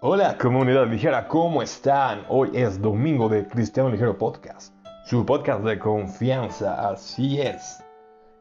Hola 0.00 0.38
comunidad 0.38 0.86
ligera, 0.86 1.26
¿cómo 1.26 1.60
están? 1.60 2.22
Hoy 2.28 2.50
es 2.54 2.80
domingo 2.80 3.28
de 3.28 3.48
Cristiano 3.48 3.90
Ligero 3.90 4.16
Podcast, 4.16 4.72
su 5.04 5.26
podcast 5.26 5.64
de 5.64 5.76
confianza, 5.76 6.88
así 6.88 7.40
es. 7.40 7.82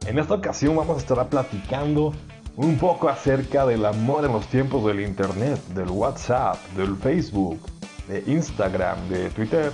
En 0.05 0.20
esta 0.20 0.35
ocasión 0.35 0.75
vamos 0.75 0.97
a 0.97 0.99
estar 0.99 1.28
platicando 1.28 2.13
un 2.57 2.78
poco 2.78 3.09
acerca 3.09 3.65
del 3.65 3.88
amor 3.88 4.23
en 4.25 4.33
los 4.33 4.46
tiempos 4.49 4.85
del 4.85 4.99
Internet, 4.99 5.59
del 5.70 5.89
WhatsApp, 5.89 6.57
del 6.75 6.96
Facebook, 6.96 7.60
de 8.08 8.24
Instagram, 8.28 9.10
de 9.10 9.32
Twitter, 9.32 9.71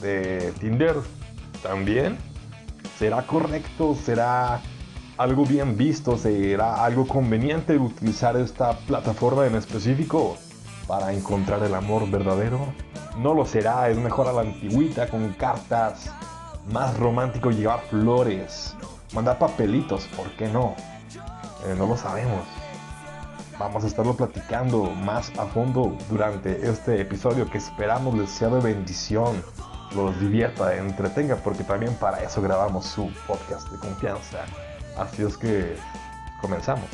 de 0.00 0.52
Tinder 0.58 0.94
también. 1.62 2.16
¿Será 2.98 3.20
correcto? 3.26 3.94
¿Será 3.94 4.62
algo 5.18 5.44
bien 5.44 5.76
visto? 5.76 6.16
¿Será 6.16 6.82
algo 6.82 7.06
conveniente 7.06 7.76
utilizar 7.76 8.38
esta 8.38 8.72
plataforma 8.86 9.46
en 9.46 9.56
específico? 9.56 10.38
Para 10.86 11.12
encontrar 11.12 11.62
el 11.62 11.74
amor 11.74 12.10
verdadero? 12.10 12.58
No 13.18 13.34
lo 13.34 13.44
será, 13.44 13.88
es 13.88 13.96
mejor 13.96 14.28
a 14.28 14.32
la 14.32 14.42
antigüita 14.42 15.08
con 15.08 15.32
cartas, 15.32 16.10
más 16.70 16.96
romántico 16.98 17.50
llevar 17.50 17.80
flores, 17.90 18.74
mandar 19.12 19.38
papelitos, 19.38 20.06
¿por 20.16 20.30
qué 20.36 20.48
no? 20.48 20.74
Eh, 21.66 21.74
no 21.76 21.86
lo 21.86 21.96
sabemos. 21.96 22.42
Vamos 23.58 23.84
a 23.84 23.86
estarlo 23.86 24.14
platicando 24.14 24.84
más 24.90 25.32
a 25.38 25.46
fondo 25.46 25.96
durante 26.10 26.68
este 26.68 27.00
episodio 27.00 27.48
que 27.48 27.56
esperamos 27.56 28.14
les 28.14 28.30
sea 28.30 28.48
de 28.48 28.60
bendición, 28.60 29.42
los 29.94 30.18
divierta, 30.20 30.76
entretenga, 30.76 31.36
porque 31.36 31.64
también 31.64 31.94
para 31.94 32.22
eso 32.22 32.42
grabamos 32.42 32.84
su 32.84 33.10
podcast 33.26 33.70
de 33.70 33.78
confianza. 33.78 34.44
Así 34.98 35.22
es 35.22 35.38
que 35.38 35.76
comenzamos. 36.42 36.86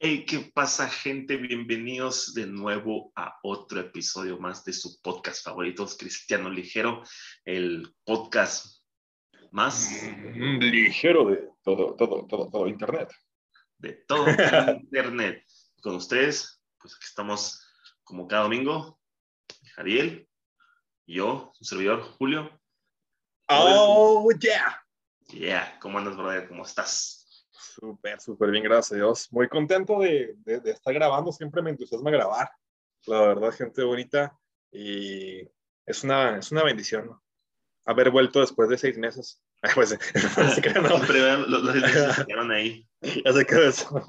Hey, 0.00 0.26
¿qué 0.26 0.50
pasa, 0.52 0.88
gente? 0.88 1.36
Bienvenidos 1.36 2.34
de 2.34 2.46
nuevo 2.46 3.12
a 3.14 3.38
otro 3.44 3.78
episodio 3.78 4.36
más 4.38 4.64
de 4.64 4.72
su 4.72 5.00
podcast 5.00 5.44
favorito, 5.44 5.86
Cristiano 5.96 6.50
Ligero, 6.50 7.04
el 7.44 7.94
podcast 8.04 8.82
más 9.52 9.92
mm, 10.02 10.58
ligero 10.58 11.30
de 11.30 11.48
todo, 11.62 11.94
todo, 11.94 12.26
todo, 12.26 12.50
todo 12.50 12.66
Internet. 12.66 13.12
De 13.78 13.92
todo 13.92 14.26
Internet. 14.80 15.46
Con 15.80 15.94
ustedes, 15.94 16.60
pues 16.78 16.96
aquí 16.96 17.04
estamos 17.04 17.64
como 18.02 18.26
cada 18.26 18.42
domingo, 18.42 18.98
Jariel, 19.76 20.28
yo, 21.06 21.52
su 21.54 21.64
servidor, 21.64 22.02
Julio. 22.18 22.60
Oh, 23.48 24.28
yeah. 24.32 24.84
Yeah, 25.32 25.78
¿cómo 25.78 25.98
andas, 25.98 26.16
brother? 26.16 26.48
¿Cómo 26.48 26.64
estás? 26.64 27.19
Súper, 27.80 28.20
súper 28.20 28.50
bien, 28.50 28.62
gracias 28.62 28.92
a 28.92 28.96
Dios. 28.96 29.32
Muy 29.32 29.48
contento 29.48 30.00
de, 30.00 30.34
de, 30.44 30.70
estar 30.70 30.92
grabando, 30.92 31.32
siempre 31.32 31.62
me 31.62 31.70
entusiasma 31.70 32.10
grabar. 32.10 32.50
La 33.06 33.22
verdad, 33.22 33.52
gente 33.52 33.82
bonita. 33.82 34.38
Y 34.70 35.48
es 35.86 36.04
una, 36.04 36.36
es 36.36 36.52
una 36.52 36.62
bendición 36.62 37.18
haber 37.86 38.10
vuelto 38.10 38.40
después 38.40 38.68
de 38.68 38.76
seis 38.76 38.98
meses. 38.98 39.42
pues, 39.74 39.88
se 39.88 40.60
quedan, 40.60 40.82
no. 40.82 40.98
los, 41.48 41.48
los 41.48 41.74
meses 41.74 42.16
se 42.16 42.26
quedaron 42.26 42.52
ahí. 42.52 42.86
Ya 43.24 43.32
se 43.32 43.46
quedó 43.46 43.62
eso. 43.62 44.04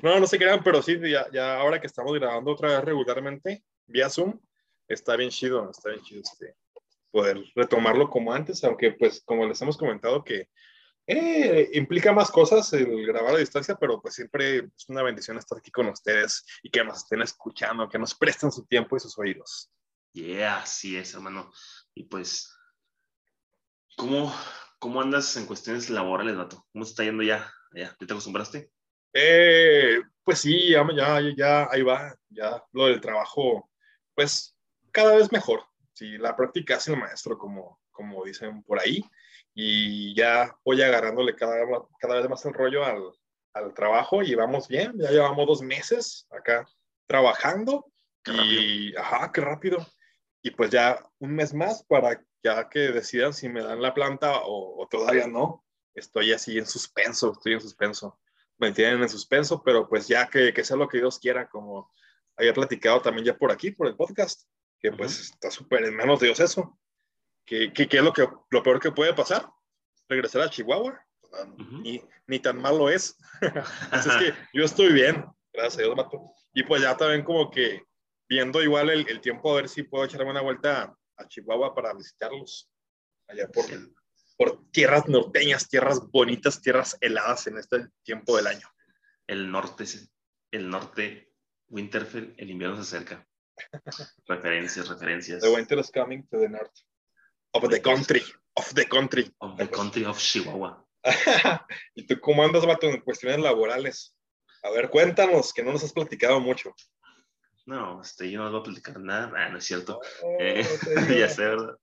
No, 0.00 0.20
no 0.20 0.26
se 0.28 0.38
quedan, 0.38 0.62
pero 0.62 0.80
sí, 0.80 0.96
ya, 1.00 1.26
ya 1.32 1.56
ahora 1.56 1.80
que 1.80 1.88
estamos 1.88 2.14
grabando 2.14 2.52
otra 2.52 2.68
vez 2.68 2.84
regularmente, 2.84 3.64
vía 3.88 4.08
Zoom, 4.08 4.38
está 4.86 5.16
bien 5.16 5.30
chido, 5.30 5.68
está 5.68 5.90
bien 5.90 6.02
chido 6.04 6.22
este, 6.22 6.54
poder 7.10 7.42
retomarlo 7.56 8.08
como 8.08 8.32
antes, 8.32 8.62
aunque 8.62 8.92
pues 8.92 9.22
como 9.24 9.44
les 9.44 9.60
hemos 9.60 9.76
comentado 9.76 10.22
que 10.22 10.48
eh, 11.06 11.70
implica 11.74 12.12
más 12.12 12.30
cosas 12.30 12.72
el 12.72 13.06
grabar 13.06 13.36
a 13.36 13.38
distancia, 13.38 13.76
pero 13.76 14.00
pues 14.00 14.14
siempre 14.14 14.58
es 14.58 14.88
una 14.88 15.02
bendición 15.02 15.38
estar 15.38 15.58
aquí 15.58 15.70
con 15.70 15.86
ustedes 15.88 16.44
y 16.62 16.70
que 16.70 16.82
nos 16.82 16.98
estén 16.98 17.22
escuchando, 17.22 17.88
que 17.88 17.98
nos 17.98 18.14
presten 18.14 18.50
su 18.50 18.66
tiempo 18.66 18.96
y 18.96 19.00
sus 19.00 19.16
oídos. 19.16 19.70
Yeah, 20.12 20.58
así 20.58 20.96
es, 20.96 21.14
hermano. 21.14 21.52
Y 21.94 22.04
pues, 22.04 22.52
¿cómo, 23.96 24.34
cómo 24.80 25.00
andas 25.00 25.36
en 25.36 25.46
cuestiones 25.46 25.90
laborales, 25.90 26.36
Vato? 26.36 26.66
¿Cómo 26.72 26.84
está 26.84 27.04
yendo 27.04 27.22
ya? 27.22 27.52
¿Ya 27.72 27.94
te 27.94 28.04
acostumbraste? 28.04 28.70
Eh, 29.12 30.00
pues 30.24 30.40
sí, 30.40 30.70
ya, 30.70 30.84
ya, 30.96 31.20
ya, 31.36 31.68
ahí 31.70 31.82
va, 31.82 32.16
ya 32.30 32.64
lo 32.72 32.86
del 32.86 33.00
trabajo, 33.00 33.70
pues 34.14 34.56
cada 34.90 35.16
vez 35.16 35.30
mejor. 35.30 35.64
Sí, 35.92 36.18
la 36.18 36.34
práctica 36.34 36.76
es 36.76 36.88
el 36.88 36.96
maestro, 36.96 37.38
como, 37.38 37.80
como 37.90 38.24
dicen 38.24 38.62
por 38.64 38.80
ahí 38.80 39.02
y 39.58 40.14
ya 40.14 40.54
voy 40.66 40.82
agarrándole 40.82 41.34
cada, 41.34 41.64
cada 41.98 42.16
vez 42.16 42.28
más 42.28 42.44
el 42.44 42.52
rollo 42.52 42.84
al, 42.84 43.10
al, 43.54 43.72
trabajo 43.72 44.22
y 44.22 44.34
vamos 44.34 44.68
bien, 44.68 44.92
ya 44.98 45.10
llevamos 45.10 45.46
dos 45.46 45.62
meses 45.62 46.28
acá 46.30 46.68
trabajando 47.06 47.90
y, 48.26 48.94
ajá, 48.96 49.32
qué 49.32 49.40
rápido. 49.40 49.78
Y 50.42 50.50
pues 50.50 50.70
ya 50.70 51.02
un 51.20 51.34
mes 51.34 51.54
más 51.54 51.82
para 51.84 52.22
ya 52.42 52.68
que 52.68 52.80
decidan 52.92 53.32
si 53.32 53.48
me 53.48 53.62
dan 53.62 53.80
la 53.80 53.94
planta 53.94 54.42
o, 54.44 54.86
todavía 54.90 55.26
no. 55.26 55.64
Estoy 55.94 56.34
así 56.34 56.58
en 56.58 56.66
suspenso, 56.66 57.32
estoy 57.32 57.54
en 57.54 57.62
suspenso. 57.62 58.20
Me 58.58 58.72
tienen 58.72 59.00
en 59.00 59.08
suspenso, 59.08 59.62
pero 59.64 59.88
pues 59.88 60.06
ya 60.06 60.28
que, 60.28 60.52
que 60.52 60.64
sea 60.64 60.76
lo 60.76 60.86
que 60.86 60.98
Dios 60.98 61.18
quiera, 61.18 61.48
como 61.48 61.90
había 62.36 62.52
platicado 62.52 63.00
también 63.00 63.24
ya 63.24 63.38
por 63.38 63.50
aquí, 63.50 63.70
por 63.70 63.86
el 63.86 63.96
podcast, 63.96 64.42
que 64.78 64.92
pues 64.92 65.18
está 65.18 65.50
súper 65.50 65.84
en 65.84 65.96
menos 65.96 66.20
de 66.20 66.26
Dios 66.26 66.40
eso. 66.40 66.78
¿Qué, 67.46 67.72
qué, 67.72 67.88
qué 67.88 67.98
es 67.98 68.02
lo, 68.02 68.12
que, 68.12 68.26
lo 68.50 68.62
peor 68.62 68.80
que 68.80 68.90
puede 68.90 69.14
pasar? 69.14 69.48
Regresar 70.08 70.42
a 70.42 70.50
Chihuahua. 70.50 71.00
ni, 71.82 72.02
ni, 72.26 72.40
tan 72.40 72.60
malo 72.60 72.90
es. 72.90 73.16
Así 73.92 74.08
es 74.08 74.16
que 74.16 74.34
yo 74.52 74.64
estoy 74.64 74.92
bien, 74.92 75.24
gracias 75.52 75.78
a 75.78 75.82
Dios, 75.82 75.96
Mato. 75.96 76.32
Y 76.52 76.64
pues 76.64 76.82
ya 76.82 76.96
también 76.96 77.22
como 77.22 77.50
que 77.50 77.84
viendo 78.28 78.60
igual 78.62 78.90
el, 78.90 79.08
el 79.08 79.20
tiempo 79.20 79.52
a 79.52 79.56
ver 79.56 79.68
si 79.68 79.84
puedo 79.84 80.04
echarme 80.04 80.30
una 80.30 80.42
vuelta 80.42 80.96
a, 81.16 81.28
Chihuahua 81.28 81.74
para 81.74 81.94
visitarlos. 81.94 82.68
Allá 83.28 83.48
por, 83.48 83.64
por 84.36 84.70
tierras 84.70 85.08
norteñas, 85.08 85.68
tierras 85.68 86.00
bonitas, 86.10 86.60
tierras 86.60 86.96
heladas 87.00 87.46
en 87.46 87.58
este 87.58 87.88
tiempo 88.02 88.36
del 88.36 88.48
año. 88.48 88.68
El 89.26 89.50
norte, 89.50 89.84
el 90.50 90.68
norte, 90.68 91.32
Winterfell, 91.68 92.34
el 92.36 92.50
invierno 92.50 92.76
se 92.76 92.96
acerca. 92.96 93.26
referencias, 94.26 94.88
referencias. 94.88 95.40
The 95.40 95.50
winter 95.50 95.78
is 95.78 95.90
coming 95.90 96.26
to 96.28 96.38
the 96.38 96.48
north. 96.48 96.72
Of 97.56 97.70
the 97.70 97.80
country. 97.80 98.22
Of 98.54 98.74
the 98.74 98.84
country. 98.84 99.34
Of 99.40 99.56
the 99.56 99.66
country 99.66 100.04
of 100.04 100.18
Chihuahua. 100.18 100.84
¿Y 101.94 102.06
tú 102.06 102.20
cómo 102.20 102.44
andas, 102.44 102.66
Vato, 102.66 102.86
en 102.86 103.00
cuestiones 103.00 103.40
laborales? 103.40 104.14
A 104.62 104.68
ver, 104.70 104.90
cuéntanos, 104.90 105.54
que 105.54 105.62
no 105.62 105.72
nos 105.72 105.82
has 105.82 105.94
platicado 105.94 106.38
mucho. 106.38 106.74
No, 107.64 108.02
este, 108.02 108.30
yo 108.30 108.42
no 108.42 108.50
voy 108.50 108.60
a 108.60 108.62
platicar 108.62 109.00
nada. 109.00 109.32
Ah, 109.34 109.48
no 109.48 109.56
es 109.56 109.64
cierto. 109.64 110.00
Oh, 110.22 110.36
eh, 110.38 110.62
ya 111.18 111.30
sé, 111.30 111.46
¿verdad? 111.46 111.76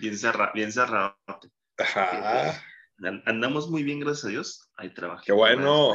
Bien, 0.00 0.16
cerrado. 0.16 0.50
Bien 0.54 0.72
cerrado. 0.72 1.14
Ajá. 1.76 2.50
Eh, 3.04 3.22
andamos 3.26 3.68
muy 3.68 3.82
bien, 3.82 4.00
gracias 4.00 4.24
a 4.24 4.28
Dios. 4.28 4.70
Hay 4.76 4.94
trabajo. 4.94 5.22
Qué 5.26 5.32
bueno. 5.32 5.94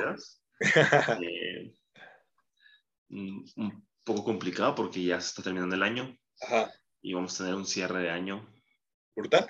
Eh, 1.22 1.73
un 3.09 3.85
poco 4.03 4.23
complicado 4.23 4.75
porque 4.75 5.03
ya 5.03 5.19
se 5.19 5.29
está 5.29 5.43
terminando 5.43 5.75
el 5.75 5.83
año. 5.83 6.16
Ajá. 6.41 6.72
Y 7.01 7.13
vamos 7.13 7.33
a 7.33 7.43
tener 7.43 7.55
un 7.55 7.66
cierre 7.66 7.99
de 7.99 8.09
año 8.11 8.53
¿Brutal? 9.16 9.47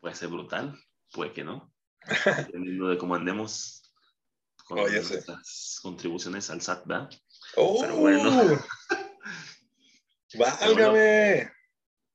Puede 0.00 0.14
ser 0.14 0.28
brutal, 0.28 0.78
puede 1.12 1.32
que 1.32 1.44
no. 1.44 1.72
Dependiendo 2.36 2.88
de 2.88 2.98
cómo 2.98 3.14
andemos 3.14 3.92
con 4.64 4.78
las 4.78 5.80
contribuciones 5.82 6.50
al 6.50 6.60
SAT, 6.60 6.86
¿verdad? 6.86 7.10
¡Oh! 7.56 7.78
Pero 7.82 7.96
bueno. 7.96 8.60
¡Válgame! 10.34 11.50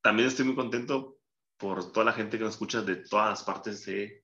también 0.01 0.27
estoy 0.27 0.45
muy 0.45 0.55
contento 0.55 1.19
por 1.57 1.91
toda 1.91 2.05
la 2.05 2.13
gente 2.13 2.37
que 2.37 2.43
nos 2.43 2.53
escucha 2.53 2.81
de 2.81 2.97
todas 2.97 3.29
las 3.29 3.43
partes 3.43 3.85
de... 3.85 4.23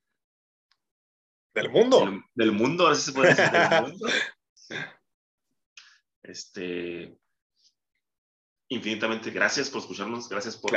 ¿Del 1.53 1.69
mundo? 1.69 2.21
Del, 2.33 2.51
mundo, 2.51 2.83
ahora 2.83 2.95
sí 2.95 3.03
se 3.03 3.13
puede 3.13 3.29
decir 3.29 3.51
del 3.51 3.81
mundo. 3.81 4.07
Este, 6.23 7.17
infinitamente 8.69 9.31
gracias 9.31 9.69
por 9.69 9.81
escucharnos, 9.81 10.29
gracias 10.29 10.57
por 10.57 10.71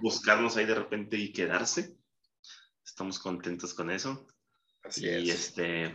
buscarnos 0.00 0.56
ahí 0.56 0.66
de 0.66 0.74
repente 0.74 1.16
y 1.16 1.32
quedarse. 1.32 1.96
Estamos 2.84 3.18
contentos 3.18 3.74
con 3.74 3.90
eso. 3.90 4.26
Así 4.82 5.06
y 5.06 5.30
este, 5.30 5.94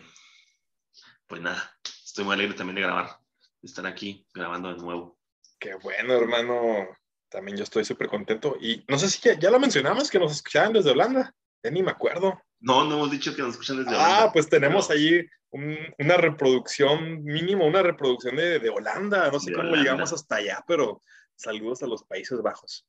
pues 1.28 1.42
nada, 1.42 1.76
estoy 2.06 2.26
muy 2.26 2.36
alegre 2.36 2.54
también 2.54 2.76
de 2.76 2.82
grabar, 2.82 3.18
de 3.62 3.68
estar 3.68 3.86
aquí 3.88 4.28
grabando 4.34 4.74
de 4.74 4.80
nuevo. 4.80 5.18
Qué 5.60 5.76
bueno, 5.76 6.14
hermano. 6.14 6.88
También 7.30 7.58
yo 7.58 7.64
estoy 7.64 7.84
súper 7.86 8.08
contento. 8.08 8.58
Y 8.62 8.84
no 8.88 9.00
sé 9.00 9.10
si 9.10 9.22
ya, 9.40 9.50
lo 9.50 9.60
mencionamos, 9.60 10.12
que 10.12 10.20
nos 10.20 10.34
escuchaban 10.34 10.74
desde 10.74 10.92
Holanda. 10.92 11.34
Ya 11.64 11.72
ni 11.72 11.82
me 11.82 11.92
acuerdo. 11.92 12.40
No, 12.60 12.84
no 12.84 12.96
hemos 12.96 13.12
dicho 13.12 13.36
que 13.36 13.42
nos 13.42 13.52
escuchan 13.52 13.78
desde 13.78 13.90
Holanda. 13.90 14.24
Ah, 14.24 14.32
pues 14.32 14.48
tenemos 14.48 14.92
ahí 14.92 15.26
una 15.50 16.18
reproducción, 16.18 17.24
mínimo 17.24 17.66
una 17.66 17.82
reproducción 17.82 18.36
de, 18.36 18.60
de 18.60 18.70
Holanda. 18.70 19.32
No 19.32 19.40
sé 19.40 19.54
cómo 19.54 19.76
llegamos 19.76 20.14
hasta 20.14 20.36
allá, 20.36 20.64
pero 20.68 21.02
Saludos 21.36 21.84
a 21.84 21.88
los 21.88 22.04
Países 22.04 22.42
Bajos. 22.42 22.86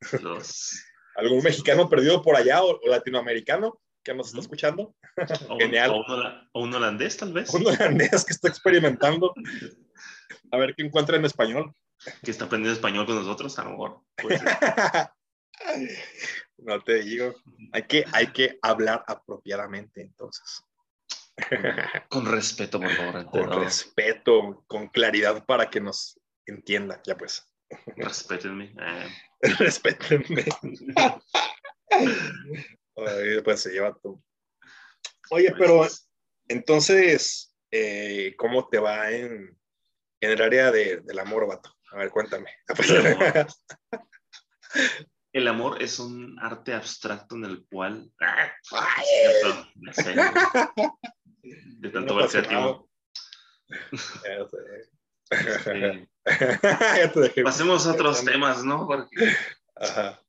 ¿Algún 1.16 1.42
mexicano 1.42 1.88
perdido 1.88 2.22
por 2.22 2.36
allá 2.36 2.62
o, 2.62 2.80
latinoamericano? 2.86 3.80
que 4.04 4.14
nos 4.14 4.28
está 4.28 4.40
escuchando. 4.40 4.94
O, 5.48 5.58
Genial. 5.58 5.90
O 5.90 5.96
un, 5.96 6.48
o 6.52 6.62
un 6.62 6.74
holandés, 6.74 7.16
tal 7.16 7.32
vez. 7.32 7.48
Un 7.54 7.66
holandés 7.66 8.24
que 8.24 8.32
está 8.32 8.48
experimentando. 8.48 9.32
A 10.50 10.56
ver 10.58 10.74
qué 10.74 10.82
encuentra 10.82 11.16
en 11.16 11.24
español. 11.24 11.72
Que 12.22 12.30
está 12.30 12.44
aprendiendo 12.44 12.74
español 12.74 13.06
con 13.06 13.14
nosotros, 13.14 13.56
a 13.58 13.64
lo 13.64 13.70
mejor. 13.70 14.00
no 16.58 16.80
te 16.82 17.02
digo. 17.02 17.34
Hay 17.72 17.84
que, 17.84 18.04
hay 18.12 18.26
que 18.28 18.58
hablar 18.60 19.04
apropiadamente, 19.06 20.02
entonces. 20.02 20.64
Con 22.08 22.26
respeto, 22.26 22.80
por 22.80 22.90
favor. 22.90 23.30
Con 23.30 23.62
respeto, 23.62 24.64
con 24.66 24.88
claridad 24.88 25.44
para 25.46 25.70
que 25.70 25.80
nos 25.80 26.18
entienda. 26.46 27.00
Ya 27.06 27.16
pues. 27.16 27.48
Respétenme. 27.96 28.74
Eh, 28.80 29.08
Respétenme. 29.58 30.44
Ay, 31.90 33.40
pues 33.44 33.60
se 33.62 33.70
lleva 33.70 33.96
tú. 34.02 34.22
Oye, 35.30 35.52
pero 35.58 35.86
entonces, 36.48 37.54
eh, 37.70 38.34
¿cómo 38.36 38.68
te 38.68 38.78
va 38.78 39.10
en, 39.10 39.58
en 40.20 40.30
el 40.30 40.42
área 40.42 40.70
de- 40.70 41.00
del 41.02 41.18
amor, 41.18 41.46
vato? 41.46 41.74
A 41.92 41.96
ver, 41.98 42.10
cuéntame. 42.10 42.50
El 42.88 43.06
amor. 43.06 43.46
El 45.32 45.48
amor 45.48 45.82
es 45.82 45.98
un 45.98 46.36
arte 46.40 46.72
abstracto 46.74 47.34
en 47.36 47.44
el 47.44 47.66
cual. 47.66 48.10
Ah, 48.20 48.52
Ay, 48.72 49.04
cierto, 49.04 49.68
sé, 49.92 50.14
¿no? 50.14 50.32
De 51.42 51.88
tanto 51.90 52.14
ver 52.16 52.28
creativo. 52.28 52.88
Ya 53.68 54.48
sé. 54.48 54.90
Este, 55.30 56.08
Ya 56.98 57.12
te 57.12 57.20
dejé. 57.20 57.42
pasemos 57.42 57.86
a 57.86 57.92
otros 57.92 58.24
temas, 58.24 58.64
¿no? 58.64 58.86
Porque 58.86 59.34
Ajá. 59.76 60.20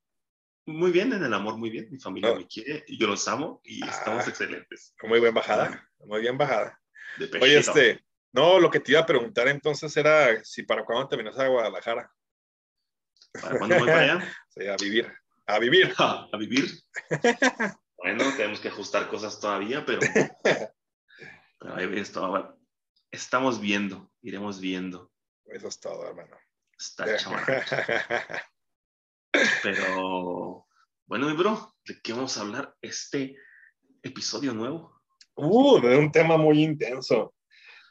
muy 0.66 0.92
bien 0.92 1.14
en 1.14 1.24
el 1.24 1.34
amor, 1.34 1.58
muy 1.58 1.70
bien. 1.70 1.88
Mi 1.92 2.00
familia 2.00 2.32
Oh. 2.32 2.36
me 2.36 2.48
quiere 2.48 2.84
yo 2.88 3.08
los 3.08 3.28
amo 3.28 3.62
y 3.64 3.84
Ah. 3.84 3.90
estamos 3.92 4.28
excelentes. 4.28 4.94
Muy 5.04 5.20
bien 5.20 5.34
bajada. 5.34 5.88
Muy 6.00 6.22
bien 6.22 6.38
bajada. 6.38 6.80
Oye, 7.42 7.58
este, 7.60 8.04
no, 8.34 8.60
lo 8.60 8.70
que 8.70 8.80
te 8.82 8.92
iba 8.92 9.02
a 9.02 9.06
preguntar 9.06 9.48
entonces 9.48 9.96
era 9.96 10.44
si 10.44 10.64
para 10.64 10.84
cuándo 10.84 11.08
te 11.08 11.16
vienes 11.16 11.38
a 11.40 11.48
Guadalajara. 11.48 12.12
¿Para 13.42 13.58
cuándo 13.58 13.78
voy 13.80 13.88
para 13.88 14.02
allá? 14.02 14.36
Sí, 14.50 14.68
a 14.68 14.76
vivir. 14.78 15.14
A 15.48 15.60
vivir. 15.60 15.94
a 15.98 16.30
vivir. 16.38 16.66
Bueno, 17.98 18.24
tenemos 18.38 18.60
que 18.60 18.68
ajustar 18.70 19.08
cosas 19.10 19.40
todavía, 19.40 19.86
pero, 19.86 20.00
pero 21.60 21.76
ahí 21.76 21.90
esto- 22.00 22.58
estamos 23.12 23.60
viendo, 23.60 24.12
iremos 24.22 24.60
viendo. 24.60 25.12
Eso 25.46 25.68
es 25.68 25.80
todo, 25.80 26.08
hermano. 26.08 26.38
Está 26.78 27.18
chaval. 27.18 27.44
Pero 29.64 30.66
bueno, 31.08 31.28
mi 31.28 31.36
bro, 31.36 31.76
¿de 31.86 32.02
qué 32.02 32.14
vamos 32.14 32.38
a 32.38 32.42
hablar 32.42 32.76
este 32.82 33.36
episodio 34.02 34.54
nuevo? 34.54 35.02
Uh, 35.36 35.80
de 35.82 35.98
un 35.98 36.12
tema 36.12 36.38
muy 36.38 36.64
intenso. 36.64 37.34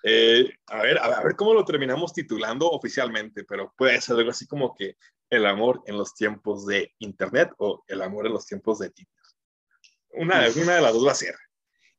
Eh, 0.03 0.51
a, 0.67 0.83
ver, 0.83 0.99
a 0.99 1.23
ver, 1.23 1.37
cómo 1.37 1.55
lo 1.55 1.65
terminamos 1.65 2.13
titulando 2.13 2.71
oficialmente, 2.71 3.45
pero 3.45 3.73
puede 3.75 4.01
ser 4.03 4.17
algo 4.17 4.31
así 4.31 4.47
como 4.47 4.75
que 4.75 4.97
el 5.31 5.47
amor 5.47 5.83
en 5.87 5.97
los 5.97 6.15
tiempos 6.15 6.67
de 6.67 6.93
Internet 6.99 7.51
o 7.59 7.83
el 7.87 8.03
amor 8.03 8.27
en 8.27 8.35
los 8.35 8.47
tiempos 8.47 8.81
de 8.81 8.91
Tinder. 8.91 9.13
Una, 10.11 10.47
una 10.63 10.75
de 10.77 10.83
las 10.83 10.93
dos 10.93 11.07
va 11.07 11.13
a 11.13 11.17
ser. 11.17 11.35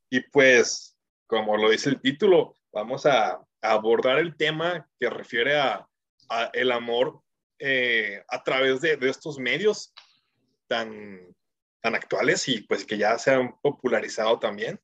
Y 0.10 0.22
pues, 0.22 0.98
como 1.26 1.58
lo 1.58 1.70
dice 1.70 1.90
el 1.90 2.00
título, 2.00 2.56
vamos 2.72 3.06
a 3.06 3.40
abordar 3.72 4.20
el 4.20 4.36
tema 4.36 4.88
que 5.00 5.10
refiere 5.10 5.60
a, 5.60 5.88
a 6.30 6.46
el 6.54 6.72
amor 6.72 7.22
eh, 7.60 8.24
a 8.28 8.44
través 8.44 8.82
de, 8.82 8.98
de 8.98 9.10
estos 9.10 9.38
medios 9.40 9.94
tan, 10.68 11.20
tan 11.82 11.96
actuales 11.96 12.48
y 12.48 12.62
pues 12.62 12.86
que 12.86 12.98
ya 12.98 13.18
se 13.18 13.32
han 13.32 13.56
popularizado 13.62 14.40
también. 14.40 14.80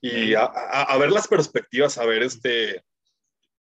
Y 0.00 0.34
a, 0.34 0.42
a- 0.44 0.82
a 0.82 0.98
ver 0.98 1.12
las 1.12 1.28
perspectivas, 1.28 1.96
a 1.96 2.04
ver 2.04 2.24
este, 2.24 2.82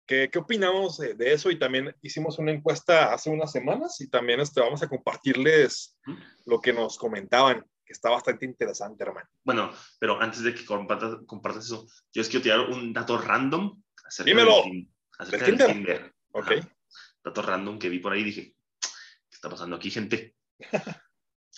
qué, 0.06 0.28
qué 0.30 0.38
opinamos 0.38 0.98
de, 0.98 1.14
de 1.14 1.32
eso. 1.32 1.50
Y 1.50 1.58
también 1.58 1.94
hicimos 2.00 2.38
una 2.38 2.52
encuesta 2.52 3.12
hace 3.12 3.28
unas 3.28 3.50
semanas 3.50 4.00
y 4.00 4.08
también 4.08 4.38
este, 4.38 4.60
vamos 4.60 4.80
a 4.82 4.88
compartirles 4.88 5.98
lo 6.46 6.60
que 6.60 6.72
nos 6.72 6.96
comentaban, 6.96 7.66
que 7.84 7.92
está 7.92 8.10
bastante 8.10 8.46
interesante, 8.46 9.02
hermano. 9.02 9.28
Bueno, 9.42 9.72
pero 9.98 10.20
antes 10.20 10.44
de 10.44 10.54
que 10.54 10.64
compartas, 10.64 11.16
compartas 11.26 11.64
eso, 11.64 11.88
yo 12.12 12.22
es 12.22 12.28
quiero 12.28 12.42
tirar 12.44 12.60
un 12.60 12.92
dato 12.92 13.18
random 13.18 13.82
acerca 14.08 14.31
Dímelo. 14.31 14.64
del, 14.64 14.88
acerca 15.19 15.46
¿Del 15.46 15.56
del 15.58 15.66
Tinder? 15.69 15.96
Tinder. 15.99 16.14
¿Ok? 16.32 16.50
Ajá. 16.52 17.43
Random 17.43 17.78
que 17.78 17.90
vi 17.90 17.99
por 17.99 18.12
ahí 18.12 18.25
dije, 18.25 18.55
¿qué 18.81 19.34
está 19.34 19.50
pasando 19.50 19.76
aquí, 19.76 19.90
gente? 19.90 20.34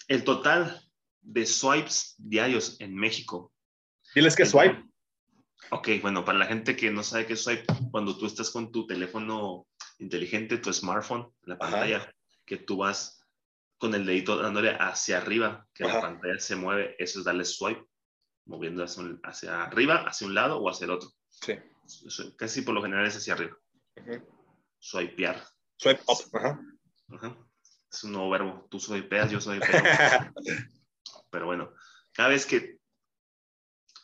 El 0.09 0.25
total 0.25 0.83
de 1.21 1.47
swipes 1.47 2.17
diarios 2.19 2.81
en 2.81 2.97
México 2.97 3.53
Diles 4.15 4.35
que 4.35 4.47
swipe. 4.47 4.83
Ok, 5.71 5.89
bueno, 6.03 6.25
para 6.25 6.39
la 6.39 6.47
gente 6.47 6.75
que 6.75 6.91
no 6.91 7.03
sabe 7.03 7.27
qué 7.27 7.35
es 7.35 7.45
swipe, 7.45 7.65
cuando 7.93 8.17
tú 8.19 8.27
estás 8.27 8.51
con 8.51 8.73
tu 8.73 8.87
teléfono 8.87 9.69
inteligente, 9.99 10.59
tu 10.59 10.73
smartphone, 10.73 11.33
la 11.43 11.55
Ajá. 11.55 11.71
pantalla, 11.71 12.15
que 12.45 12.57
tú 12.57 12.79
vas 12.79 13.25
con 13.79 13.95
el 13.95 14.05
dedito 14.05 14.37
dándole 14.37 14.71
hacia 14.71 15.19
arriba, 15.19 15.67
que 15.73 15.85
Ajá. 15.85 15.95
la 15.95 16.01
pantalla 16.01 16.39
se 16.41 16.57
mueve, 16.57 16.97
eso 16.99 17.21
es 17.21 17.25
darle 17.25 17.45
swipe, 17.45 17.85
moviendo 18.47 18.83
hacia, 18.83 19.05
hacia 19.23 19.63
arriba, 19.63 20.05
hacia 20.09 20.27
un 20.27 20.35
lado 20.35 20.59
o 20.59 20.69
hacia 20.69 20.87
el 20.87 20.91
otro. 20.91 21.09
Sí. 21.29 21.55
Casi 22.37 22.63
por 22.63 22.75
lo 22.75 22.83
general 22.83 23.07
es 23.07 23.17
hacia 23.17 23.35
arriba, 23.35 23.57
swipear. 24.79 25.45
Swipe 25.77 26.03
up. 26.07 26.37
Ajá. 26.37 26.61
Ajá. 27.13 27.37
Es 27.93 28.05
un 28.05 28.13
nuevo 28.13 28.31
verbo, 28.31 28.67
tú 28.71 28.79
swipeas, 28.79 29.31
yo 29.31 29.41
swipeo. 29.41 29.69
Pero 31.31 31.47
bueno, 31.47 31.73
cada 32.13 32.29
vez 32.29 32.47
que, 32.47 32.79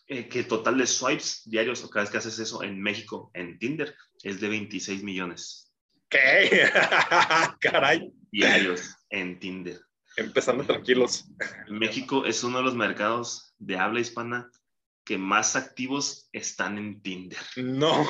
eh, 0.08 0.28
que 0.28 0.40
el 0.40 0.48
total 0.48 0.78
de 0.78 0.86
swipes 0.86 1.42
diarios 1.44 1.84
o 1.84 1.90
cada 1.90 2.04
vez 2.04 2.10
que 2.10 2.18
haces 2.18 2.38
eso 2.38 2.62
en 2.62 2.80
México, 2.80 3.30
en 3.34 3.58
Tinder, 3.58 3.94
es 4.22 4.40
de 4.40 4.48
26 4.48 5.02
millones 5.02 5.66
¿Qué? 6.08 6.70
Caray. 7.60 8.12
diarios 8.30 8.96
en 9.10 9.38
Tinder. 9.38 9.80
Empezando 10.16 10.64
tranquilos. 10.64 11.26
México 11.68 12.24
es 12.24 12.42
uno 12.42 12.58
de 12.58 12.64
los 12.64 12.74
mercados 12.74 13.54
de 13.58 13.76
habla 13.76 14.00
hispana 14.00 14.50
que 15.06 15.16
más 15.16 15.54
activos 15.56 16.28
están 16.32 16.76
en 16.78 17.00
Tinder. 17.00 17.38
No. 17.56 18.04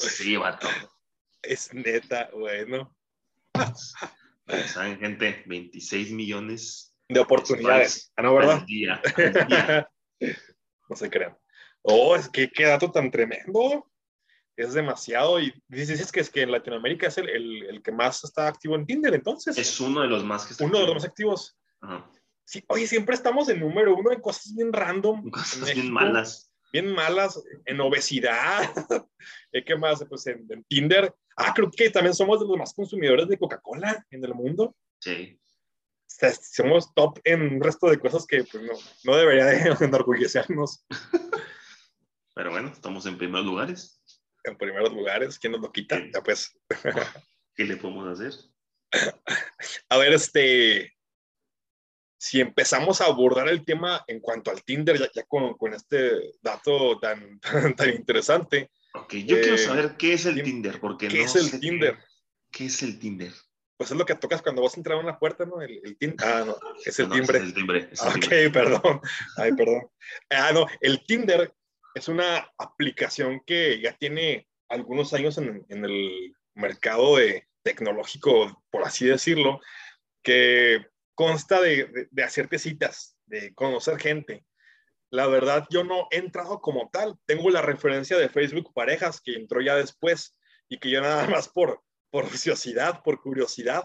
Sí, 0.00 0.36
vato. 0.36 0.66
Es 1.42 1.72
neta, 1.74 2.30
bueno. 2.32 2.96
¿Saben, 4.66 4.98
gente? 4.98 5.44
26 5.46 6.10
millones 6.12 6.94
De 7.08 7.20
oportunidades. 7.20 8.12
Ah, 8.16 8.22
no, 8.22 8.30
al 8.30 8.34
¿verdad? 8.46 8.64
día. 8.66 9.00
al 9.16 9.46
día. 9.48 9.90
no 10.88 10.96
se 10.96 11.10
crean. 11.10 11.36
Oh, 11.82 12.16
es 12.16 12.28
que 12.28 12.50
qué 12.50 12.64
dato 12.64 12.90
tan 12.90 13.10
tremendo. 13.10 13.86
Es 14.56 14.72
demasiado. 14.74 15.38
Y 15.40 15.52
dices 15.68 16.10
que 16.10 16.20
es 16.20 16.30
que 16.30 16.42
en 16.42 16.50
Latinoamérica 16.52 17.08
es 17.08 17.18
el, 17.18 17.28
el- 17.28 17.62
el 17.66 17.82
que 17.82 17.92
más 17.92 18.24
está 18.24 18.48
activo 18.48 18.74
en 18.74 18.86
Tinder, 18.86 19.14
entonces. 19.14 19.56
Es 19.56 19.78
uno 19.80 20.00
de 20.02 20.08
los 20.08 20.24
más 20.24 20.46
que 20.46 20.52
está 20.52 20.64
uno 20.64 20.78
de 20.80 20.86
los 20.86 20.94
más 20.94 21.04
activos. 21.04 21.56
Ajá. 21.80 22.10
Sí, 22.50 22.64
oye, 22.66 22.88
siempre 22.88 23.14
estamos 23.14 23.48
en 23.48 23.60
número 23.60 23.94
uno 23.94 24.10
en 24.10 24.20
cosas 24.20 24.52
bien 24.56 24.72
random. 24.72 25.20
en 25.24 25.30
Cosas 25.30 25.58
México, 25.58 25.82
bien 25.82 25.92
malas. 25.92 26.52
Bien 26.72 26.92
malas, 26.92 27.40
en 27.64 27.80
obesidad. 27.80 28.68
¿Eh, 29.52 29.64
¿Qué 29.64 29.76
más? 29.76 30.04
Pues 30.08 30.26
en, 30.26 30.48
en 30.50 30.64
Tinder. 30.64 31.14
Ah, 31.36 31.52
creo 31.54 31.70
que 31.70 31.90
también 31.90 32.12
somos 32.12 32.40
de 32.40 32.48
los 32.48 32.56
más 32.56 32.74
consumidores 32.74 33.28
de 33.28 33.38
Coca-Cola 33.38 34.04
en 34.10 34.24
el 34.24 34.34
mundo. 34.34 34.74
Sí. 34.98 35.38
O 35.40 36.04
sea, 36.08 36.32
somos 36.32 36.92
top 36.92 37.20
en 37.22 37.40
un 37.42 37.62
resto 37.62 37.88
de 37.88 38.00
cosas 38.00 38.26
que 38.26 38.42
pues, 38.42 38.64
no, 38.64 38.72
no 39.04 39.16
debería 39.16 39.44
de 39.44 39.76
enorgullecernos 39.84 40.84
Pero 42.34 42.50
bueno, 42.50 42.70
estamos 42.72 43.06
en 43.06 43.16
primeros 43.16 43.46
lugares. 43.46 44.02
en 44.42 44.58
primeros 44.58 44.92
lugares. 44.92 45.38
¿Quién 45.38 45.52
nos 45.52 45.60
lo 45.60 45.70
quita? 45.70 45.98
Sí. 45.98 46.10
Ya 46.12 46.20
pues. 46.20 46.52
¿Qué 47.54 47.62
le 47.62 47.76
podemos 47.76 48.08
hacer? 48.08 48.32
A 49.88 49.98
ver, 49.98 50.14
este. 50.14 50.94
Si 52.22 52.38
empezamos 52.38 53.00
a 53.00 53.06
abordar 53.06 53.48
el 53.48 53.64
tema 53.64 54.04
en 54.06 54.20
cuanto 54.20 54.50
al 54.50 54.62
Tinder, 54.62 54.98
ya, 54.98 55.08
ya 55.14 55.22
con, 55.22 55.54
con 55.54 55.72
este 55.72 56.10
dato 56.42 56.98
tan, 57.00 57.40
tan, 57.40 57.74
tan 57.74 57.90
interesante, 57.90 58.70
Ok, 58.92 59.14
yo 59.14 59.36
Eh, 59.36 59.40
quiero 59.40 59.56
saber 59.56 59.96
qué 59.96 60.12
es 60.14 60.26
el 60.26 60.42
Tinder, 60.42 60.80
porque 60.80 61.06
¿qué 61.08 61.18
no 61.20 61.24
es 61.24 61.36
el 61.36 61.48
sé 61.48 61.58
Tinder? 61.60 61.96
¿Qué, 62.50 62.58
qué 62.58 62.64
es 62.66 62.82
el 62.82 62.98
Tinder? 62.98 63.32
pues 63.76 63.90
es 63.92 63.96
lo 63.96 64.04
que 64.04 64.14
tocas 64.16 64.42
cuando 64.42 64.60
vas 64.62 64.74
a 64.74 64.76
entrar 64.80 64.98
a 64.98 65.00
una 65.00 65.18
puerta, 65.18 65.46
¿no? 65.46 65.62
El, 65.62 65.80
el 65.82 65.96
tin- 65.96 66.14
Ah, 66.22 66.42
no, 66.46 66.54
es 66.84 66.98
el 66.98 67.08
No, 67.08 67.14
timbre. 67.14 67.38
Es 67.38 67.44
el 67.44 67.54
timbre. 67.54 67.88
es 67.90 68.02
el 68.02 68.08
Ok, 68.08 68.14
timbre. 68.18 68.50
perdón. 68.52 69.00
Ay, 69.38 69.52
perdón. 69.52 69.82
Ah, 70.28 70.50
no, 70.52 70.66
el 70.82 71.06
Tinder 71.06 71.54
es 71.94 72.08
una 72.08 72.46
aplicación 72.58 73.40
que 73.46 73.80
ya 73.80 73.96
tiene 73.96 74.46
algunos 74.68 75.14
años 75.14 75.38
en, 75.38 75.64
en 75.70 75.84
el 75.86 76.34
mercado 76.54 77.16
de 77.16 77.46
tecnológico, 77.62 78.62
por 78.70 78.82
así 78.84 79.06
decirlo, 79.06 79.60
que 80.22 80.84
consta 81.20 81.60
de, 81.60 81.84
de- 81.84 82.08
de 82.10 82.22
hacerte 82.22 82.58
citas, 82.58 83.14
de 83.26 83.52
conocer 83.54 83.98
gente. 84.00 84.46
La 85.10 85.26
verdad, 85.26 85.66
yo 85.70 85.84
no 85.84 86.06
he 86.10 86.16
entrado 86.16 86.60
como 86.62 86.88
tal. 86.90 87.18
Tengo 87.26 87.50
la 87.50 87.60
referencia 87.60 88.16
de 88.16 88.30
Facebook 88.30 88.72
Parejas, 88.72 89.20
que 89.20 89.34
entró 89.34 89.60
ya 89.60 89.74
después, 89.74 90.34
y 90.66 90.78
que 90.78 90.88
yo 90.88 91.02
nada 91.02 91.26
más 91.28 91.48
por, 91.48 91.82
por 92.10 92.24
ociosidad, 92.24 93.02
por 93.02 93.20
curiosidad. 93.20 93.84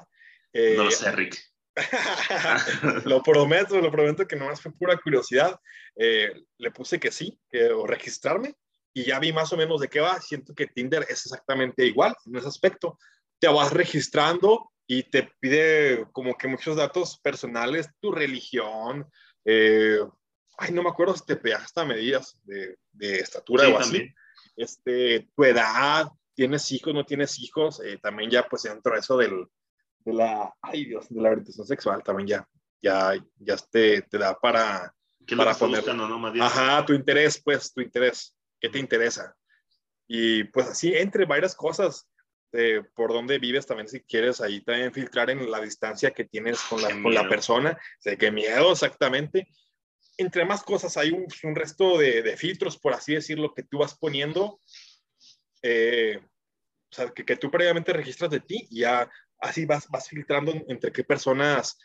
eh, 0.53 0.75
No 0.77 0.85
lo 0.85 0.91
sé, 0.91 1.11
Rick. 1.11 1.35
lo 3.05 3.21
prometo, 3.21 3.81
lo 3.81 3.91
prometo 3.91 4.25
que 4.25 4.37
nomás 4.37 4.61
fue 4.61 4.71
pura 4.71 4.95
curiosidad. 4.97 5.59
Eh, 5.97 6.31
le 6.57 6.71
puse 6.71 6.99
que 7.01 7.11
sí, 7.11 7.37
que 7.49 7.69
o 7.69 7.85
registrarme 7.85 8.55
y 8.93 9.03
ya 9.03 9.19
vi 9.19 9.33
más 9.33 9.51
o 9.51 9.57
menos 9.57 9.81
de 9.81 9.89
qué 9.89 9.99
va. 9.99 10.21
Siento 10.21 10.55
que 10.55 10.67
Tinder 10.67 11.05
es 11.09 11.25
exactamente 11.25 11.85
igual 11.85 12.15
en 12.27 12.37
ese 12.37 12.47
aspecto. 12.47 12.97
Te 13.39 13.49
vas 13.49 13.73
registrando 13.73 14.71
y 14.87 15.03
te 15.03 15.31
pide 15.39 16.05
como 16.11 16.35
que 16.37 16.47
muchos 16.47 16.75
datos 16.75 17.19
personales, 17.19 17.89
tu 17.99 18.11
religión, 18.11 19.09
eh, 19.43 19.99
ay, 20.57 20.71
no 20.71 20.83
me 20.83 20.89
acuerdo 20.89 21.15
si 21.15 21.25
te 21.25 21.35
pedía 21.35 21.57
hasta 21.57 21.85
medidas 21.85 22.37
de, 22.43 22.77
de 22.91 23.19
estatura 23.19 23.67
o 23.69 23.77
así, 23.77 24.07
este, 24.55 25.29
tu 25.35 25.43
edad, 25.43 26.07
tienes 26.33 26.71
hijos, 26.71 26.93
no 26.93 27.05
tienes 27.05 27.39
hijos, 27.39 27.81
eh, 27.83 27.97
también 28.01 28.29
ya 28.29 28.43
pues 28.43 28.63
dentro 28.63 28.93
de 28.93 28.99
eso 28.99 29.17
del, 29.17 29.47
de 29.99 30.13
la, 30.13 30.53
ay 30.61 30.85
Dios, 30.85 31.07
de 31.09 31.21
la 31.21 31.29
orientación 31.29 31.65
sexual, 31.65 32.03
también 32.03 32.27
ya, 32.27 32.49
ya, 32.81 33.13
ya 33.37 33.57
te, 33.57 34.03
te 34.03 34.17
da 34.17 34.37
para, 34.39 34.93
para 35.35 35.55
poner, 35.55 35.95
¿no? 35.95 36.43
ajá, 36.43 36.85
tu 36.85 36.93
interés, 36.93 37.41
pues, 37.43 37.73
tu 37.73 37.81
interés 37.81 38.35
qué 38.59 38.69
te 38.69 38.79
interesa. 38.79 39.35
Y 40.07 40.43
pues 40.45 40.67
así, 40.67 40.93
entre 40.93 41.25
varias 41.25 41.55
cosas, 41.55 42.07
de 42.55 42.83
por 42.95 43.11
dónde 43.11 43.37
vives 43.37 43.65
también, 43.65 43.87
si 43.87 43.99
quieres, 43.99 44.39
ahí 44.39 44.61
también 44.61 44.93
filtrar 44.93 45.29
en 45.29 45.51
la 45.51 45.59
distancia 45.59 46.11
que 46.11 46.23
tienes 46.23 46.61
con 46.61 46.81
la, 46.81 46.89
con 46.89 47.13
la 47.13 47.27
persona. 47.27 47.77
de 48.03 48.17
qué 48.17 48.31
miedo, 48.31 48.71
exactamente. 48.71 49.47
Entre 50.17 50.45
más 50.45 50.63
cosas, 50.63 50.95
hay 50.95 51.11
un, 51.11 51.27
un 51.43 51.55
resto 51.55 51.97
de, 51.97 52.21
de, 52.21 52.37
filtros, 52.37 52.77
por 52.77 52.93
así 52.93 53.13
decirlo, 53.13 53.53
que 53.53 53.63
tú 53.63 53.79
vas 53.79 53.97
poniendo. 53.97 54.59
Eh, 55.61 56.17
o 56.17 56.95
sea, 56.95 57.09
que, 57.09 57.25
que, 57.25 57.35
tú 57.35 57.51
previamente 57.51 57.91
registras 57.91 58.31
de 58.31 58.39
ti 58.39 58.67
y 58.71 58.81
ya 58.81 59.09
así 59.39 59.65
vas, 59.65 59.89
vas 59.89 60.07
filtrando 60.07 60.53
entre 60.69 60.91
qué 60.91 61.03
personas 61.03 61.77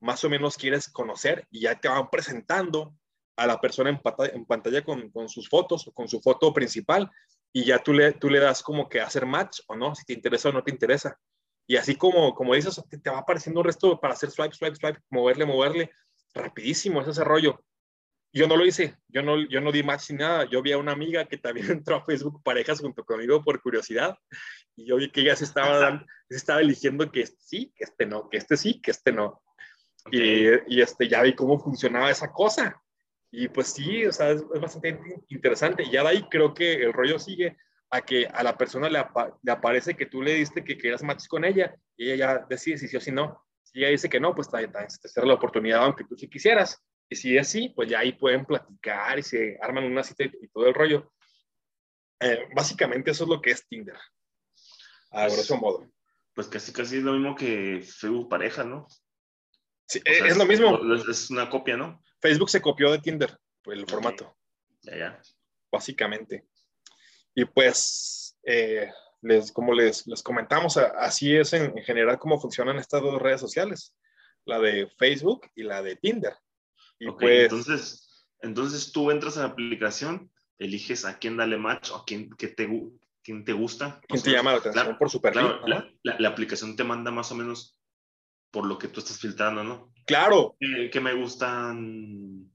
más 0.00 0.24
o 0.24 0.30
menos 0.30 0.56
quieres 0.56 0.88
conocer 0.88 1.46
y 1.50 1.60
ya 1.60 1.78
te 1.78 1.88
van 1.88 2.10
presentando 2.10 2.96
a 3.36 3.46
la 3.46 3.60
persona 3.60 3.90
en, 3.90 4.00
pantalla, 4.00 4.32
en 4.34 4.44
pantalla 4.44 4.82
con, 4.82 5.10
con, 5.10 5.28
sus 5.28 5.48
fotos 5.48 5.86
o 5.86 5.92
con 5.92 6.08
su 6.08 6.20
foto 6.20 6.52
principal 6.52 7.08
y 7.52 7.64
ya 7.64 7.78
tú 7.78 7.92
le, 7.92 8.12
tú 8.12 8.28
le 8.28 8.40
das 8.40 8.62
como 8.62 8.88
que 8.88 9.00
hacer 9.00 9.26
match 9.26 9.60
o 9.66 9.76
no, 9.76 9.94
si 9.94 10.04
te 10.04 10.12
interesa 10.12 10.48
o 10.48 10.52
no 10.52 10.62
te 10.62 10.70
interesa. 10.70 11.18
Y 11.66 11.76
así 11.76 11.96
como, 11.96 12.34
como 12.34 12.54
dices, 12.54 12.82
te, 12.88 12.98
te 12.98 13.10
va 13.10 13.18
apareciendo 13.18 13.60
un 13.60 13.66
resto 13.66 14.00
para 14.00 14.14
hacer 14.14 14.30
swipe, 14.30 14.54
swipe, 14.54 14.76
swipe, 14.76 15.00
moverle, 15.10 15.44
moverle, 15.44 15.90
rapidísimo 16.34 17.00
es 17.02 17.08
ese 17.08 17.24
rollo. 17.24 17.62
Yo 18.32 18.46
no 18.46 18.56
lo 18.56 18.66
hice, 18.66 18.96
yo 19.08 19.22
no, 19.22 19.38
yo 19.48 19.60
no 19.60 19.72
di 19.72 19.82
match 19.82 20.10
ni 20.10 20.16
nada. 20.16 20.44
Yo 20.50 20.62
vi 20.62 20.72
a 20.72 20.78
una 20.78 20.92
amiga 20.92 21.24
que 21.26 21.38
también 21.38 21.70
entró 21.70 21.96
a 21.96 22.04
Facebook 22.04 22.42
Parejas 22.42 22.80
junto 22.80 23.04
conmigo 23.04 23.42
por 23.42 23.60
curiosidad 23.62 24.16
y 24.76 24.86
yo 24.86 24.96
vi 24.96 25.10
que 25.10 25.22
ella 25.22 25.36
se 25.36 25.44
estaba, 25.44 25.78
dando, 25.78 26.06
se 26.28 26.36
estaba 26.36 26.60
eligiendo 26.60 27.10
que 27.10 27.22
este 27.22 27.40
sí, 27.40 27.72
que 27.74 27.84
este 27.84 28.06
no, 28.06 28.28
que 28.28 28.36
este 28.36 28.56
sí, 28.56 28.80
que 28.80 28.90
este 28.90 29.12
no. 29.12 29.42
Okay. 30.06 30.60
Y, 30.68 30.76
y, 30.76 30.80
este, 30.80 31.08
ya 31.08 31.22
vi 31.22 31.34
cómo 31.34 31.58
funcionaba 31.58 32.10
esa 32.10 32.32
cosa. 32.32 32.80
Y 33.30 33.48
pues 33.48 33.68
sí, 33.68 34.06
o 34.06 34.12
sea, 34.12 34.30
es, 34.30 34.42
es, 34.54 34.60
bastante 34.60 34.98
interesante. 35.28 35.82
Y 35.82 35.90
ya 35.90 36.02
de 36.02 36.08
ahí 36.08 36.22
creo 36.30 36.54
que 36.54 36.74
el 36.74 36.92
rollo 36.92 37.18
sigue 37.18 37.56
a 37.90 38.00
que 38.02 38.26
a 38.26 38.42
la 38.42 38.56
persona 38.56 38.88
le, 38.88 38.98
apa 38.98 39.36
le 39.42 39.52
aparece 39.52 39.94
que 39.94 40.06
tú 40.06 40.22
le 40.22 40.34
diste 40.34 40.64
que 40.64 40.76
querías 40.76 41.02
match 41.02 41.26
con 41.26 41.44
ella 41.44 41.74
y 41.96 42.10
ella 42.10 42.16
ya 42.16 42.46
decide 42.48 42.78
si 42.78 42.88
sí 42.88 42.96
o 42.96 43.00
si 43.00 43.12
no. 43.12 43.44
Si 43.62 43.80
ella 43.80 43.88
dice 43.88 44.08
que 44.08 44.20
no, 44.20 44.34
pues 44.34 44.48
también 44.48 44.72
te 44.72 45.08
cierra 45.08 45.28
la 45.28 45.34
oportunidad 45.34 45.84
aunque 45.84 46.04
tú 46.04 46.16
sí 46.16 46.28
quisieras. 46.28 46.82
Y 47.10 47.16
si 47.16 47.36
es 47.36 47.48
así, 47.48 47.70
pues 47.70 47.88
ya 47.88 48.00
ahí 48.00 48.12
pueden 48.12 48.44
platicar 48.44 49.18
y 49.18 49.22
se 49.22 49.58
arman 49.60 49.84
una 49.84 50.02
cita 50.02 50.24
y, 50.24 50.48
todo 50.48 50.66
el 50.66 50.74
rollo. 50.74 51.12
Eh, 52.20 52.48
básicamente 52.54 53.10
eso 53.10 53.24
es 53.24 53.30
lo 53.30 53.40
que 53.40 53.52
es 53.52 53.66
Tinder, 53.66 53.96
a 55.12 55.22
pues, 55.22 55.34
grosso 55.34 55.56
modo. 55.56 55.90
Pues 56.34 56.48
casi 56.48 56.72
casi 56.72 56.98
es 56.98 57.02
lo 57.02 57.12
mismo 57.12 57.34
que 57.34 57.80
Facebook 57.82 58.28
pareja, 58.28 58.64
¿no? 58.64 58.86
Sí, 59.86 60.00
o 60.00 60.02
sea, 60.02 60.26
es, 60.26 60.32
es, 60.32 60.36
lo 60.36 60.44
mismo. 60.44 60.78
Es 61.08 61.30
una 61.30 61.48
copia, 61.48 61.76
¿no? 61.76 62.02
Facebook 62.20 62.50
se 62.50 62.60
copió 62.60 62.90
de 62.90 62.98
Tinder, 62.98 63.38
el 63.64 63.86
formato. 63.86 64.36
Ya, 64.82 64.96
ya. 64.96 65.22
Básicamente. 65.70 66.46
Y 67.34 67.44
pues, 67.44 68.38
eh, 68.44 68.90
les, 69.22 69.52
como 69.52 69.74
les, 69.74 70.06
les, 70.06 70.22
comentamos, 70.22 70.76
así 70.76 71.36
es 71.36 71.52
en, 71.52 71.76
en, 71.76 71.84
general 71.84 72.18
cómo 72.18 72.40
funcionan 72.40 72.78
estas 72.78 73.02
dos 73.02 73.20
redes 73.20 73.40
sociales, 73.40 73.94
la 74.44 74.58
de 74.58 74.88
Facebook 74.98 75.50
y 75.54 75.62
la 75.62 75.82
de 75.82 75.96
Tinder. 75.96 76.34
Y 76.98 77.08
okay, 77.08 77.28
pues, 77.28 77.42
entonces, 77.44 78.26
entonces 78.40 78.92
tú 78.92 79.10
entras 79.10 79.36
a 79.36 79.42
la 79.42 79.48
aplicación, 79.48 80.30
eliges 80.58 81.04
a 81.04 81.18
quién 81.18 81.36
dale 81.36 81.58
match 81.58 81.90
o 81.90 81.96
a 81.96 82.04
quién 82.04 82.30
que 82.30 82.48
te, 82.48 82.68
quién 83.22 83.44
te 83.44 83.52
gusta. 83.52 84.00
¿Quién 84.08 84.22
te 84.22 84.32
llama 84.32 84.52
la 84.52 84.58
atención 84.58 84.98
por 84.98 85.10
su 85.10 85.20
perfil? 85.20 85.42
Claro, 85.42 85.66
la, 85.66 85.88
la, 86.02 86.18
la, 86.18 86.28
aplicación 86.28 86.74
te 86.74 86.84
manda 86.84 87.10
más 87.10 87.30
o 87.30 87.34
menos 87.34 87.78
por 88.50 88.66
lo 88.66 88.78
que 88.78 88.88
tú 88.88 89.00
estás 89.00 89.18
filtrando, 89.20 89.62
¿no? 89.62 89.92
Claro. 90.08 90.56
Eh, 90.58 90.88
que 90.90 91.00
me 91.00 91.12
gustan 91.12 92.50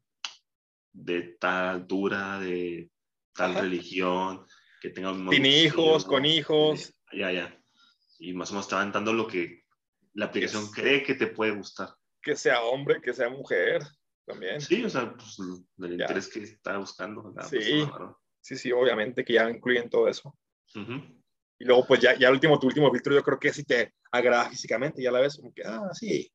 de 0.92 1.22
tal 1.40 1.68
altura, 1.70 2.40
de 2.40 2.90
tal 3.32 3.52
Ajá. 3.52 3.62
religión, 3.62 4.46
que 4.82 4.90
tengan... 4.90 5.30
Sin 5.30 5.46
hijos, 5.46 6.04
con 6.04 6.26
hijos. 6.26 6.90
Eh, 7.12 7.20
ya, 7.20 7.32
ya. 7.32 7.64
Y 8.18 8.34
más 8.34 8.50
o 8.50 8.54
menos 8.54 8.68
te 8.68 8.74
van 8.74 8.92
dando 8.92 9.14
lo 9.14 9.28
que 9.28 9.66
la 10.14 10.26
aplicación 10.26 10.64
es, 10.64 10.72
cree 10.72 11.04
que 11.04 11.14
te 11.14 11.28
puede 11.28 11.52
gustar. 11.52 11.90
Que 12.24 12.36
sea 12.36 12.64
hombre, 12.64 13.00
que 13.02 13.14
sea 13.14 13.30
mujer, 13.30 13.84
también. 14.26 14.60
Sí, 14.60 14.84
o 14.84 14.90
sea, 14.90 15.14
pues 15.14 15.38
el 15.40 15.98
ya. 15.98 16.06
interés 16.06 16.30
que 16.30 16.40
está 16.40 16.78
buscando. 16.78 17.34
sí, 17.50 17.58
persona, 17.58 18.16
sí, 18.42 18.58
sí, 18.58 18.72
obviamente 18.72 19.24
que 19.24 19.34
ya 19.34 19.48
incluyen 19.48 19.92
todo 19.92 20.08
eso. 20.08 20.36
Uh 20.74 20.80
-huh. 20.80 21.24
Y 21.60 21.66
luego, 21.66 21.86
pues 21.86 22.00
ya, 22.00 22.18
ya 22.18 22.30
el 22.30 22.34
último, 22.34 22.60
tu 22.60 22.66
último 22.66 22.92
filtro, 22.92 23.14
yo 23.14 23.22
creo 23.22 23.40
que 23.40 23.54
si 23.54 23.64
te 23.64 23.94
agrada 24.12 24.50
físicamente, 24.50 25.04
ya 25.04 25.12
la 25.12 25.20
ves 25.20 25.38
como 25.38 25.54
que, 25.54 25.62
ah, 25.64 25.90
sí. 25.94 26.32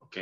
Ok. 0.00 0.18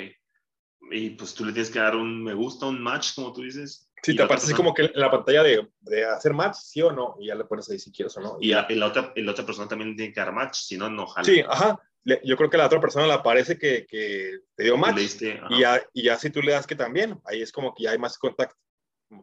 Y 0.91 1.11
pues 1.11 1.35
tú 1.35 1.45
le 1.45 1.53
tienes 1.53 1.71
que 1.71 1.79
dar 1.79 1.97
un 1.97 2.23
me 2.23 2.35
gusta, 2.35 2.67
un 2.67 2.81
match, 2.81 3.15
como 3.15 3.33
tú 3.33 3.43
dices. 3.43 3.91
Sí, 4.03 4.15
te 4.15 4.23
aparece 4.23 4.47
así 4.47 4.55
como 4.55 4.73
que 4.73 4.83
en 4.83 4.93
la 4.95 5.11
pantalla 5.11 5.43
de, 5.43 5.69
de, 5.81 6.05
hacer 6.05 6.33
match, 6.33 6.57
sí 6.57 6.81
o 6.83 6.93
no, 6.93 7.17
y 7.19 7.27
ya 7.27 7.35
le 7.35 7.45
pones 7.45 7.69
ahí 7.71 7.79
si 7.79 7.91
quieres 7.91 8.17
o 8.17 8.21
no. 8.21 8.39
Y, 8.41 8.53
y 8.53 8.75
la, 8.75 8.87
otra, 8.87 9.13
la 9.17 9.33
otra 9.33 9.45
persona 9.45 9.67
también 9.67 9.97
tiene 9.97 10.13
que 10.13 10.21
dar 10.21 10.33
match, 10.33 10.55
si 10.55 10.77
no, 10.77 10.89
no 10.89 11.07
jala. 11.07 11.25
Sí, 11.25 11.43
ajá. 11.49 11.81
Le, 12.05 12.21
yo 12.23 12.37
creo 12.37 12.49
que 12.49 12.57
la 12.57 12.67
otra 12.67 12.81
persona 12.81 13.07
le 13.07 13.15
aparece 13.15 13.59
que, 13.59 13.85
que 13.85 14.39
te 14.55 14.65
dio 14.65 14.77
match. 14.77 14.97
Diste, 14.97 15.41
y, 15.51 15.61
ya, 15.61 15.83
y 15.93 16.05
ya 16.05 16.17
si 16.19 16.31
tú 16.31 16.41
le 16.41 16.53
das 16.53 16.67
que 16.67 16.77
también, 16.77 17.21
ahí 17.25 17.43
es 17.43 17.51
como 17.51 17.75
que 17.75 17.85
ya 17.85 17.91
hay 17.91 17.99
más 17.99 18.17
contacto 18.17 18.57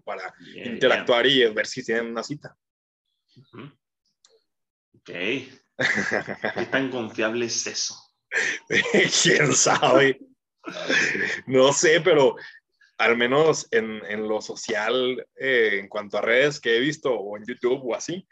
para 0.04 0.34
yeah, 0.54 0.66
interactuar 0.66 1.26
yeah. 1.26 1.50
y 1.50 1.54
ver 1.54 1.66
si 1.66 1.84
tienen 1.84 2.08
una 2.08 2.24
cita. 2.24 2.58
Uh 3.36 3.42
-huh. 3.42 3.78
Ok. 4.96 5.10
¿Qué 6.56 6.66
tan 6.72 6.90
confiable 6.90 7.46
es 7.46 7.68
eso? 7.68 7.96
¿Quién 9.24 9.54
sabe? 9.54 10.20
No 11.46 11.74
sé, 11.74 12.02
pero 12.02 12.36
al 12.98 13.18
menos 13.18 13.68
en, 13.72 14.02
en 14.06 14.28
lo 14.28 14.42
social, 14.42 15.26
eh, 15.36 15.80
en 15.80 15.88
cuanto 15.88 16.18
a 16.18 16.22
redes 16.22 16.60
que 16.60 16.78
he 16.78 16.80
visto, 16.80 17.14
o 17.14 17.38
en 17.38 17.46
YouTube 17.46 17.82
o 17.84 17.96
así, 17.96 18.28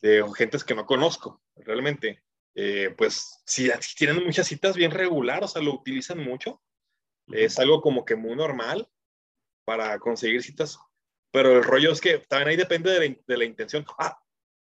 de 0.00 0.24
gentes 0.36 0.64
que 0.64 0.74
no 0.74 0.86
conozco, 0.86 1.42
realmente, 1.56 2.22
eh, 2.54 2.94
pues 2.96 3.42
si, 3.44 3.70
si, 3.80 3.94
tienen 3.96 4.24
muchas 4.24 4.46
citas 4.46 4.76
bien 4.76 4.90
regular, 4.90 5.42
o 5.42 5.48
sea, 5.48 5.62
lo 5.62 5.74
utilizan 5.74 6.18
mucho, 6.18 6.62
es 7.32 7.58
algo 7.58 7.80
como 7.80 8.04
que 8.04 8.16
muy 8.16 8.36
normal 8.36 8.88
para 9.64 9.98
conseguir 9.98 10.42
citas, 10.42 10.78
pero 11.32 11.56
el 11.56 11.64
rollo 11.64 11.90
es 11.90 12.00
que 12.00 12.18
también 12.18 12.50
ahí 12.50 12.56
depende 12.56 12.92
de 12.92 13.08
la, 13.08 13.16
de 13.26 13.36
la 13.36 13.44
intención. 13.44 13.84
Ah, 13.98 14.16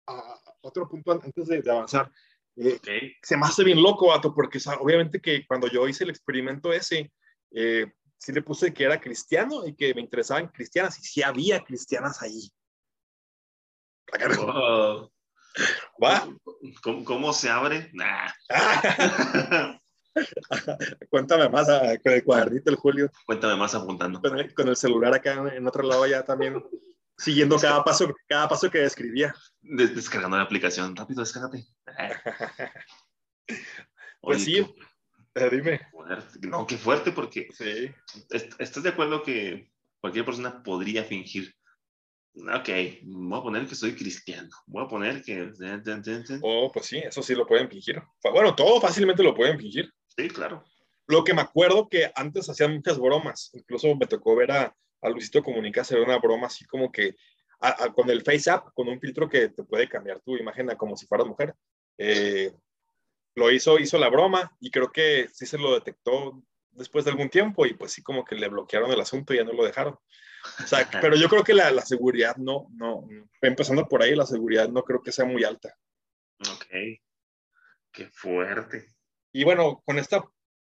ah, 0.08 0.40
otro 0.60 0.88
punto 0.88 1.12
antes 1.12 1.46
de, 1.46 1.62
de 1.62 1.70
avanzar. 1.70 2.10
Eh, 2.56 2.74
okay. 2.74 3.14
Se 3.22 3.36
me 3.36 3.46
hace 3.46 3.64
bien 3.64 3.80
loco, 3.80 4.08
Vato, 4.08 4.34
porque 4.34 4.58
o 4.58 4.60
sea, 4.60 4.74
obviamente 4.74 5.20
que 5.20 5.46
cuando 5.46 5.68
yo 5.68 5.88
hice 5.88 6.04
el 6.04 6.10
experimento 6.10 6.72
ese, 6.72 7.12
eh, 7.50 7.92
sí 8.18 8.32
le 8.32 8.42
puse 8.42 8.72
que 8.72 8.84
era 8.84 9.00
cristiano 9.00 9.66
y 9.66 9.74
que 9.74 9.94
me 9.94 10.00
interesaban 10.00 10.48
cristianas 10.48 10.98
y 10.98 11.02
sí 11.04 11.22
había 11.22 11.62
cristianas 11.64 12.22
ahí. 12.22 12.50
Wow. 14.36 15.10
¿Va? 16.02 16.28
¿Cómo, 16.82 17.04
¿Cómo, 17.04 17.32
se 17.32 17.50
abre? 17.50 17.90
Nah. 17.92 18.30
Cuéntame 21.10 21.48
más 21.48 21.68
a, 21.68 21.98
con 21.98 22.12
el 22.12 22.24
cuadernito, 22.24 22.70
el 22.70 22.76
Julio. 22.76 23.10
Cuéntame 23.26 23.56
más 23.56 23.74
apuntando. 23.74 24.20
Con 24.20 24.38
el, 24.38 24.54
con 24.54 24.68
el 24.68 24.76
celular 24.76 25.14
acá 25.14 25.34
en 25.54 25.66
otro 25.66 25.82
lado 25.82 26.06
ya 26.06 26.24
también 26.24 26.62
siguiendo 27.16 27.58
cada 27.58 27.84
paso, 27.84 28.14
cada 28.28 28.48
paso 28.48 28.70
que 28.70 28.78
describía. 28.78 29.34
Des 29.60 29.94
descargando 29.94 30.36
la 30.36 30.44
aplicación, 30.44 30.96
rápido, 30.96 31.20
descárgate. 31.20 31.66
pues 34.20 34.38
Oye, 34.38 34.38
sí, 34.38 34.74
eh, 35.38 35.50
dime. 35.50 35.80
No, 36.48 36.66
qué 36.66 36.76
fuerte, 36.76 37.12
porque 37.12 37.48
sí. 37.52 37.90
¿estás 38.58 38.82
de 38.82 38.90
acuerdo 38.90 39.22
que 39.22 39.70
cualquier 40.00 40.24
persona 40.24 40.62
podría 40.62 41.04
fingir? 41.04 41.54
Ok, 42.34 42.68
voy 43.02 43.38
a 43.38 43.42
poner 43.42 43.66
que 43.66 43.74
soy 43.74 43.94
cristiano, 43.94 44.48
voy 44.66 44.84
a 44.84 44.88
poner 44.88 45.22
que... 45.22 45.52
Oh, 46.42 46.70
pues 46.72 46.86
sí, 46.86 46.98
eso 46.98 47.22
sí 47.22 47.34
lo 47.34 47.46
pueden 47.46 47.68
fingir. 47.68 48.00
Bueno, 48.22 48.54
todo 48.54 48.80
fácilmente 48.80 49.22
lo 49.22 49.34
pueden 49.34 49.58
fingir. 49.58 49.92
Sí, 50.16 50.28
claro. 50.28 50.64
Lo 51.06 51.24
que 51.24 51.34
me 51.34 51.40
acuerdo 51.40 51.88
que 51.88 52.10
antes 52.14 52.48
hacían 52.48 52.74
muchas 52.74 52.98
bromas, 52.98 53.50
incluso 53.54 53.94
me 53.96 54.06
tocó 54.06 54.36
ver 54.36 54.52
a, 54.52 54.76
a 55.02 55.08
Luisito 55.08 55.42
Comunica 55.42 55.80
hacer 55.80 56.00
una 56.00 56.18
broma 56.18 56.46
así 56.46 56.64
como 56.66 56.92
que 56.92 57.16
a, 57.60 57.84
a, 57.84 57.92
con 57.92 58.08
el 58.10 58.22
Face 58.22 58.50
App, 58.50 58.72
con 58.74 58.88
un 58.88 59.00
filtro 59.00 59.28
que 59.28 59.48
te 59.48 59.64
puede 59.64 59.88
cambiar 59.88 60.20
tu 60.20 60.36
imagen 60.36 60.70
a 60.70 60.76
como 60.76 60.96
si 60.96 61.06
fueras 61.06 61.26
mujer. 61.26 61.54
Eh, 61.96 62.52
lo 63.38 63.50
hizo, 63.50 63.78
hizo 63.78 63.98
la 63.98 64.10
broma 64.10 64.54
y 64.60 64.70
creo 64.70 64.92
que 64.92 65.28
sí 65.32 65.46
se 65.46 65.58
lo 65.58 65.74
detectó 65.74 66.42
después 66.72 67.04
de 67.04 67.12
algún 67.12 67.30
tiempo 67.30 67.66
y 67.66 67.74
pues 67.74 67.92
sí 67.92 68.02
como 68.02 68.24
que 68.24 68.34
le 68.34 68.48
bloquearon 68.48 68.90
el 68.90 69.00
asunto 69.00 69.32
y 69.32 69.38
ya 69.38 69.44
no 69.44 69.52
lo 69.52 69.64
dejaron. 69.64 69.98
O 70.62 70.66
sea, 70.66 70.88
pero 71.00 71.16
yo 71.16 71.28
creo 71.28 71.42
que 71.42 71.54
la, 71.54 71.70
la, 71.70 71.82
seguridad 71.82 72.36
no, 72.36 72.68
no, 72.72 73.06
empezando 73.42 73.86
por 73.86 74.02
ahí, 74.02 74.14
la 74.14 74.26
seguridad 74.26 74.68
no 74.68 74.82
creo 74.82 75.02
que 75.02 75.12
sea 75.12 75.24
muy 75.24 75.44
alta. 75.44 75.76
Ok, 76.40 76.66
qué 77.92 78.08
fuerte. 78.12 78.86
Y 79.32 79.44
bueno, 79.44 79.82
con 79.84 79.98
esta 79.98 80.24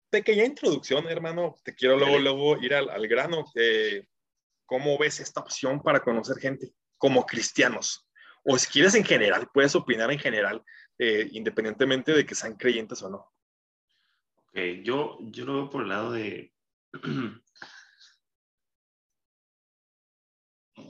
pequeña 0.09 0.45
introducción, 0.45 1.07
hermano, 1.07 1.55
te 1.63 1.73
quiero 1.73 1.97
luego, 1.97 2.19
luego 2.19 2.57
ir 2.61 2.73
al, 2.75 2.89
al 2.89 3.07
grano. 3.07 3.45
Eh, 3.55 4.05
¿Cómo 4.65 4.97
ves 4.97 5.19
esta 5.19 5.41
opción 5.41 5.81
para 5.81 6.01
conocer 6.01 6.37
gente 6.37 6.73
como 6.97 7.25
cristianos? 7.25 8.07
O 8.43 8.57
si 8.57 8.67
quieres 8.67 8.95
en 8.95 9.05
general, 9.05 9.49
puedes 9.53 9.75
opinar 9.75 10.11
en 10.11 10.19
general, 10.19 10.63
eh, 10.97 11.29
independientemente 11.31 12.11
de 12.13 12.25
que 12.25 12.35
sean 12.35 12.55
creyentes 12.55 13.01
o 13.03 13.09
no. 13.09 13.31
Ok, 14.37 14.57
yo, 14.83 15.17
yo 15.21 15.45
lo 15.45 15.53
veo 15.53 15.69
por 15.69 15.83
el 15.83 15.89
lado 15.89 16.11
de... 16.11 16.53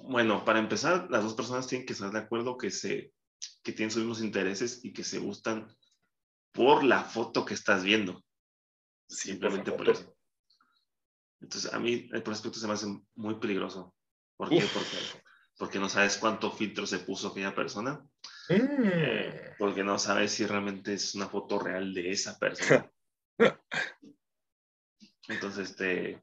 bueno, 0.03 0.43
para 0.43 0.59
empezar, 0.59 1.07
las 1.09 1.23
dos 1.23 1.33
personas 1.33 1.67
tienen 1.67 1.85
que 1.85 1.93
estar 1.93 2.11
de 2.11 2.19
acuerdo 2.19 2.57
que, 2.57 2.71
se, 2.71 3.13
que 3.63 3.71
tienen 3.71 3.91
sus 3.91 4.01
mismos 4.01 4.21
intereses 4.21 4.83
y 4.83 4.91
que 4.91 5.03
se 5.03 5.19
gustan 5.19 5.73
por 6.51 6.83
la 6.83 7.03
foto 7.03 7.45
que 7.45 7.53
estás 7.53 7.83
viendo. 7.83 8.23
Simplemente 9.07 9.71
por, 9.71 9.89
eso. 9.89 10.15
Entonces, 11.39 11.73
a 11.73 11.79
mí 11.79 12.09
el 12.11 12.23
prospecto 12.23 12.59
se 12.59 12.67
me 12.67 12.73
hace 12.73 12.87
muy 13.15 13.35
peligroso. 13.35 13.93
¿Por 14.37 14.49
qué? 14.49 14.65
Porque, 14.73 14.97
porque 15.57 15.79
no 15.79 15.89
sabes 15.89 16.17
cuánto 16.17 16.51
filtro 16.51 16.87
se 16.87 16.99
puso 16.99 17.29
aquella 17.29 17.53
persona. 17.53 18.05
Mm. 18.49 19.55
porque 19.57 19.83
no 19.83 19.97
sabes 19.97 20.33
si 20.33 20.45
realmente 20.45 20.93
es 20.93 21.15
una 21.15 21.27
foto 21.27 21.59
real 21.59 21.93
de 21.93 22.11
esa 22.11 22.37
persona. 22.37 22.91
Entonces, 25.29 25.69
este, 25.69 26.21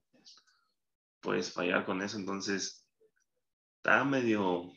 puedes 1.21 1.53
fallar 1.53 1.85
con 1.87 2.03
eso. 2.03 2.19
Entonces, 2.19 2.87
está 3.77 4.05
medio, 4.05 4.71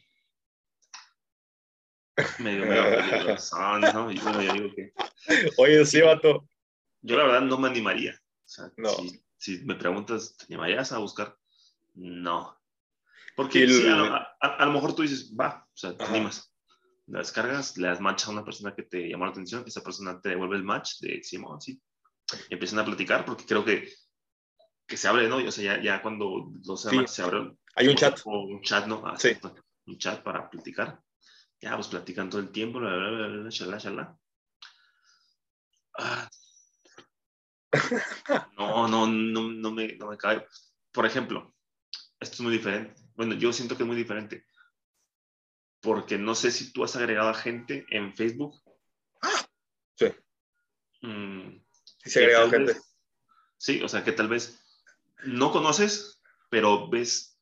medio, 2.39 2.65
medio 2.65 2.83
peligroso, 3.12 3.57
¿no? 3.79 4.12
Y 4.12 4.19
bueno, 4.19 4.41
yo 4.41 4.53
digo 4.53 4.69
que... 4.75 4.93
Oye, 5.57 5.85
sí, 5.85 6.01
vato. 6.01 6.47
Yo 7.01 7.17
la 7.17 7.25
verdad 7.25 7.41
no 7.41 7.57
me 7.57 7.67
animaría. 7.67 8.13
O 8.13 8.47
sea, 8.47 8.71
no. 8.77 8.91
si, 9.38 9.59
me 9.65 9.75
preguntas, 9.75 10.38
¿te 10.38 10.45
animarías 10.45 10.93
a 10.93 11.00
buscar? 11.00 11.38
No. 11.93 12.57
Porque 13.35 13.63
a, 13.63 14.65
lo 14.65 14.71
mejor 14.71 14.95
tú 14.95 15.01
dices, 15.01 15.33
va, 15.38 15.67
o 15.67 15.77
sea, 15.77 15.97
te 15.97 16.03
animas. 16.05 16.52
La 17.07 17.19
descargas, 17.19 17.77
le 17.77 17.88
das 17.88 18.00
match 18.00 18.27
a 18.27 18.31
una 18.31 18.45
persona 18.45 18.74
que 18.74 18.83
te 18.83 19.10
llamó 19.10 19.25
la 19.25 19.31
atención, 19.31 19.63
esa 19.67 19.83
persona 19.83 20.22
te 20.22 20.29
devuelve 20.29 20.55
el 20.55 20.63
match 20.63 21.00
de 21.00 21.22
Simón, 21.22 21.62
sí. 21.62 21.81
Y 22.50 22.53
empiezan 22.53 22.79
a 22.79 22.86
platicar, 22.86 23.25
porque 23.25 23.45
creo 23.45 23.65
que, 23.65 23.91
que 24.88 24.98
se 24.98 25.07
abre, 25.07 25.27
¿no? 25.27 25.38
O 25.38 25.51
sea, 25.51 25.75
ya, 25.75 25.83
ya 25.83 26.01
cuando 26.01 26.51
los 26.65 26.81
sí. 26.81 26.98
se 27.07 27.22
abren. 27.22 27.57
Hay 27.75 27.88
un 27.88 27.95
chat. 27.95 28.19
O 28.25 28.43
un 28.43 28.62
chat, 28.62 28.88
¿no? 28.88 29.03
Ah, 29.05 29.17
sí. 29.17 29.38
Un 29.86 29.98
chat 29.98 30.24
para 30.24 30.50
platicar. 30.50 31.01
Ya, 31.60 31.75
pues 31.75 31.88
platican 31.88 32.29
todo 32.29 32.41
el 32.41 32.51
tiempo, 32.51 32.79
bla, 32.79 32.95
bla, 32.95 33.10
bla, 33.10 33.27
bla, 33.27 33.50
shalá, 33.50 33.77
shalá. 33.77 34.17
Ah, 35.98 36.29
no, 38.57 38.88
no, 38.88 39.07
no, 39.07 39.50
no, 39.50 39.72
me, 39.72 39.95
no 39.95 40.07
me 40.07 40.17
cae. 40.17 40.45
Por 40.91 41.05
ejemplo, 41.05 41.55
esto 42.19 42.36
es 42.36 42.41
muy 42.41 42.53
diferente. 42.53 42.95
Bueno, 43.15 43.36
yo 43.36 43.51
siento 43.53 43.75
que 43.75 43.83
es 43.83 43.88
muy 43.88 43.95
diferente. 43.95 44.45
Porque 45.83 46.17
no 46.17 46.33
sé 46.33 46.49
si 46.49 46.73
tú 46.73 46.83
has 46.83 46.95
agregado 46.95 47.29
a 47.29 47.35
gente 47.35 47.85
en 47.91 48.15
Facebook. 48.15 48.59
Ah, 49.21 49.45
sí. 49.95 50.07
Mm, 51.01 51.61
sí, 52.03 52.19
he 52.19 52.23
agregado 52.23 52.49
gente. 52.49 52.75
sí, 53.57 53.83
o 53.83 53.87
sea, 53.87 54.03
que 54.03 54.13
tal 54.13 54.29
vez 54.29 54.59
no 55.25 55.51
conoces, 55.51 56.19
pero 56.49 56.89
ves. 56.89 57.37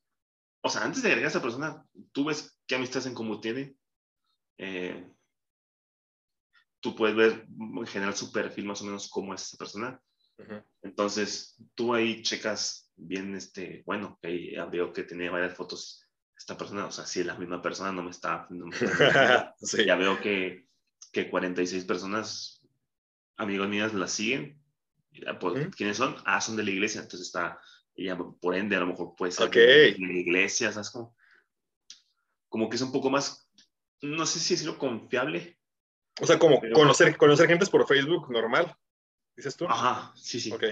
O 0.61 0.69
sea, 0.69 0.83
antes 0.83 1.01
de 1.01 1.07
agregar 1.07 1.27
a 1.27 1.29
esa 1.29 1.41
persona, 1.41 1.85
tú 2.11 2.25
ves 2.25 2.59
qué 2.67 2.75
amistades 2.75 3.05
en 3.05 3.13
común 3.13 3.39
tiene. 3.39 3.77
Eh, 4.57 5.09
tú 6.81 6.95
puedes 6.95 7.15
ver 7.15 7.47
en 7.47 7.87
general 7.87 8.15
su 8.15 8.33
perfil 8.33 8.65
más 8.65 8.81
o 8.81 8.85
menos 8.85 9.09
cómo 9.09 9.33
es 9.33 9.43
esa 9.43 9.57
persona 9.57 10.01
entonces, 10.81 11.55
tú 11.75 11.93
ahí 11.93 12.21
checas 12.21 12.91
bien, 12.95 13.35
este, 13.35 13.83
bueno, 13.85 14.19
ahí 14.23 14.55
veo 14.71 14.91
que 14.91 15.03
tenía 15.03 15.31
varias 15.31 15.55
fotos 15.55 16.00
esta 16.41 16.57
persona, 16.57 16.85
o 16.85 16.91
sea, 16.91 17.05
si 17.05 17.21
es 17.21 17.25
la 17.25 17.35
misma 17.35 17.61
persona, 17.61 17.91
no 17.91 18.03
me 18.03 18.11
está... 18.11 18.47
Ya 19.85 19.95
veo 19.95 20.19
que, 20.19 20.67
que 21.11 21.29
46 21.29 21.85
personas, 21.85 22.61
amigos 23.37 23.69
mías, 23.69 23.93
la 23.93 24.07
siguen. 24.07 24.59
Pues, 25.39 25.75
¿Quiénes 25.75 25.97
son? 25.97 26.15
Ah, 26.25 26.41
son 26.41 26.55
de 26.55 26.63
la 26.63 26.71
iglesia, 26.71 27.01
entonces 27.01 27.27
está, 27.27 27.59
ella 27.95 28.17
por 28.17 28.55
ende 28.55 28.75
a 28.75 28.79
lo 28.79 28.87
mejor 28.87 29.15
puede 29.15 29.31
ser 29.31 29.49
de 29.49 29.95
la 29.99 30.13
iglesia, 30.13 30.71
¿sabes? 30.71 30.89
Como, 30.89 31.15
como 32.49 32.69
que 32.69 32.75
es 32.77 32.81
un 32.81 32.91
poco 32.91 33.09
más, 33.09 33.49
no 34.01 34.25
sé 34.25 34.39
si 34.39 34.53
decirlo 34.55 34.77
confiable. 34.77 35.59
O 36.21 36.25
sea, 36.25 36.39
como 36.39 36.61
conocer, 36.73 37.17
conocer 37.17 37.47
gente 37.47 37.65
por 37.67 37.87
Facebook 37.87 38.31
normal 38.31 38.75
dices 39.35 39.55
tú. 39.55 39.65
Ajá, 39.67 40.13
sí, 40.15 40.39
sí. 40.39 40.51
Ok. 40.51 40.63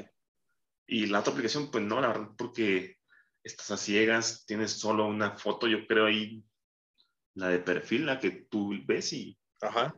Y 0.88 1.06
la 1.08 1.20
otra 1.20 1.34
aplicación, 1.34 1.70
pues 1.70 1.84
no, 1.84 2.02
la 2.02 2.08
verdad, 2.08 2.30
porque 2.38 2.99
estás 3.43 3.71
a 3.71 3.78
ciegas, 3.78 4.45
tienes 4.45 4.71
solo 4.73 5.06
una 5.06 5.38
foto, 5.38 5.67
yo 5.67 5.86
creo 5.88 6.06
ahí, 6.06 6.43
la 7.36 7.49
de 7.49 7.60
perfil, 7.60 8.06
la 8.06 8.19
que 8.19 8.32
tú 8.32 8.73
ves 8.86 9.13
y... 9.13 9.38
Ajá. 9.62 9.93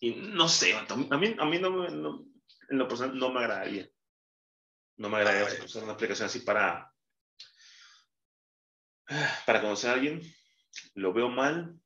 Y 0.00 0.14
no 0.14 0.48
sé, 0.48 0.74
a 0.74 0.96
mí, 0.96 1.36
a 1.38 1.44
mí 1.46 1.58
no, 1.58 1.70
me, 1.70 1.88
no 1.90 2.26
en 2.68 2.78
lo 2.78 2.88
personal 2.88 3.18
no 3.18 3.32
me 3.32 3.40
agradaría. 3.40 3.88
No 4.96 5.08
me 5.08 5.18
agradaría 5.18 5.64
usar 5.64 5.84
una 5.84 5.92
aplicación 5.92 6.26
así 6.26 6.40
para, 6.40 6.92
para 9.46 9.60
conocer 9.60 9.90
a 9.90 9.94
alguien. 9.94 10.22
Lo 10.94 11.12
veo 11.12 11.28
mal. 11.28 11.78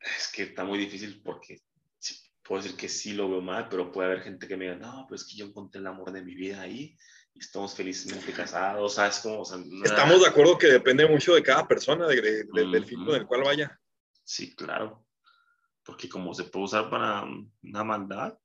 Es 0.00 0.30
que 0.32 0.44
está 0.44 0.64
muy 0.64 0.78
difícil 0.78 1.20
porque 1.22 1.62
puedo 2.50 2.64
decir 2.64 2.76
que 2.76 2.88
sí 2.88 3.12
lo 3.12 3.30
veo 3.30 3.40
mal, 3.40 3.68
pero 3.68 3.92
puede 3.92 4.08
haber 4.08 4.24
gente 4.24 4.48
que 4.48 4.56
me 4.56 4.64
diga, 4.64 4.74
no, 4.74 5.06
pues 5.08 5.20
es 5.20 5.28
que 5.28 5.36
yo 5.36 5.46
encontré 5.46 5.80
el 5.80 5.86
amor 5.86 6.10
de 6.10 6.20
mi 6.20 6.34
vida 6.34 6.62
ahí 6.62 6.98
y 7.32 7.38
estamos 7.38 7.76
felizmente 7.76 8.32
casados, 8.32 8.94
¿sabes 8.94 9.20
cómo? 9.20 9.44
Estamos 9.84 10.20
de 10.20 10.26
acuerdo 10.26 10.58
que 10.58 10.66
depende 10.66 11.06
mucho 11.06 11.32
de 11.32 11.44
cada 11.44 11.68
persona, 11.68 12.08
de, 12.08 12.20
del 12.20 12.84
filtro 12.84 13.14
en 13.14 13.20
el 13.20 13.28
cual 13.28 13.44
vaya. 13.44 13.80
Sí, 14.24 14.52
claro. 14.56 15.06
Porque 15.84 16.08
como 16.08 16.34
se 16.34 16.42
puede 16.42 16.64
usar 16.64 16.90
para 16.90 17.22
una 17.22 17.84
maldad, 17.84 18.36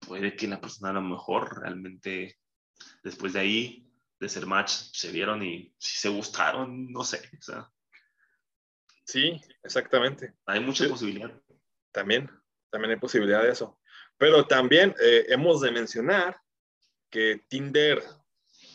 puede 0.00 0.34
que 0.34 0.48
la 0.48 0.60
persona 0.60 0.90
a 0.90 0.94
lo 0.94 1.02
mejor 1.02 1.60
realmente 1.60 2.36
después 3.04 3.32
de 3.34 3.38
ahí, 3.38 3.92
de 4.18 4.28
ser 4.28 4.46
match, 4.46 4.72
se 4.92 5.12
vieron 5.12 5.40
y 5.44 5.72
si 5.78 6.00
se 6.00 6.08
gustaron, 6.08 6.90
no 6.90 7.04
sé. 7.04 7.30
O 7.38 7.42
sea, 7.42 7.70
sí, 9.04 9.40
exactamente. 9.62 10.34
Hay 10.46 10.58
mucha 10.58 10.88
posibilidad. 10.88 11.30
También 11.92 12.39
también 12.70 12.92
hay 12.92 12.98
posibilidad 12.98 13.42
de 13.42 13.50
eso. 13.50 13.78
Pero 14.16 14.46
también 14.46 14.94
eh, 15.02 15.26
hemos 15.28 15.60
de 15.60 15.70
mencionar 15.70 16.40
que 17.10 17.42
Tinder 17.48 18.02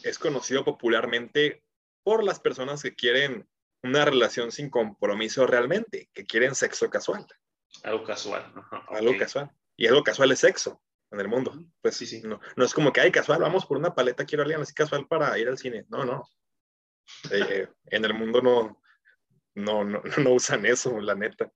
es 0.03 0.19
conocido 0.19 0.63
popularmente 0.63 1.63
por 2.03 2.23
las 2.23 2.39
personas 2.39 2.81
que 2.83 2.95
quieren 2.95 3.47
una 3.83 4.05
relación 4.05 4.51
sin 4.51 4.69
compromiso 4.69 5.45
realmente, 5.45 6.09
que 6.13 6.25
quieren 6.25 6.55
sexo 6.55 6.89
casual. 6.89 7.25
Algo 7.83 8.03
casual. 8.03 8.51
Algo 8.87 9.17
casual. 9.17 9.51
Y 9.75 9.87
algo 9.87 10.03
casual 10.03 10.31
es 10.31 10.39
sexo 10.39 10.81
en 11.11 11.19
el 11.19 11.27
mundo. 11.27 11.53
Pues 11.81 11.95
sí, 11.95 12.05
sí. 12.05 12.21
No, 12.23 12.39
no 12.55 12.65
es 12.65 12.73
como 12.73 12.91
que 12.91 13.01
hay 13.01 13.11
casual, 13.11 13.41
vamos 13.41 13.65
por 13.65 13.77
una 13.77 13.93
paleta, 13.93 14.25
quiero 14.25 14.43
alguien 14.43 14.61
así 14.61 14.73
casual 14.73 15.07
para 15.07 15.37
ir 15.37 15.47
al 15.47 15.57
cine. 15.57 15.85
No, 15.89 16.05
no. 16.05 16.27
Eh, 17.31 17.45
eh, 17.49 17.67
en 17.87 18.05
el 18.05 18.13
mundo 18.13 18.41
no, 18.41 18.81
no, 19.55 19.83
no, 19.83 20.01
no, 20.17 20.29
usan 20.31 20.65
eso, 20.65 20.99
la 20.99 21.15
neta. 21.15 21.51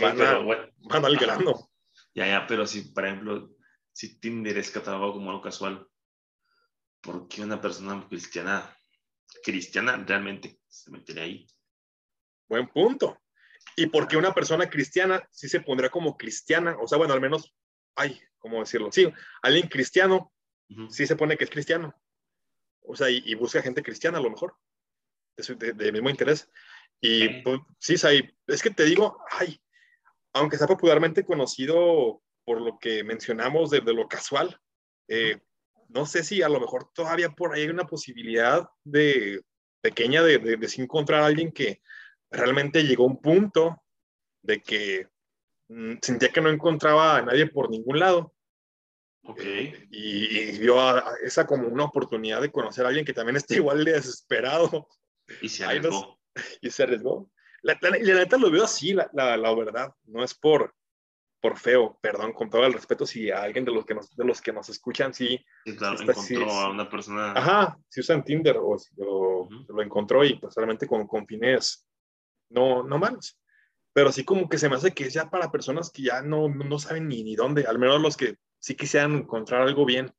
van, 0.00 0.46
van, 0.78 1.04
al 1.04 1.16
grano. 1.16 1.70
Ya, 2.14 2.26
ya, 2.26 2.46
pero 2.46 2.66
si, 2.66 2.82
por 2.82 3.06
ejemplo, 3.06 3.50
si 3.92 4.18
Tinder 4.20 4.56
es 4.56 4.70
catalogado 4.70 5.14
como 5.14 5.30
algo 5.30 5.42
casual, 5.42 5.86
¿por 7.00 7.28
qué 7.28 7.42
una 7.42 7.60
persona 7.60 8.06
cristiana, 8.08 8.76
cristiana 9.42 9.96
realmente 10.06 10.60
se 10.68 10.90
metería 10.90 11.24
ahí? 11.24 11.46
Buen 12.48 12.68
punto. 12.68 13.20
¿Y 13.76 13.86
por 13.86 14.06
qué 14.06 14.16
una 14.16 14.32
persona 14.32 14.70
cristiana 14.70 15.26
sí 15.30 15.48
se 15.48 15.60
pondría 15.60 15.90
como 15.90 16.16
cristiana? 16.16 16.76
O 16.80 16.86
sea, 16.86 16.98
bueno, 16.98 17.14
al 17.14 17.20
menos, 17.20 17.52
ay, 17.96 18.20
¿cómo 18.38 18.60
decirlo? 18.60 18.92
Sí, 18.92 19.12
alguien 19.42 19.68
cristiano 19.68 20.32
sí 20.90 21.06
se 21.06 21.16
pone 21.16 21.36
que 21.36 21.44
es 21.44 21.50
cristiano. 21.50 21.94
O 22.82 22.94
sea, 22.94 23.10
y, 23.10 23.34
busca 23.34 23.62
gente 23.62 23.82
cristiana 23.82 24.18
a 24.18 24.20
lo 24.20 24.30
mejor, 24.30 24.56
de, 25.36 25.72
de, 25.72 25.92
mismo 25.92 26.10
interés. 26.10 26.50
Y 27.00 27.42
pues, 27.42 27.60
sí, 27.78 27.94
es 27.94 28.62
que 28.62 28.70
te 28.70 28.84
digo, 28.84 29.18
ay, 29.30 29.58
aunque 30.34 30.58
sea 30.58 30.66
popularmente 30.66 31.24
conocido 31.24 32.20
por 32.44 32.60
lo 32.60 32.78
que 32.78 33.02
mencionamos 33.04 33.70
de, 33.70 33.80
lo 33.80 34.06
casual, 34.08 34.58
eh, 35.08 35.40
no 35.88 36.04
sé 36.06 36.22
si 36.24 36.42
a 36.42 36.48
lo 36.48 36.60
mejor 36.60 36.90
todavía 36.92 37.30
por 37.30 37.54
ahí 37.54 37.62
hay 37.62 37.68
una 37.68 37.86
posibilidad 37.86 38.68
de 38.84 39.40
pequeña 39.80 40.22
de, 40.22 40.38
de, 40.38 40.68
encontrar 40.78 41.22
a 41.22 41.26
alguien 41.26 41.52
que 41.52 41.80
realmente 42.30 42.82
llegó 42.82 43.04
a 43.04 43.08
un 43.08 43.20
punto 43.20 43.82
de 44.42 44.60
que 44.62 45.08
mm, 45.68 45.94
sentía 46.02 46.30
que 46.30 46.40
no 46.40 46.50
encontraba 46.50 47.16
a 47.16 47.22
nadie 47.22 47.46
por 47.46 47.70
ningún 47.70 47.98
lado. 48.00 48.34
Ok. 49.26 49.40
Eh, 49.42 49.86
y, 49.90 50.38
y 50.38 50.58
vio 50.58 50.80
a- 50.80 50.98
a 50.98 51.14
esa 51.22 51.46
como 51.46 51.68
una 51.68 51.84
oportunidad 51.84 52.40
de 52.42 52.50
conocer 52.50 52.84
a 52.84 52.88
alguien 52.88 53.06
que 53.06 53.14
también 53.14 53.36
esté 53.46 53.56
igual 53.56 53.84
de 53.84 53.92
desesperado 53.92 54.88
Y 55.40 55.48
se 55.48 55.62
los- 55.62 55.70
arriesgó. 55.94 56.20
y 56.60 56.70
se 56.70 56.82
arriesgó. 56.82 57.30
La, 57.64 57.78
la- 57.80 57.90
la 57.98 58.14
neta 58.14 58.36
lo 58.36 58.50
veo 58.50 58.64
así, 58.64 58.92
la, 58.92 59.08
la, 59.14 59.36
la 59.36 59.54
verdad. 59.54 59.94
No 60.04 60.22
es 60.22 60.34
por, 60.34 60.74
por 61.40 61.58
feo, 61.58 61.98
perdón, 62.02 62.32
con 62.32 62.50
todo 62.50 62.64
el 62.66 62.74
respeto, 62.74 63.06
si 63.06 63.30
a 63.30 63.42
alguien 63.42 63.64
de 63.64 63.72
los 63.72 63.84
que 63.86 63.94
nos, 63.94 64.14
de 64.14 64.24
los 64.24 64.40
que 64.42 64.52
nos 64.52 64.68
escuchan, 64.68 65.12
sí, 65.14 65.38
Sí, 65.64 65.74
claro, 65.76 65.98
encontró 66.00 66.50
a 66.50 66.70
una 66.70 66.88
persona. 66.90 67.32
ajá, 67.32 67.78
si 67.88 68.00
usan 68.00 68.22
Tinder 68.22 68.58
o, 68.58 68.76
o 68.98 69.40
Ujú. 69.44 69.64
lo 69.72 69.82
encontró 69.82 70.22
y 70.24 70.34
pues 70.38 70.54
realmente 70.54 70.86
con, 70.86 71.06
con 71.06 71.26
fines 71.26 71.88
no, 72.50 72.82
no 72.82 72.98
malos. 72.98 73.38
Pero 73.94 74.12
sí 74.12 74.24
como 74.24 74.48
que 74.48 74.58
se 74.58 74.68
me 74.68 74.76
hace 74.76 74.92
que 74.92 75.04
es 75.04 75.14
ya 75.14 75.30
para 75.30 75.50
personas 75.50 75.90
que 75.90 76.02
ya 76.02 76.20
no, 76.20 76.48
no 76.48 76.78
saben 76.78 77.08
ni, 77.08 77.22
ni 77.24 77.34
dónde, 77.34 77.64
al 77.66 77.78
menos 77.78 78.00
los 78.02 78.16
que 78.16 78.36
sí 78.58 78.74
quisieran 78.76 79.12
encontrar 79.14 79.62
algo 79.62 79.86
bien. 79.86 80.12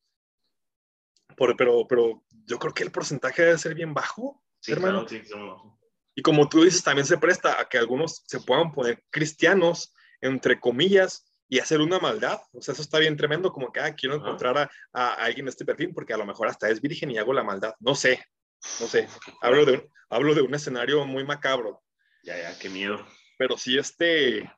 Por- 1.38 1.55
pero, 1.58 1.86
pero 1.88 2.23
yo 2.45 2.58
creo 2.58 2.73
que 2.73 2.84
el 2.84 2.91
porcentaje 2.91 3.43
debe 3.43 3.58
ser 3.58 3.75
bien 3.75 3.93
bajo. 3.93 4.41
Sí, 4.60 4.71
hermano. 4.71 5.05
claro, 5.05 5.23
sí, 5.25 5.34
bajó. 5.34 5.79
Y 6.15 6.21
como 6.21 6.47
tú 6.49 6.63
dices, 6.63 6.84
también 6.84 7.06
se 7.06 7.17
presta 7.17 7.60
a 7.60 7.67
que 7.67 7.78
algunos 7.78 8.23
se 8.25 8.39
puedan 8.39 8.71
poner 8.71 9.04
cristianos, 9.10 9.93
entre 10.21 10.60
comillas, 10.60 11.32
y 11.47 11.60
hacer 11.60 11.82
una 11.82 11.99
maldad. 11.99 12.39
O 12.54 12.62
sea, 12.62 12.71
eso 12.71 12.82
está 12.82 12.97
bien 12.99 13.17
tremendo, 13.17 13.51
como 13.51 13.71
que, 13.71 13.80
ah, 13.82 13.93
quiero 13.93 14.15
encontrar 14.15 14.58
a, 14.58 14.69
a 14.93 15.13
alguien 15.15 15.45
de 15.45 15.51
este 15.51 15.65
perfil, 15.65 15.93
porque 15.93 16.13
a 16.13 16.17
lo 16.17 16.25
mejor 16.25 16.47
hasta 16.47 16.69
es 16.69 16.82
virgen 16.82 17.12
y 17.12 17.17
hago 17.17 17.34
la 17.34 17.43
maldad. 17.43 17.75
No 17.80 17.93
sé, 17.95 18.25
no 18.80 18.88
sé. 18.88 19.08
Hablo 19.41 19.65
de 19.65 19.73
un, 19.73 19.91
hablo 20.10 20.34
de 20.34 20.41
un 20.41 20.56
escenario 20.56 21.06
muy 21.06 21.23
macabro, 21.25 21.84
Ya, 22.23 22.38
ya, 22.38 22.58
qué 22.58 22.69
miedo. 22.69 23.06
pero 23.38 23.58
sí 23.58 23.78
este, 23.78 24.49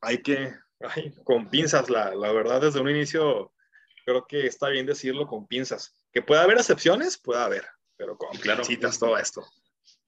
hay 0.00 0.18
que, 0.22 0.54
ay, 0.80 1.12
con 1.24 1.48
pinzas, 1.48 1.88
la, 1.90 2.14
la 2.14 2.30
verdad, 2.32 2.60
desde 2.60 2.80
un 2.80 2.90
inicio, 2.90 3.52
creo 4.04 4.26
que 4.26 4.46
está 4.46 4.68
bien 4.68 4.86
decirlo 4.86 5.26
con 5.26 5.46
pinzas. 5.46 5.96
Que 6.12 6.22
pueda 6.22 6.42
haber 6.42 6.58
excepciones, 6.58 7.18
puede 7.18 7.40
haber, 7.42 7.66
pero 7.96 8.16
con 8.16 8.36
claro. 8.38 8.58
pincitas 8.62 8.98
todo 8.98 9.18
esto. 9.18 9.44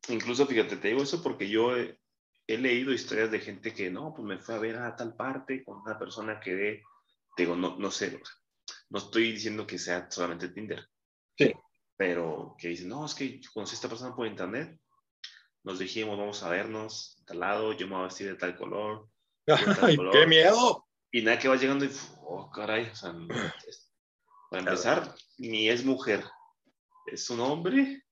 Incluso, 0.09 0.47
fíjate, 0.47 0.77
te 0.77 0.89
digo 0.89 1.03
eso 1.03 1.23
porque 1.23 1.49
yo 1.49 1.77
he, 1.77 1.99
he 2.47 2.57
leído 2.57 2.93
historias 2.93 3.31
de 3.31 3.41
gente 3.41 3.75
que 3.75 3.91
no, 3.91 4.15
pues 4.15 4.27
me 4.27 4.39
fue 4.39 4.55
a 4.55 4.59
ver 4.59 4.77
a 4.77 4.97
tal 4.97 5.15
parte 5.15 5.63
con 5.65 5.81
una 5.81 5.99
persona 5.99 6.41
que 6.41 6.55
de, 6.55 6.83
te 7.37 7.43
digo, 7.43 7.57
no, 7.57 7.77
no 7.77 7.91
sé, 7.91 8.21
no 8.89 8.99
estoy 8.99 9.33
diciendo 9.33 9.67
que 9.67 9.79
sea 9.79 10.11
solamente 10.11 10.49
Tinder. 10.49 10.89
Sí. 11.37 11.53
Pero 11.97 12.57
que 12.59 12.69
dicen, 12.69 12.89
no, 12.89 13.05
es 13.05 13.15
que 13.15 13.41
conocí 13.53 13.73
a 13.73 13.75
esta 13.75 13.89
persona 13.89 14.15
por 14.15 14.27
internet, 14.27 14.81
nos 15.63 15.79
dijimos, 15.79 16.17
vamos 16.17 16.43
a 16.43 16.49
vernos, 16.49 17.23
tal 17.27 17.41
lado, 17.41 17.73
yo 17.73 17.87
me 17.87 17.95
voy 17.95 18.03
a 18.03 18.07
vestir 18.07 18.29
de 18.29 18.37
tal 18.37 18.57
color, 18.57 19.09
¡Ay, 19.83 19.99
qué 20.13 20.27
miedo! 20.27 20.87
y 21.11 21.23
nada 21.23 21.39
que 21.39 21.49
va 21.49 21.57
llegando 21.57 21.85
y, 21.85 21.91
oh, 22.23 22.51
caray, 22.51 22.89
o 22.91 22.95
sea, 22.95 23.15
para 24.51 24.63
empezar, 24.63 25.15
ni 25.39 25.69
es 25.69 25.85
mujer, 25.85 26.25
es 27.07 27.29
un 27.31 27.41
hombre 27.41 28.05